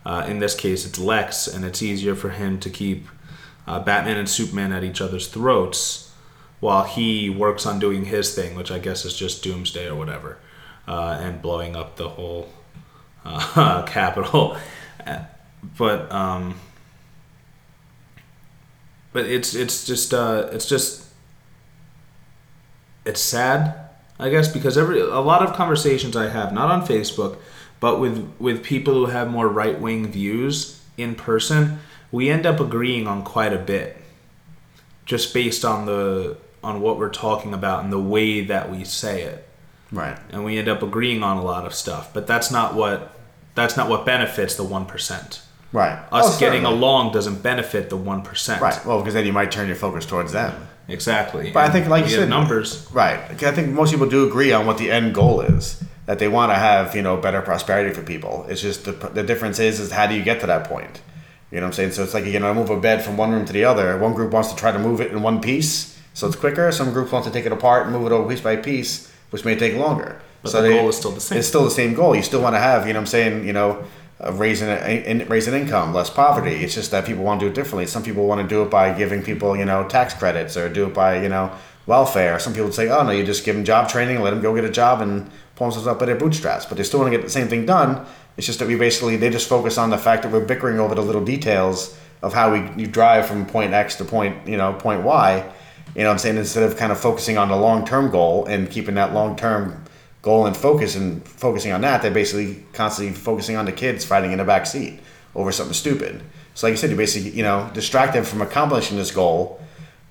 [0.07, 3.09] Uh, in this case, it's Lex, and it's easier for him to keep
[3.67, 6.13] uh, Batman and Superman at each other's throats
[6.61, 10.39] while he works on doing his thing, which I guess is just Doomsday or whatever,
[10.87, 12.49] uh, and blowing up the whole
[13.25, 14.57] uh, capital.
[15.07, 15.25] Uh,
[15.77, 16.55] But um,
[19.13, 21.08] but it's it's just uh, it's just
[23.09, 23.75] it's sad,
[24.19, 27.39] I guess, because every a lot of conversations I have, not on Facebook,
[27.81, 31.79] but with with people who have more right wing views in person,
[32.13, 33.97] we end up agreeing on quite a bit,
[35.07, 39.23] just based on the on what we're talking about and the way that we say
[39.23, 39.49] it,
[39.93, 40.19] Right.
[40.31, 42.13] and we end up agreeing on a lot of stuff.
[42.13, 43.13] But that's not what
[43.55, 45.41] that's not what benefits the one percent.
[45.73, 45.99] Right.
[46.11, 48.61] Us Oh, getting along doesn't benefit the one percent.
[48.61, 48.85] Right.
[48.87, 50.68] Well, because then you might turn your focus towards them.
[50.89, 51.51] Exactly.
[51.51, 52.89] But I think, like you said, numbers.
[52.93, 53.19] Right.
[53.19, 55.83] I think most people do agree on what the end goal is.
[56.07, 58.47] That they want to have, you know, better prosperity for people.
[58.49, 61.03] It's just the, the difference is, is how do you get to that point?
[61.51, 61.93] You know what I'm saying?
[61.93, 63.99] So it's like you're going to move a bed from one room to the other.
[63.99, 66.73] One group wants to try to move it in one piece, so it's quicker.
[66.73, 69.45] Some groups want to take it apart and move it over piece by piece, which
[69.45, 70.19] may take longer.
[70.43, 71.39] But so the goal is still the same.
[71.39, 72.17] It's still the same goal.
[72.17, 73.85] You still want to have, you know what I'm saying, you know,
[74.25, 76.57] uh, raising, in, raising income, less poverty.
[76.57, 77.87] It's just that people want to do it differently.
[77.87, 80.87] Some people want to do it by giving people, you know, tax credits or do
[80.87, 81.53] it by, you know,
[81.87, 82.39] welfare.
[82.39, 84.65] Some people say, oh, no, you just give them job training, let them go get
[84.65, 86.67] a job and pull themselves up by their bootstraps.
[86.67, 88.07] But they still want to get the same thing done.
[88.37, 90.95] It's just that we basically, they just focus on the fact that we're bickering over
[90.95, 94.73] the little details of how we you drive from point X to point, you know,
[94.75, 95.53] point Y.
[95.95, 96.37] You know I'm saying?
[96.37, 99.85] Instead of kind of focusing on the long term goal and keeping that long term
[100.29, 104.31] goal and focus and focusing on that, they're basically constantly focusing on the kids fighting
[104.31, 105.01] in the back seat
[105.35, 106.23] over something stupid.
[106.55, 109.59] So like you said, you basically, you know, distract them from accomplishing this goal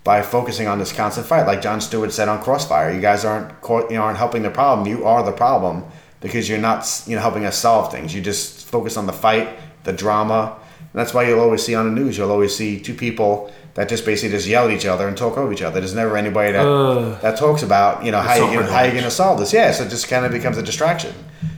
[0.03, 1.45] by focusing on this constant fight.
[1.45, 3.51] Like Jon Stewart said on Crossfire, you guys aren't
[3.91, 4.87] you know, aren't helping the problem.
[4.87, 5.83] You are the problem
[6.19, 8.15] because you're not you know helping us solve things.
[8.15, 9.47] You just focus on the fight,
[9.83, 10.57] the drama.
[10.79, 12.17] And that's why you'll always see on the news.
[12.17, 15.37] You'll always see two people that just basically just yell at each other and talk
[15.37, 15.79] over each other.
[15.79, 17.21] There's never anybody that Ugh.
[17.21, 19.53] that talks about you know how you gonna, how you to solve this.
[19.53, 21.13] Yeah, so it just kind of becomes a distraction.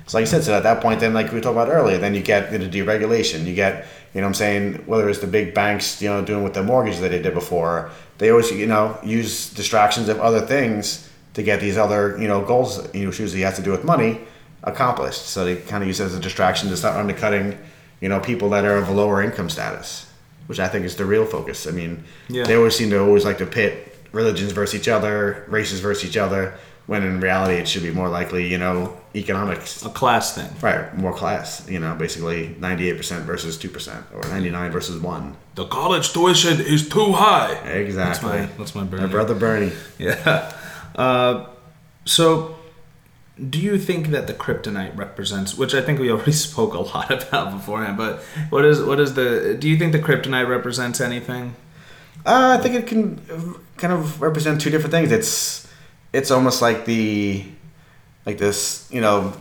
[0.06, 2.14] So like you said, so at that point, then like we talked about earlier, then
[2.14, 3.46] you get into deregulation.
[3.46, 6.44] You get, you know, what I'm saying whether it's the big banks, you know, doing
[6.44, 10.42] with the mortgage that they did before, they always, you know, use distractions of other
[10.42, 13.72] things to get these other, you know, goals, you know, issues usually have to do
[13.72, 14.20] with money,
[14.64, 15.26] accomplished.
[15.28, 17.58] So they kind of use it as a distraction to start undercutting,
[18.02, 20.09] you know, people that are of a lower income status,
[20.50, 21.68] which I think is the real focus.
[21.68, 22.44] I mean, Yeah.
[22.48, 23.72] they always seem to always like to pit
[24.12, 26.54] religions versus each other, races versus each other,
[26.88, 29.86] when in reality it should be more likely, you know, economics.
[29.86, 30.50] A class thing.
[30.62, 35.36] Right, more class, you know, basically 98% versus 2% or 99 versus 1.
[35.54, 37.54] The college tuition is too high.
[37.70, 38.30] Exactly.
[38.30, 39.72] That's my that's my My brother Bernie.
[40.00, 40.52] Yeah.
[40.96, 41.46] Uh,
[42.06, 42.56] so,
[43.50, 47.12] do you think that the kryptonite represents, which I think we already spoke a lot
[47.12, 49.56] about beforehand, but what is what is the?
[49.60, 51.56] Do you think the kryptonite represents anything?
[52.26, 53.22] Uh, I think it can
[53.78, 55.12] kind of represent two different things.
[55.12, 55.68] It's
[56.12, 57.46] it's almost like the
[58.26, 59.34] like this, you know,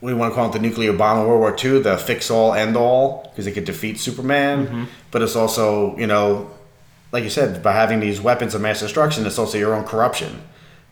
[0.00, 2.54] we want to call it the nuclear bomb of World War II, the fix all
[2.54, 4.88] end all, because it could defeat Superman.
[5.10, 6.50] But it's also, you know,
[7.12, 10.42] like you said, by having these weapons of mass destruction, it's also your own corruption,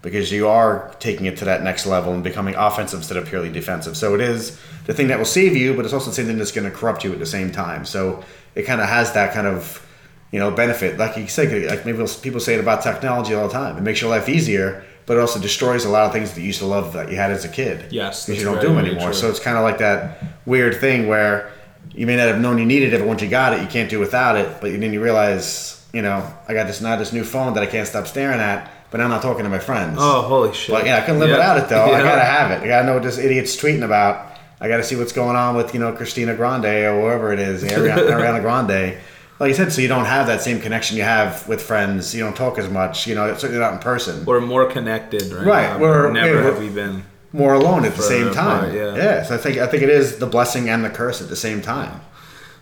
[0.03, 3.51] because you are taking it to that next level and becoming offensive instead of purely
[3.51, 3.97] defensive.
[3.97, 6.39] So it is the thing that will save you, but it's also the same thing
[6.39, 7.85] that's going to corrupt you at the same time.
[7.85, 8.25] So
[8.55, 9.87] it kind of has that kind of
[10.33, 10.99] you know benefit.
[10.99, 13.77] Like you say, like maybe people say it about technology all the time.
[13.77, 16.47] It makes your life easier, but it also destroys a lot of things that you
[16.47, 17.93] used to love that you had as a kid.
[17.93, 19.07] Yes, because you don't do them anymore.
[19.07, 19.15] true.
[19.15, 21.53] So it's kind of like that weird thing where
[21.93, 23.91] you may not have known you needed it, but once you got it, you can't
[23.91, 24.61] do without it.
[24.61, 27.67] But then you realize, you know, I got this now this new phone that I
[27.67, 29.97] can't stop staring at, but I'm not talking to my friends.
[30.01, 30.85] Oh, holy shit!
[30.87, 31.37] Yeah, I couldn't live Yeah.
[31.37, 31.85] without it though.
[31.85, 32.65] I gotta have it.
[32.65, 34.27] I gotta know what this idiot's tweeting about.
[34.61, 37.63] I gotta see what's going on with you know Christina Grande or whoever it is,
[37.65, 38.99] Ariana, Ariana Grande.
[39.39, 42.15] Like I said, so you don't have that same connection you have with friends.
[42.15, 43.07] You don't talk as much.
[43.07, 44.27] You know, certainly not in person.
[44.27, 45.79] We're more connected right, Right, now.
[45.79, 47.05] we're- never we're- have we been.
[47.33, 48.65] More alone at the same time.
[48.65, 48.97] right, yeah.
[48.97, 49.23] yeah.
[49.23, 51.63] So I think I think it is the blessing and the curse at the same
[51.63, 52.01] time.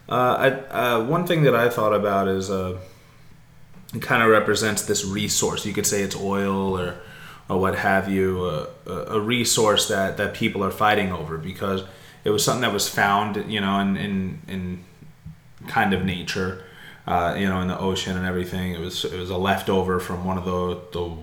[0.09, 0.49] Uh, I,
[0.95, 2.77] uh, one thing that I thought about is uh,
[3.95, 5.65] it kind of represents this resource.
[5.65, 6.97] You could say it's oil or
[7.51, 11.83] or what have you, a, a resource that, that people are fighting over because
[12.23, 14.85] it was something that was found, you know, in in, in
[15.67, 16.63] kind of nature,
[17.07, 18.73] uh, you know, in the ocean and everything.
[18.73, 21.17] It was it was a leftover from one of the the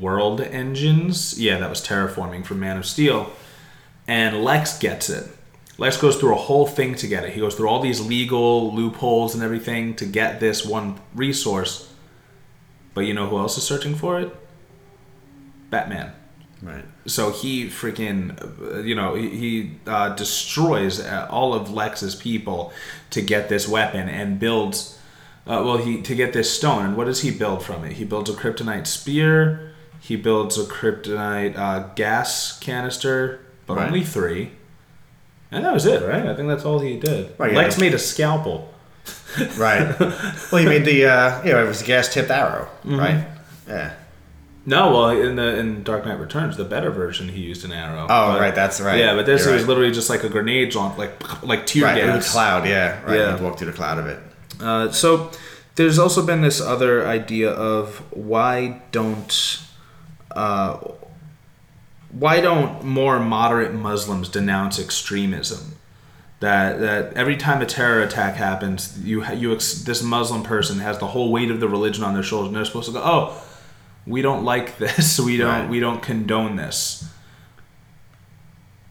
[0.00, 1.38] world engines.
[1.38, 3.30] Yeah, that was terraforming from Man of Steel
[4.10, 5.28] and Lex gets it.
[5.78, 7.32] Lex goes through a whole thing to get it.
[7.32, 11.89] He goes through all these legal loopholes and everything to get this one resource.
[12.94, 14.34] But you know who else is searching for it?
[15.70, 16.12] Batman.
[16.62, 16.84] Right.
[17.06, 18.36] So he freaking,
[18.76, 22.72] uh, you know, he, he uh, destroys uh, all of Lex's people
[23.10, 24.98] to get this weapon and builds.
[25.46, 27.92] Uh, well, he to get this stone, and what does he build from it?
[27.94, 29.72] He builds a kryptonite spear.
[30.00, 33.86] He builds a kryptonite uh, gas canister, but Right.
[33.86, 34.52] only three.
[35.50, 36.26] And that was it, right?
[36.26, 37.34] I think that's all he did.
[37.38, 37.58] Right, yeah.
[37.58, 38.72] Lex made a scalpel.
[39.56, 39.98] Right.
[40.00, 42.96] well, he made the uh, you know it was a gas tipped arrow, Mm-hmm.
[42.98, 43.26] right?
[43.68, 43.92] Yeah.
[44.66, 48.06] No, well, in the in Dark Knight Returns, the better version, he used an arrow.
[48.10, 48.98] Oh, right, that's right.
[48.98, 49.68] Yeah, but this You're was right.
[49.68, 51.96] literally just like a grenade launch, like like tear Right.
[51.96, 52.28] Gas.
[52.28, 52.66] a cloud.
[52.66, 53.02] Yeah.
[53.04, 53.16] Right.
[53.18, 53.36] Yeah.
[53.36, 53.40] Yeah.
[53.42, 54.18] Walk through the cloud of it.
[54.60, 55.30] Uh, so
[55.76, 59.60] there's also been this other idea of why don't
[60.32, 60.76] uh,
[62.10, 65.76] why don't more moderate Muslims denounce extremism?
[66.40, 70.98] That that every time a terror attack happens, you you ex- this Muslim person has
[70.98, 73.42] the whole weight of the religion on their shoulders, and they're supposed to go, "Oh,
[74.06, 75.20] we don't like this.
[75.20, 75.68] We don't Right.
[75.68, 77.04] we don't condone this."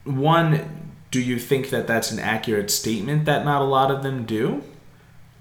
[0.05, 4.25] One, do you think that that's an accurate statement that not a lot of them
[4.25, 4.63] do?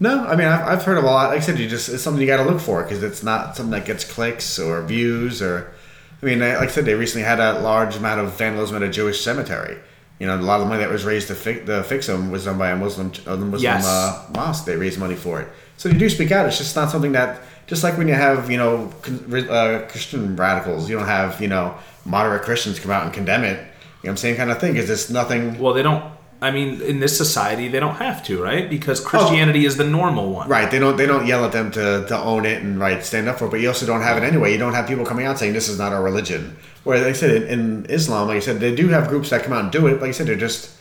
[0.01, 1.28] No, I mean I've, I've heard of a lot.
[1.30, 3.56] Like I said, you just it's something you got to look for because it's not
[3.56, 5.72] something that gets clicks or views or.
[6.20, 8.89] I mean, like I said, they recently had a large amount of vandalism at a
[8.90, 9.78] Jewish cemetery.
[10.18, 12.30] You know, a lot of the money that was raised to fix, the fix them
[12.30, 13.86] was done by a Muslim, a Muslim Yes.
[13.86, 14.64] uh, mosque.
[14.64, 15.48] They raised money for it.
[15.76, 16.46] So you do speak out.
[16.46, 20.34] It's just not something that, just like when you have, you know, con- uh, Christian
[20.34, 21.74] radicals, you don't have, you know,
[22.04, 23.50] moderate Christians come out and condemn it.
[23.50, 23.64] You know
[24.02, 24.36] what I'm saying?
[24.36, 24.76] Kind of thing.
[24.76, 25.56] Is this nothing?
[25.58, 26.02] Well, they don't.
[26.40, 28.70] I mean, in this society, they don't have to, right?
[28.70, 30.48] Because Christianity is the normal one.
[30.48, 33.28] Right, they don't they don't yell at them to, to own it and right stand
[33.28, 34.52] up for it, but you also don't have it anyway.
[34.52, 36.56] You don't have people coming out saying this is not our religion.
[36.85, 39.43] Whereas like I said in, in Islam, like I said, they do have groups that
[39.43, 40.01] come out and do it.
[40.01, 40.77] Like I said, they're just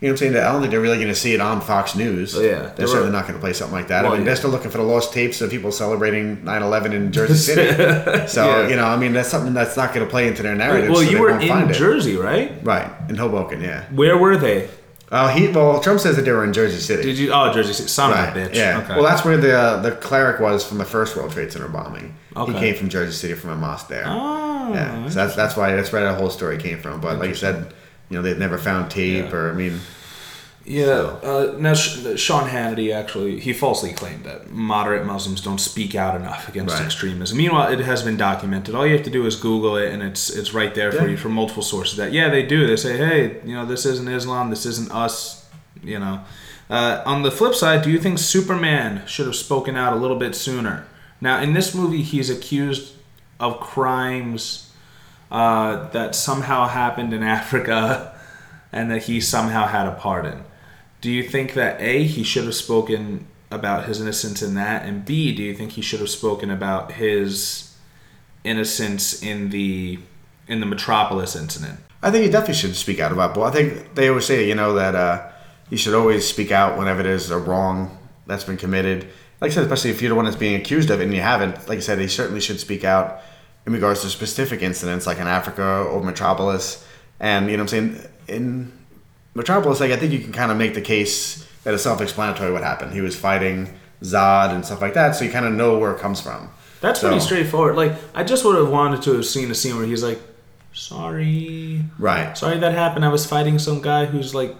[0.00, 0.36] you know what I'm saying.
[0.36, 2.36] I don't think they're really going to see it on Fox News.
[2.36, 4.04] Oh, yeah, they're they certainly were- not going to play something like that.
[4.04, 4.26] Well, I mean, yeah.
[4.30, 8.26] they're still looking for the lost tapes of people celebrating 9/11 in Jersey City.
[8.26, 8.68] so Yeah.
[8.68, 10.90] you know, I mean, that's something that's not going to play into their narrative.
[10.90, 11.74] Well, so you they were won't in find it.
[11.74, 12.52] Jersey, right?
[12.62, 13.84] right in Hoboken, yeah.
[13.92, 14.68] Where were they?
[15.10, 17.02] Uh, he well, Trump says that they were in Jersey City.
[17.02, 17.32] Did you?
[17.32, 17.88] Oh, Jersey City.
[17.88, 18.28] Son Right.
[18.28, 18.54] of a bitch.
[18.54, 18.80] Yeah.
[18.82, 18.94] Okay.
[18.94, 22.14] Well, that's where the uh, the cleric was from the first World Trade Center bombing.
[22.36, 22.52] Okay.
[22.52, 24.04] He came from Jersey City from a mosque there.
[24.06, 25.08] Oh, yeah.
[25.08, 27.00] So that's that's why that's where that whole story came from.
[27.00, 27.72] But like you said,
[28.08, 29.32] you know, they've never found tape Yeah.
[29.36, 29.78] or I mean,
[30.66, 31.18] Yeah.
[31.22, 36.48] Uh, now, Sean Hannity actually he falsely claimed that moderate Muslims don't speak out enough
[36.48, 36.84] against Right.
[36.86, 37.36] extremism.
[37.36, 38.74] Meanwhile, it has been documented.
[38.74, 41.16] All you have to do is Google it, and it's it's right there for you
[41.18, 41.98] from multiple sources.
[41.98, 42.66] That yeah, they do.
[42.66, 44.48] They say, hey, you know, this isn't Islam.
[44.50, 45.46] This isn't us.
[45.82, 46.20] You know.
[46.70, 50.16] Uh, on the flip side, do you think Superman should have spoken out a little
[50.18, 50.86] bit sooner?
[51.20, 52.94] Now, in this movie, he's accused
[53.38, 54.70] of crimes
[55.30, 58.18] uh, that somehow happened in Africa
[58.72, 60.42] and that he somehow had a part in.
[61.04, 64.86] Do you think that A, he should have spoken about his innocence in that?
[64.86, 67.76] And B, do you think he should have spoken about his
[68.42, 69.98] innocence in the
[70.48, 71.78] in the Metropolis incident?
[72.02, 73.44] I think he definitely should speak out about both.
[73.44, 75.30] I think they always say, you know, that uh,
[75.68, 79.06] you should always speak out whenever there's a wrong that's been committed.
[79.42, 81.20] Like I said, especially if you're the one that's being accused of it and you
[81.20, 81.68] haven't.
[81.68, 83.20] Like I said, he certainly should speak out
[83.66, 86.82] in regards to specific incidents like in Africa or Metropolis.
[87.20, 88.10] And you know what I'm saying?
[88.26, 88.72] In
[89.34, 92.62] Metropolis, like I think you can kind of make the case that it's self-explanatory what
[92.62, 92.92] happened.
[92.92, 93.68] He was fighting
[94.02, 96.50] Zod and stuff like that, so you kind of know where it comes from.
[96.80, 97.76] That's So- pretty straightforward.
[97.76, 100.20] Like I just would have wanted to have seen a scene where he's like,
[100.72, 102.36] "Sorry, Right.
[102.36, 103.04] sorry that happened.
[103.04, 104.54] I was fighting some guy who's like,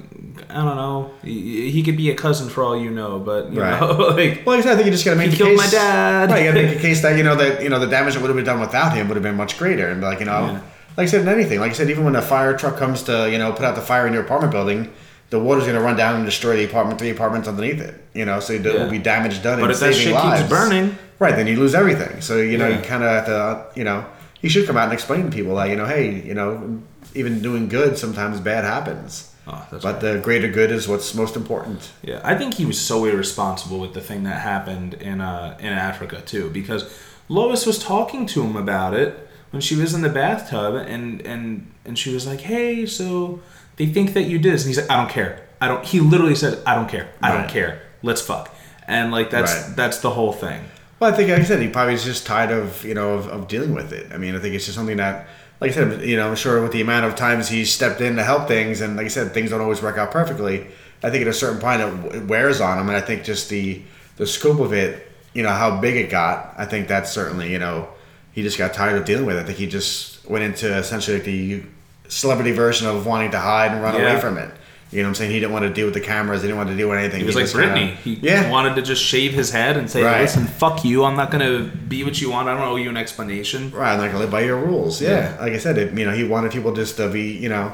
[0.51, 1.10] I don't know.
[1.22, 3.80] He, he could be a cousin for all you know, but you Right.
[3.80, 5.44] know, like Well, like I said, I think you just got to make He the
[5.44, 5.72] killed case.
[5.72, 6.30] my dad.
[6.30, 8.14] Right, you got to make a case that you know that you know the damage
[8.14, 10.26] that would have been done without him would have been much greater, and like you
[10.26, 10.60] know, Yeah.
[10.97, 13.31] Like I said, in anything, like I said, even when a fire truck comes to
[13.31, 14.93] you know put out the fire in your apartment building,
[15.31, 17.95] the water's going to run down and destroy the apartment, three apartments underneath it.
[18.15, 18.85] You know, so there Yeah.
[18.85, 19.61] will be damage done.
[19.61, 22.21] But if that shit keeps burning- right, then you lose everything.
[22.21, 22.79] So you know, Yeah.
[22.79, 24.05] you kind of have to, you know,
[24.43, 26.79] you should come out and explain to people that you know, hey, you know,
[27.15, 29.31] even doing good sometimes bad happens.
[29.47, 31.91] Oh, that's but the greater good is what's most important.
[32.03, 35.73] Yeah, I think he was so irresponsible with the thing that happened in uh, in
[35.73, 36.85] Africa too, because
[37.29, 41.70] Lois was talking to him about it when she was in the bathtub, and and
[41.85, 43.40] and she was like, "Hey, so
[43.76, 45.43] they think that you did this," and he's like, "I don't care.
[45.60, 47.09] I don't." He literally said, "I don't care.
[47.22, 47.81] I don't care.
[48.02, 48.52] Let's fuck."
[48.89, 49.76] And like that's Right.
[49.76, 50.60] that's the whole thing.
[50.98, 53.28] Well, I think, like I said, he probably is just tired of you know of,
[53.28, 54.12] of dealing with it.
[54.12, 55.28] I mean, I think it's just something that,
[55.60, 58.16] like I said, you know, I'm sure with the amount of times he's stepped in
[58.16, 60.66] to help things, and like I said, things don't always work out perfectly.
[61.05, 63.48] I think at a certain point it it wears on him, and I think just
[63.51, 63.82] the
[64.16, 66.55] the scope of it, you know, how big it got.
[66.59, 67.89] I think that's certainly you know
[68.35, 69.40] he just got tired of dealing with it.
[69.40, 71.62] I think he just went into essentially like the
[72.09, 74.12] celebrity version of wanting to hide and run Yeah.
[74.12, 74.51] away from it.
[74.90, 75.31] You know what I'm saying?
[75.32, 76.43] He didn't want to deal with the cameras.
[76.43, 77.19] He didn't want to do anything.
[77.20, 77.97] He was like just kinda- Britney.
[77.97, 78.48] He yeah.
[78.48, 80.20] wanted to just shave his head and say, Right.
[80.20, 81.05] "Listen, fuck you.
[81.05, 82.48] I'm not gonna be what you want.
[82.48, 85.01] I don't owe you an explanation." Right, I'm not gonna live by your rules.
[85.02, 85.36] Yeah, Yeah.
[85.40, 87.73] like I said, it, you know, he wanted people just to be, you know,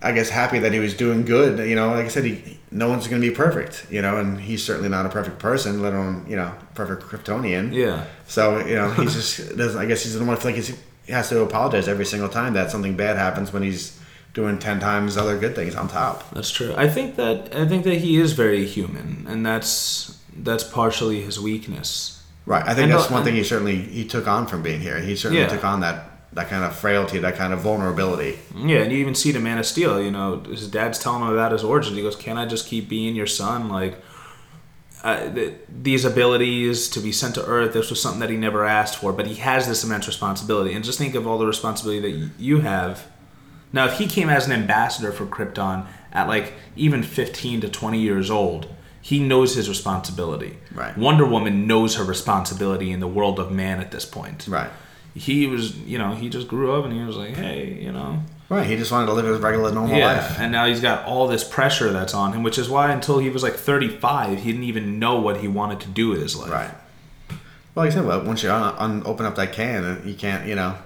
[0.00, 1.58] I guess happy that he was doing good.
[1.68, 3.86] You know, like I said, he, no one's gonna be perfect.
[3.90, 7.72] You know, and he's certainly not a perfect person, let alone you know, perfect Kryptonian.
[7.72, 8.04] Yeah.
[8.26, 9.80] So you know, he's just doesn't.
[9.80, 10.64] I guess he doesn't want to feel like
[11.06, 13.98] he has to apologize every single time that something bad happens when he's
[14.34, 16.30] doing ten times other good things on top.
[16.30, 16.74] That's true.
[16.76, 21.38] I think that I think that he is very human, and that's that's partially his
[21.38, 22.22] weakness.
[22.44, 22.62] Right.
[22.66, 24.98] I think And, that's one thing he certainly he took on from being here.
[24.98, 25.48] He certainly Yeah.
[25.48, 28.38] took on that that kind of frailty, that kind of vulnerability.
[28.56, 30.00] Yeah, and you even see the Man of Steel.
[30.02, 31.94] You know, his dad's telling him about his origins.
[31.94, 34.02] He goes, "Can I just keep being your son?" Like,
[35.02, 37.72] uh, th- these abilities to be sent to Earth.
[37.72, 40.72] This was something that he never asked for, but he has this immense responsibility.
[40.74, 43.06] And just think of all the responsibility that y- you have.
[43.72, 47.98] Now, if he came as an ambassador for Krypton at like even 15 to 20
[47.98, 48.68] years old,
[49.00, 50.58] he knows his responsibility.
[50.72, 50.96] Right.
[50.96, 54.46] Wonder Woman knows her responsibility in the world of man at this point.
[54.46, 54.70] Right.
[55.14, 58.20] He was, you know, he just grew up and he was like, hey, you know,
[58.48, 58.66] Right.
[58.66, 60.38] He just wanted to live his regular normal yeah, life.
[60.38, 63.30] and now he's got all this pressure that's on him, which is why until he
[63.30, 66.50] was like 35, he didn't even know what he wanted to do with his life.
[66.50, 66.70] Right.
[67.74, 70.14] Well, like I said, well, once you un- un- open up that can, uh, you
[70.14, 70.76] can't, you know,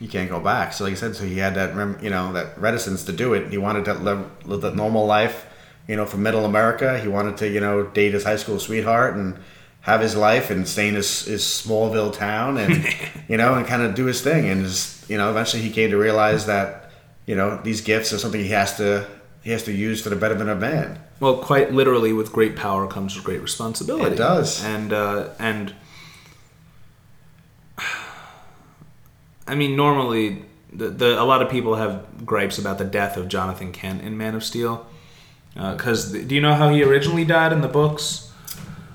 [0.00, 0.72] you can't go back.
[0.72, 3.34] So, like I said, so he had that, rem- you know, that reticence to do
[3.34, 3.50] it.
[3.50, 5.46] He wanted to live, live that normal life,
[5.86, 6.98] you know, from Middle America.
[6.98, 9.38] He wanted to, you know, date his high school sweetheart and
[9.82, 12.84] have his life and stay in his, his Smallville town and,
[13.28, 14.48] you know, and kind of do his thing.
[14.48, 16.81] And just, you know, eventually he came to realize that,
[17.26, 19.06] you know, these gifts are something he has to
[19.42, 20.98] he has to use for the betterment of man.
[21.20, 24.14] Well, quite literally, with great power comes great responsibility.
[24.14, 24.64] It does.
[24.64, 25.74] And uh, and
[29.46, 33.28] I mean, normally, the, the a lot of people have gripes about the death of
[33.28, 34.86] Jonathan Kent in Man of Steel.
[35.54, 38.32] Because do you know how he originally died in the books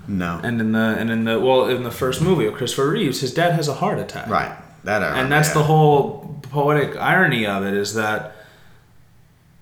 [0.07, 0.39] No.
[0.43, 3.31] and in the and in the well in the first movie of Christopher Reeves, his
[3.33, 4.27] dad has a heart attack.
[4.27, 4.57] right.
[4.83, 5.53] That I and that's yeah.
[5.55, 8.35] the whole poetic irony of it is that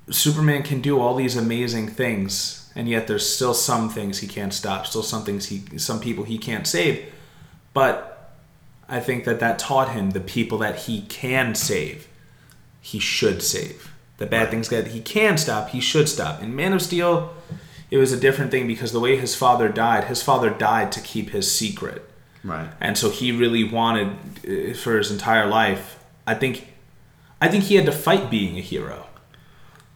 [0.10, 4.53] Superman can do all these amazing things, and yet there's still some things he can't
[4.53, 7.11] stop, still some things he, some people he can't save.
[7.73, 8.34] But
[8.88, 12.07] I think that that taught him the people that he can save,
[12.81, 13.91] he should save.
[14.18, 16.41] The bad things that he can stop, he should stop.
[16.41, 17.34] In Man of Steel,
[17.91, 21.02] it was a different thing because the way his father died, his father died to
[21.02, 22.10] keep his secret
[22.43, 22.69] Right.
[22.80, 24.10] and so he really wanted
[24.47, 25.97] uh, for his entire life.
[26.27, 26.73] I think,
[27.39, 29.07] I think he had to fight being a hero,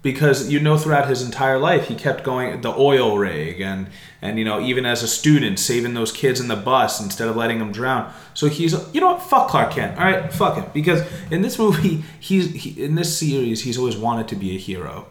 [0.01, 3.89] because you know throughout his entire life he kept going the oil rig and
[4.21, 7.35] and you know even as a student saving those kids in the bus instead of
[7.35, 8.11] letting them drown.
[8.33, 9.97] So he's you know what fuck Clark Kent.
[9.97, 13.97] All right, fuck him because in this movie he's he, in this series he's always
[13.97, 15.07] wanted to be a hero.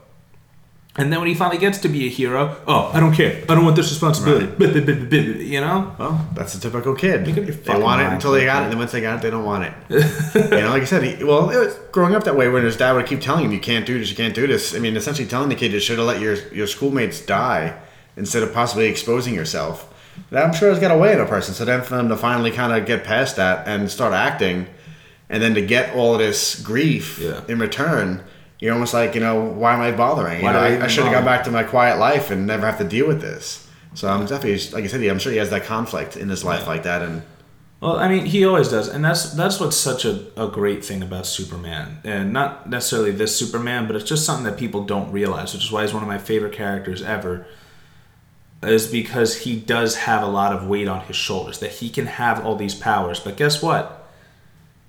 [0.99, 3.43] And then when he finally gets to be a hero, oh, I don't care.
[3.49, 5.45] I don't want this responsibility.
[5.45, 5.95] You know?
[5.99, 7.25] Well, that's a typical kid.
[7.25, 8.71] Make up your They want it until they got it.
[8.71, 9.73] Then once they got it, they don't want it.
[10.35, 12.77] you know, like I said, he, well, it was growing up that way when his
[12.77, 14.11] dad would keep telling him, "You can't do this.
[14.11, 16.35] You can't do this." I mean, essentially telling the kid you should have let your
[16.53, 17.79] your schoolmates die
[18.17, 19.95] instead of possibly exposing yourself.
[20.31, 21.55] That I'm sure has got away in a person.
[21.55, 24.67] So then for them to finally kind of get past that and start acting,
[25.31, 27.43] and then to get all of this grief Yeah.
[27.47, 28.23] in return.
[28.61, 30.39] You're almost like, you know, why am I bothering?
[30.39, 32.79] You know, I I, should have gone back to my quiet life and never have
[32.79, 33.69] to deal with this.
[33.95, 36.67] So I'm definitely, like I said, I'm sure he has that conflict in his life
[36.67, 37.23] like that, and
[37.81, 41.03] Well, I mean, he always does, and that's that's what's such a, a great thing
[41.03, 45.55] about Superman, and not necessarily this Superman, but it's just something that people don't realize,
[45.55, 47.47] which is why he's one of my favorite characters ever.
[48.61, 52.07] Is because he does have a lot of weight on his shoulders, that he can
[52.07, 54.09] have all these powers, but guess what?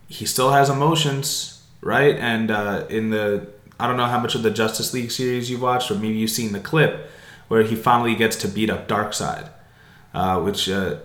[0.07, 2.15] He still has emotions, right?
[2.15, 3.47] And uh, in the
[3.80, 6.31] I don't know how much of the Justice League series you've watched, or maybe you've
[6.31, 7.10] seen the clip
[7.47, 9.49] where he finally gets to beat up Darkseid,
[10.14, 10.97] uh, which uh,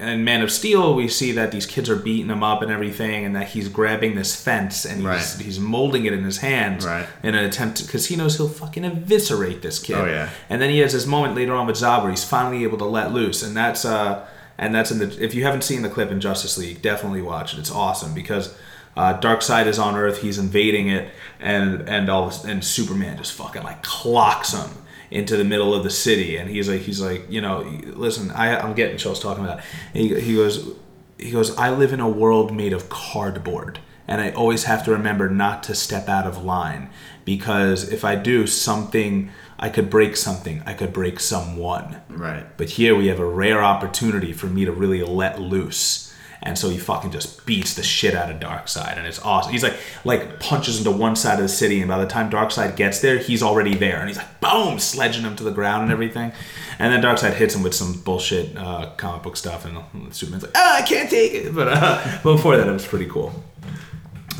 [0.00, 3.24] in Man of Steel we see that these kids are beating him up and everything,
[3.24, 5.36] and that he's grabbing this fence and he's, Right.
[5.40, 7.06] he's molding it in his hands Right.
[7.22, 9.96] in an attempt because he knows he'll fucking eviscerate this kid.
[9.96, 10.28] Oh, yeah.
[10.50, 12.84] And then he has this moment later on with Zod where he's finally able to
[12.84, 14.26] let loose, and that's uh,
[14.58, 15.24] and that's in the.
[15.24, 17.60] If you haven't seen the clip in Justice League, definitely watch it.
[17.60, 18.54] It's awesome because
[18.96, 21.10] uh, side is on Earth, he's invading it,
[21.40, 24.70] and and all this, and Superman just fucking like clocks him
[25.10, 28.58] into the middle of the city, and he's like he's like you know listen, I
[28.58, 29.58] I'm getting chills talking about.
[29.58, 29.64] It.
[29.94, 30.74] He he goes
[31.18, 33.80] he goes I live in a world made of cardboard.
[34.08, 36.90] And I always have to remember not to step out of line
[37.24, 40.62] because if I do something, I could break something.
[40.66, 42.02] I could break someone.
[42.08, 42.44] right.
[42.56, 46.01] But here we have a rare opportunity for me to really let loose.
[46.44, 49.52] And so he fucking just beats the shit out of Darkseid, and it's awesome.
[49.52, 52.74] He's like like punches into one side of the city, and by the time Darkseid
[52.74, 55.92] gets there, he's already there, and he's like boom, sledging him to the ground and
[55.92, 56.32] everything.
[56.80, 60.52] And then Darkseid hits him with some bullshit uh, comic book stuff, and Superman's like,
[60.56, 61.54] ah, I can't take it.
[61.54, 63.32] But uh, before that, it was pretty cool.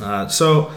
[0.00, 0.72] Uh, so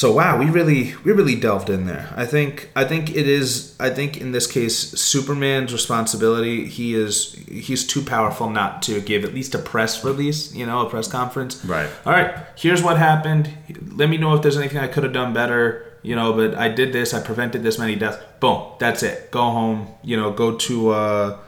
[0.00, 2.10] so wow, we really we really delved in there.
[2.16, 6.64] I think I think it is I think in this case Superman's responsibility.
[6.64, 10.86] He is he's too powerful not to give at least a press release, you know,
[10.86, 11.62] a press conference.
[11.66, 11.90] Right.
[12.06, 12.34] All right.
[12.56, 13.52] Here's what happened.
[13.94, 15.84] Let me know if there's anything I could have done better.
[16.00, 17.12] You know, but I did this.
[17.12, 18.24] I prevented this many deaths.
[18.40, 18.72] Boom.
[18.78, 19.30] That's it.
[19.30, 19.86] Go home.
[20.02, 20.90] You know, go to.
[20.90, 21.38] Uh,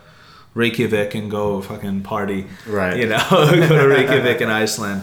[0.54, 2.44] Reykjavik and go fucking party.
[2.66, 2.98] Right.
[2.98, 5.00] You know, go to Reykjavik in Iceland.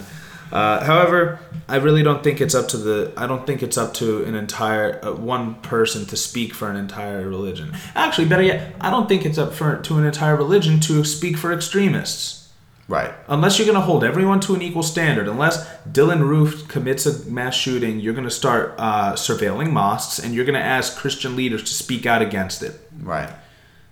[0.52, 3.12] Uh, however, I really don't think it's up to the.
[3.16, 6.76] I don't think it's up to an entire uh, one person to speak for an
[6.76, 7.74] entire religion.
[7.94, 11.36] Actually, better yet, I don't think it's up for to an entire religion to speak
[11.36, 12.40] for extremists.
[12.88, 13.14] Right.
[13.28, 17.24] Unless you're going to hold everyone to an equal standard, unless Dylann Roof commits a
[17.30, 21.36] mass shooting, you're going to start uh, surveilling mosques and you're going to ask Christian
[21.36, 22.80] leaders to speak out against it.
[23.00, 23.30] Right.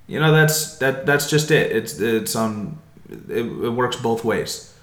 [0.09, 1.07] You know, that's that.
[1.07, 1.71] That's just it.
[1.71, 4.75] It's it's um, it, it works both ways.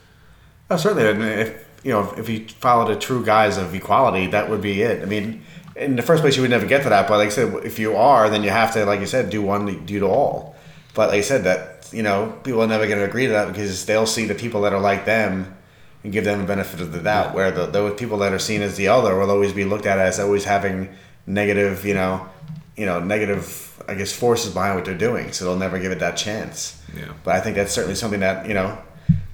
[0.69, 1.10] Oh, certainly.
[1.10, 4.60] I mean, if you know, if you followed a true guise of equality, that would
[4.60, 5.03] be it.
[5.03, 5.44] I mean,
[5.76, 7.07] in the first place, you would never get to that.
[7.07, 9.44] But like I said, if you are, then you have to, like you said, do
[9.44, 10.56] one, do to all.
[10.95, 13.49] But like I said, that you know, people are never going to agree to that
[13.49, 15.56] because they'll see the people that are like them
[16.03, 17.36] and give them the benefit of the doubt.
[17.36, 19.99] Where the those people that are seen as the other will always be looked at
[19.99, 20.90] as always having
[21.28, 22.28] negative, you know,
[22.76, 25.34] you know, negative, I guess, forces behind what they're doing.
[25.34, 26.82] So they'll never give it that chance.
[26.98, 27.14] Yeah.
[27.24, 28.76] But I think that's certainly something that you know,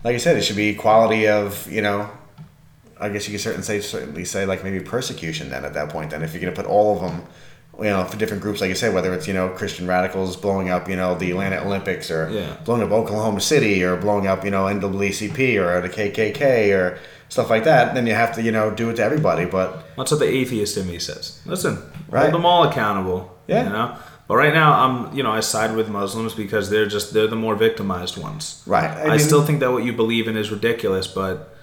[0.03, 2.09] like I said, it should be equality of you know
[3.01, 6.11] I guess you could certainly say certainly say like maybe persecution then at that point
[6.11, 7.23] then if you're gonna put all of them
[7.79, 10.69] you know for different groups like you said whether it's you know Christian radicals blowing
[10.69, 12.55] up you know the Atlanta Olympics or Yeah.
[12.65, 16.99] blowing up Oklahoma City or blowing up you know NAACP or the KKK or
[17.29, 20.11] stuff like that then you have to you know do it to everybody but That's
[20.11, 21.39] what the atheist in me says.
[21.45, 21.77] Listen,
[22.09, 22.23] Right.
[22.23, 23.37] hold them all accountable.
[23.47, 23.63] Yeah.
[23.63, 23.95] You know?
[24.27, 27.35] But right now, I'm, you know, I side with Muslims because they're just, they're the
[27.35, 28.61] more victimized ones.
[28.65, 28.89] Right.
[28.89, 31.53] I, I mean- still think that what you believe in is ridiculous, but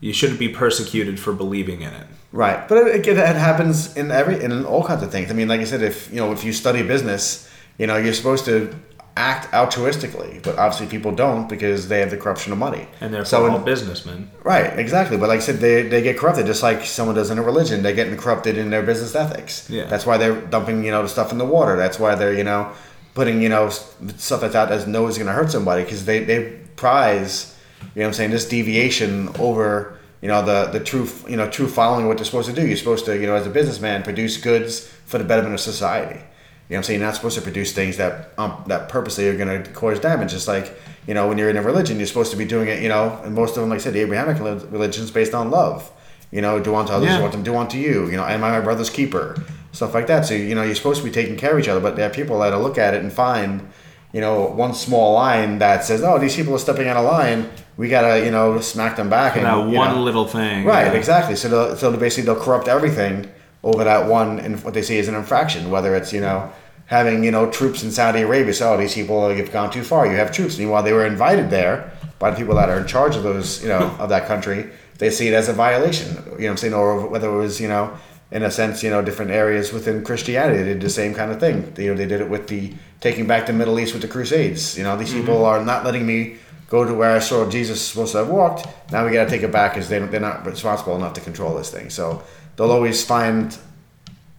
[0.00, 2.06] you shouldn't be persecuted for believing in it.
[2.30, 5.30] Right, but it, happens in every in all kinds of things.
[5.30, 8.12] I mean, like I said, if you know if you study business, you know you're
[8.12, 8.74] supposed to
[9.18, 12.86] act altruistically, but obviously people don't because they have the corruption of money.
[13.00, 14.30] And they're so all in- businessmen.
[14.44, 15.16] right, exactly.
[15.16, 17.82] But like I said, they, they get corrupted just like someone does in a religion.
[17.82, 19.68] They're getting corrupted in their business ethics.
[19.68, 19.86] Yeah.
[19.86, 21.76] that's why they're dumping you know the stuff in the water.
[21.76, 22.72] That's why they're you know
[23.14, 26.22] putting you know stuff that's out as no is going to hurt somebody because they
[26.22, 31.08] they prize you know what I'm saying this deviation over you know the the true
[31.28, 32.66] you know true following what they're supposed to do.
[32.66, 36.16] You're supposed to you know as a businessman produce goods for the betterment of society.
[36.16, 37.00] You know what I'm saying?
[37.00, 40.32] You're not supposed to produce things that um, that purposely are going to cause damage.
[40.32, 42.82] Just like you know when you're in a religion, you're supposed to be doing it.
[42.82, 45.32] You know, and most of them, like I said, the Abrahamic relig- religion is based
[45.34, 45.90] on love.
[46.30, 47.22] You know, do unto others Yeah.
[47.22, 48.06] what them do unto you.
[48.10, 49.42] You know, am I my brother's keeper?
[49.72, 50.26] Stuff like that.
[50.26, 51.80] So you know, you're supposed to be taking care of each other.
[51.80, 53.66] But there are people that look at it and find,
[54.12, 57.50] you know, one small line that says, "Oh, these people are stepping out of line.
[57.76, 60.64] We gotta, you know, smack them back." And That one know, little thing.
[60.64, 60.92] Right, yeah.
[60.92, 61.36] exactly.
[61.36, 63.28] So they'll, so basically they'll corrupt everything
[63.62, 66.50] over that one and what they see is an infraction, whether it's you know
[66.86, 68.54] having you know troops in Saudi Arabia.
[68.54, 70.06] So oh, these people have gone too far.
[70.06, 70.58] You have troops.
[70.58, 73.68] Meanwhile, they were invited there by the people that are in charge of those you
[73.68, 74.70] know of that country.
[74.98, 76.16] They see it as a violation.
[76.38, 77.96] You know I'm saying, or whether it was you know
[78.30, 81.40] in a sense you know different areas within Christianity they did the same kind of
[81.40, 81.72] thing.
[81.78, 84.76] You know they did it with the taking back the Middle East with the Crusades.
[84.76, 85.20] You know these mm-hmm.
[85.20, 86.38] people are not letting me
[86.68, 88.66] go to where I saw Jesus supposed to have walked.
[88.92, 91.56] Now we got to take it back because they, they're not responsible enough to control
[91.56, 91.90] this thing.
[91.90, 92.22] So
[92.56, 93.56] they'll always find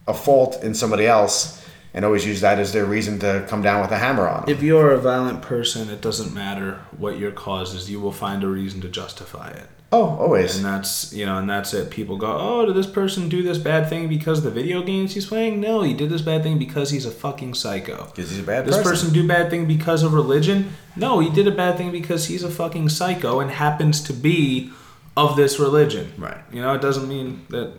[0.06, 1.60] a fault in somebody else
[1.92, 4.50] and always use that as their reason to come down with a hammer on them.
[4.50, 7.90] If you're a violent person, it doesn't matter what your cause is.
[7.90, 9.68] You will find a reason to justify it.
[9.92, 10.56] Oh, always.
[10.56, 11.90] And that's you know, and that's it.
[11.90, 15.14] People go, "Oh, did this person do this bad thing because of the video games
[15.14, 18.04] he's playing?" No, he did this bad thing because he's a fucking psycho.
[18.06, 18.90] Because he's a bad This person.
[18.90, 20.72] person do bad thing because of religion?
[20.94, 24.70] No, he did a bad thing because he's a fucking psycho and happens to be
[25.16, 26.12] of this religion.
[26.16, 26.38] Right.
[26.52, 27.72] You know, it doesn't mean that.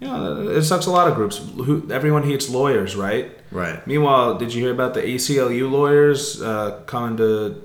[0.00, 0.86] You know, it sucks.
[0.86, 1.38] A lot of groups.
[1.38, 3.30] Who everyone hates lawyers, right?
[3.52, 3.86] Right.
[3.86, 7.62] Meanwhile, did you hear about the ACLU lawyers uh, coming to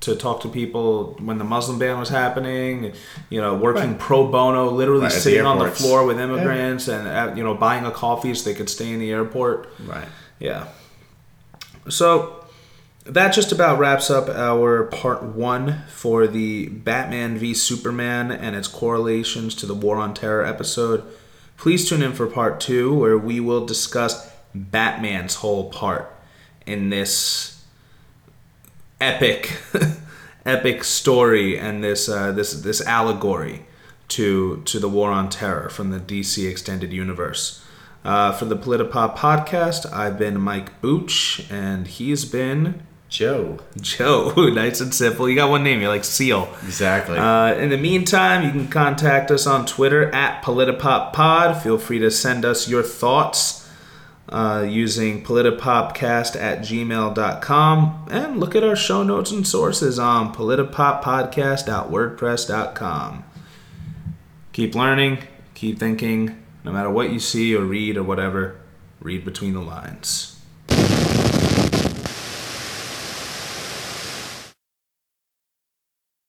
[0.00, 2.92] to talk to people when the Muslim ban was happening?
[3.28, 3.98] You know, working Right.
[3.98, 6.24] pro bono, literally Right, at the sitting on the floor with Yeah.
[6.24, 9.68] immigrants and uh, you know buying a coffee so they could stay in the airport.
[9.86, 10.08] Right.
[10.38, 10.64] Yeah.
[11.88, 12.44] So
[13.04, 18.68] that just about wraps up our part one for the Batman v Superman and its
[18.68, 21.02] correlations to the War on Terror episode.
[21.56, 26.10] Please tune in for part two, where we will discuss Batman's whole part
[26.66, 27.59] in this
[29.00, 29.58] epic,
[30.46, 33.66] epic story and this uh, this this allegory
[34.08, 37.62] to to the war on terror from the DC extended universe.
[38.02, 43.58] Uh, for the Politipop podcast, I've been Mike Booch, and he's been Joe.
[43.78, 44.32] Joe.
[44.54, 45.28] nice and simple.
[45.28, 45.80] You got one name.
[45.80, 46.48] You're like Seal.
[46.62, 47.18] Exactly.
[47.18, 51.60] Uh, in the meantime, you can contact us on Twitter at PolitiPopPod.
[51.62, 53.59] Feel free to send us your thoughts
[54.30, 63.24] uh, using politipopcast at gmail.com and look at our show notes and sources on politipoppodcast.wordpress.com.
[64.52, 65.18] Keep learning,
[65.54, 68.60] keep thinking, no matter what you see or read or whatever,
[69.00, 70.29] read between the lines.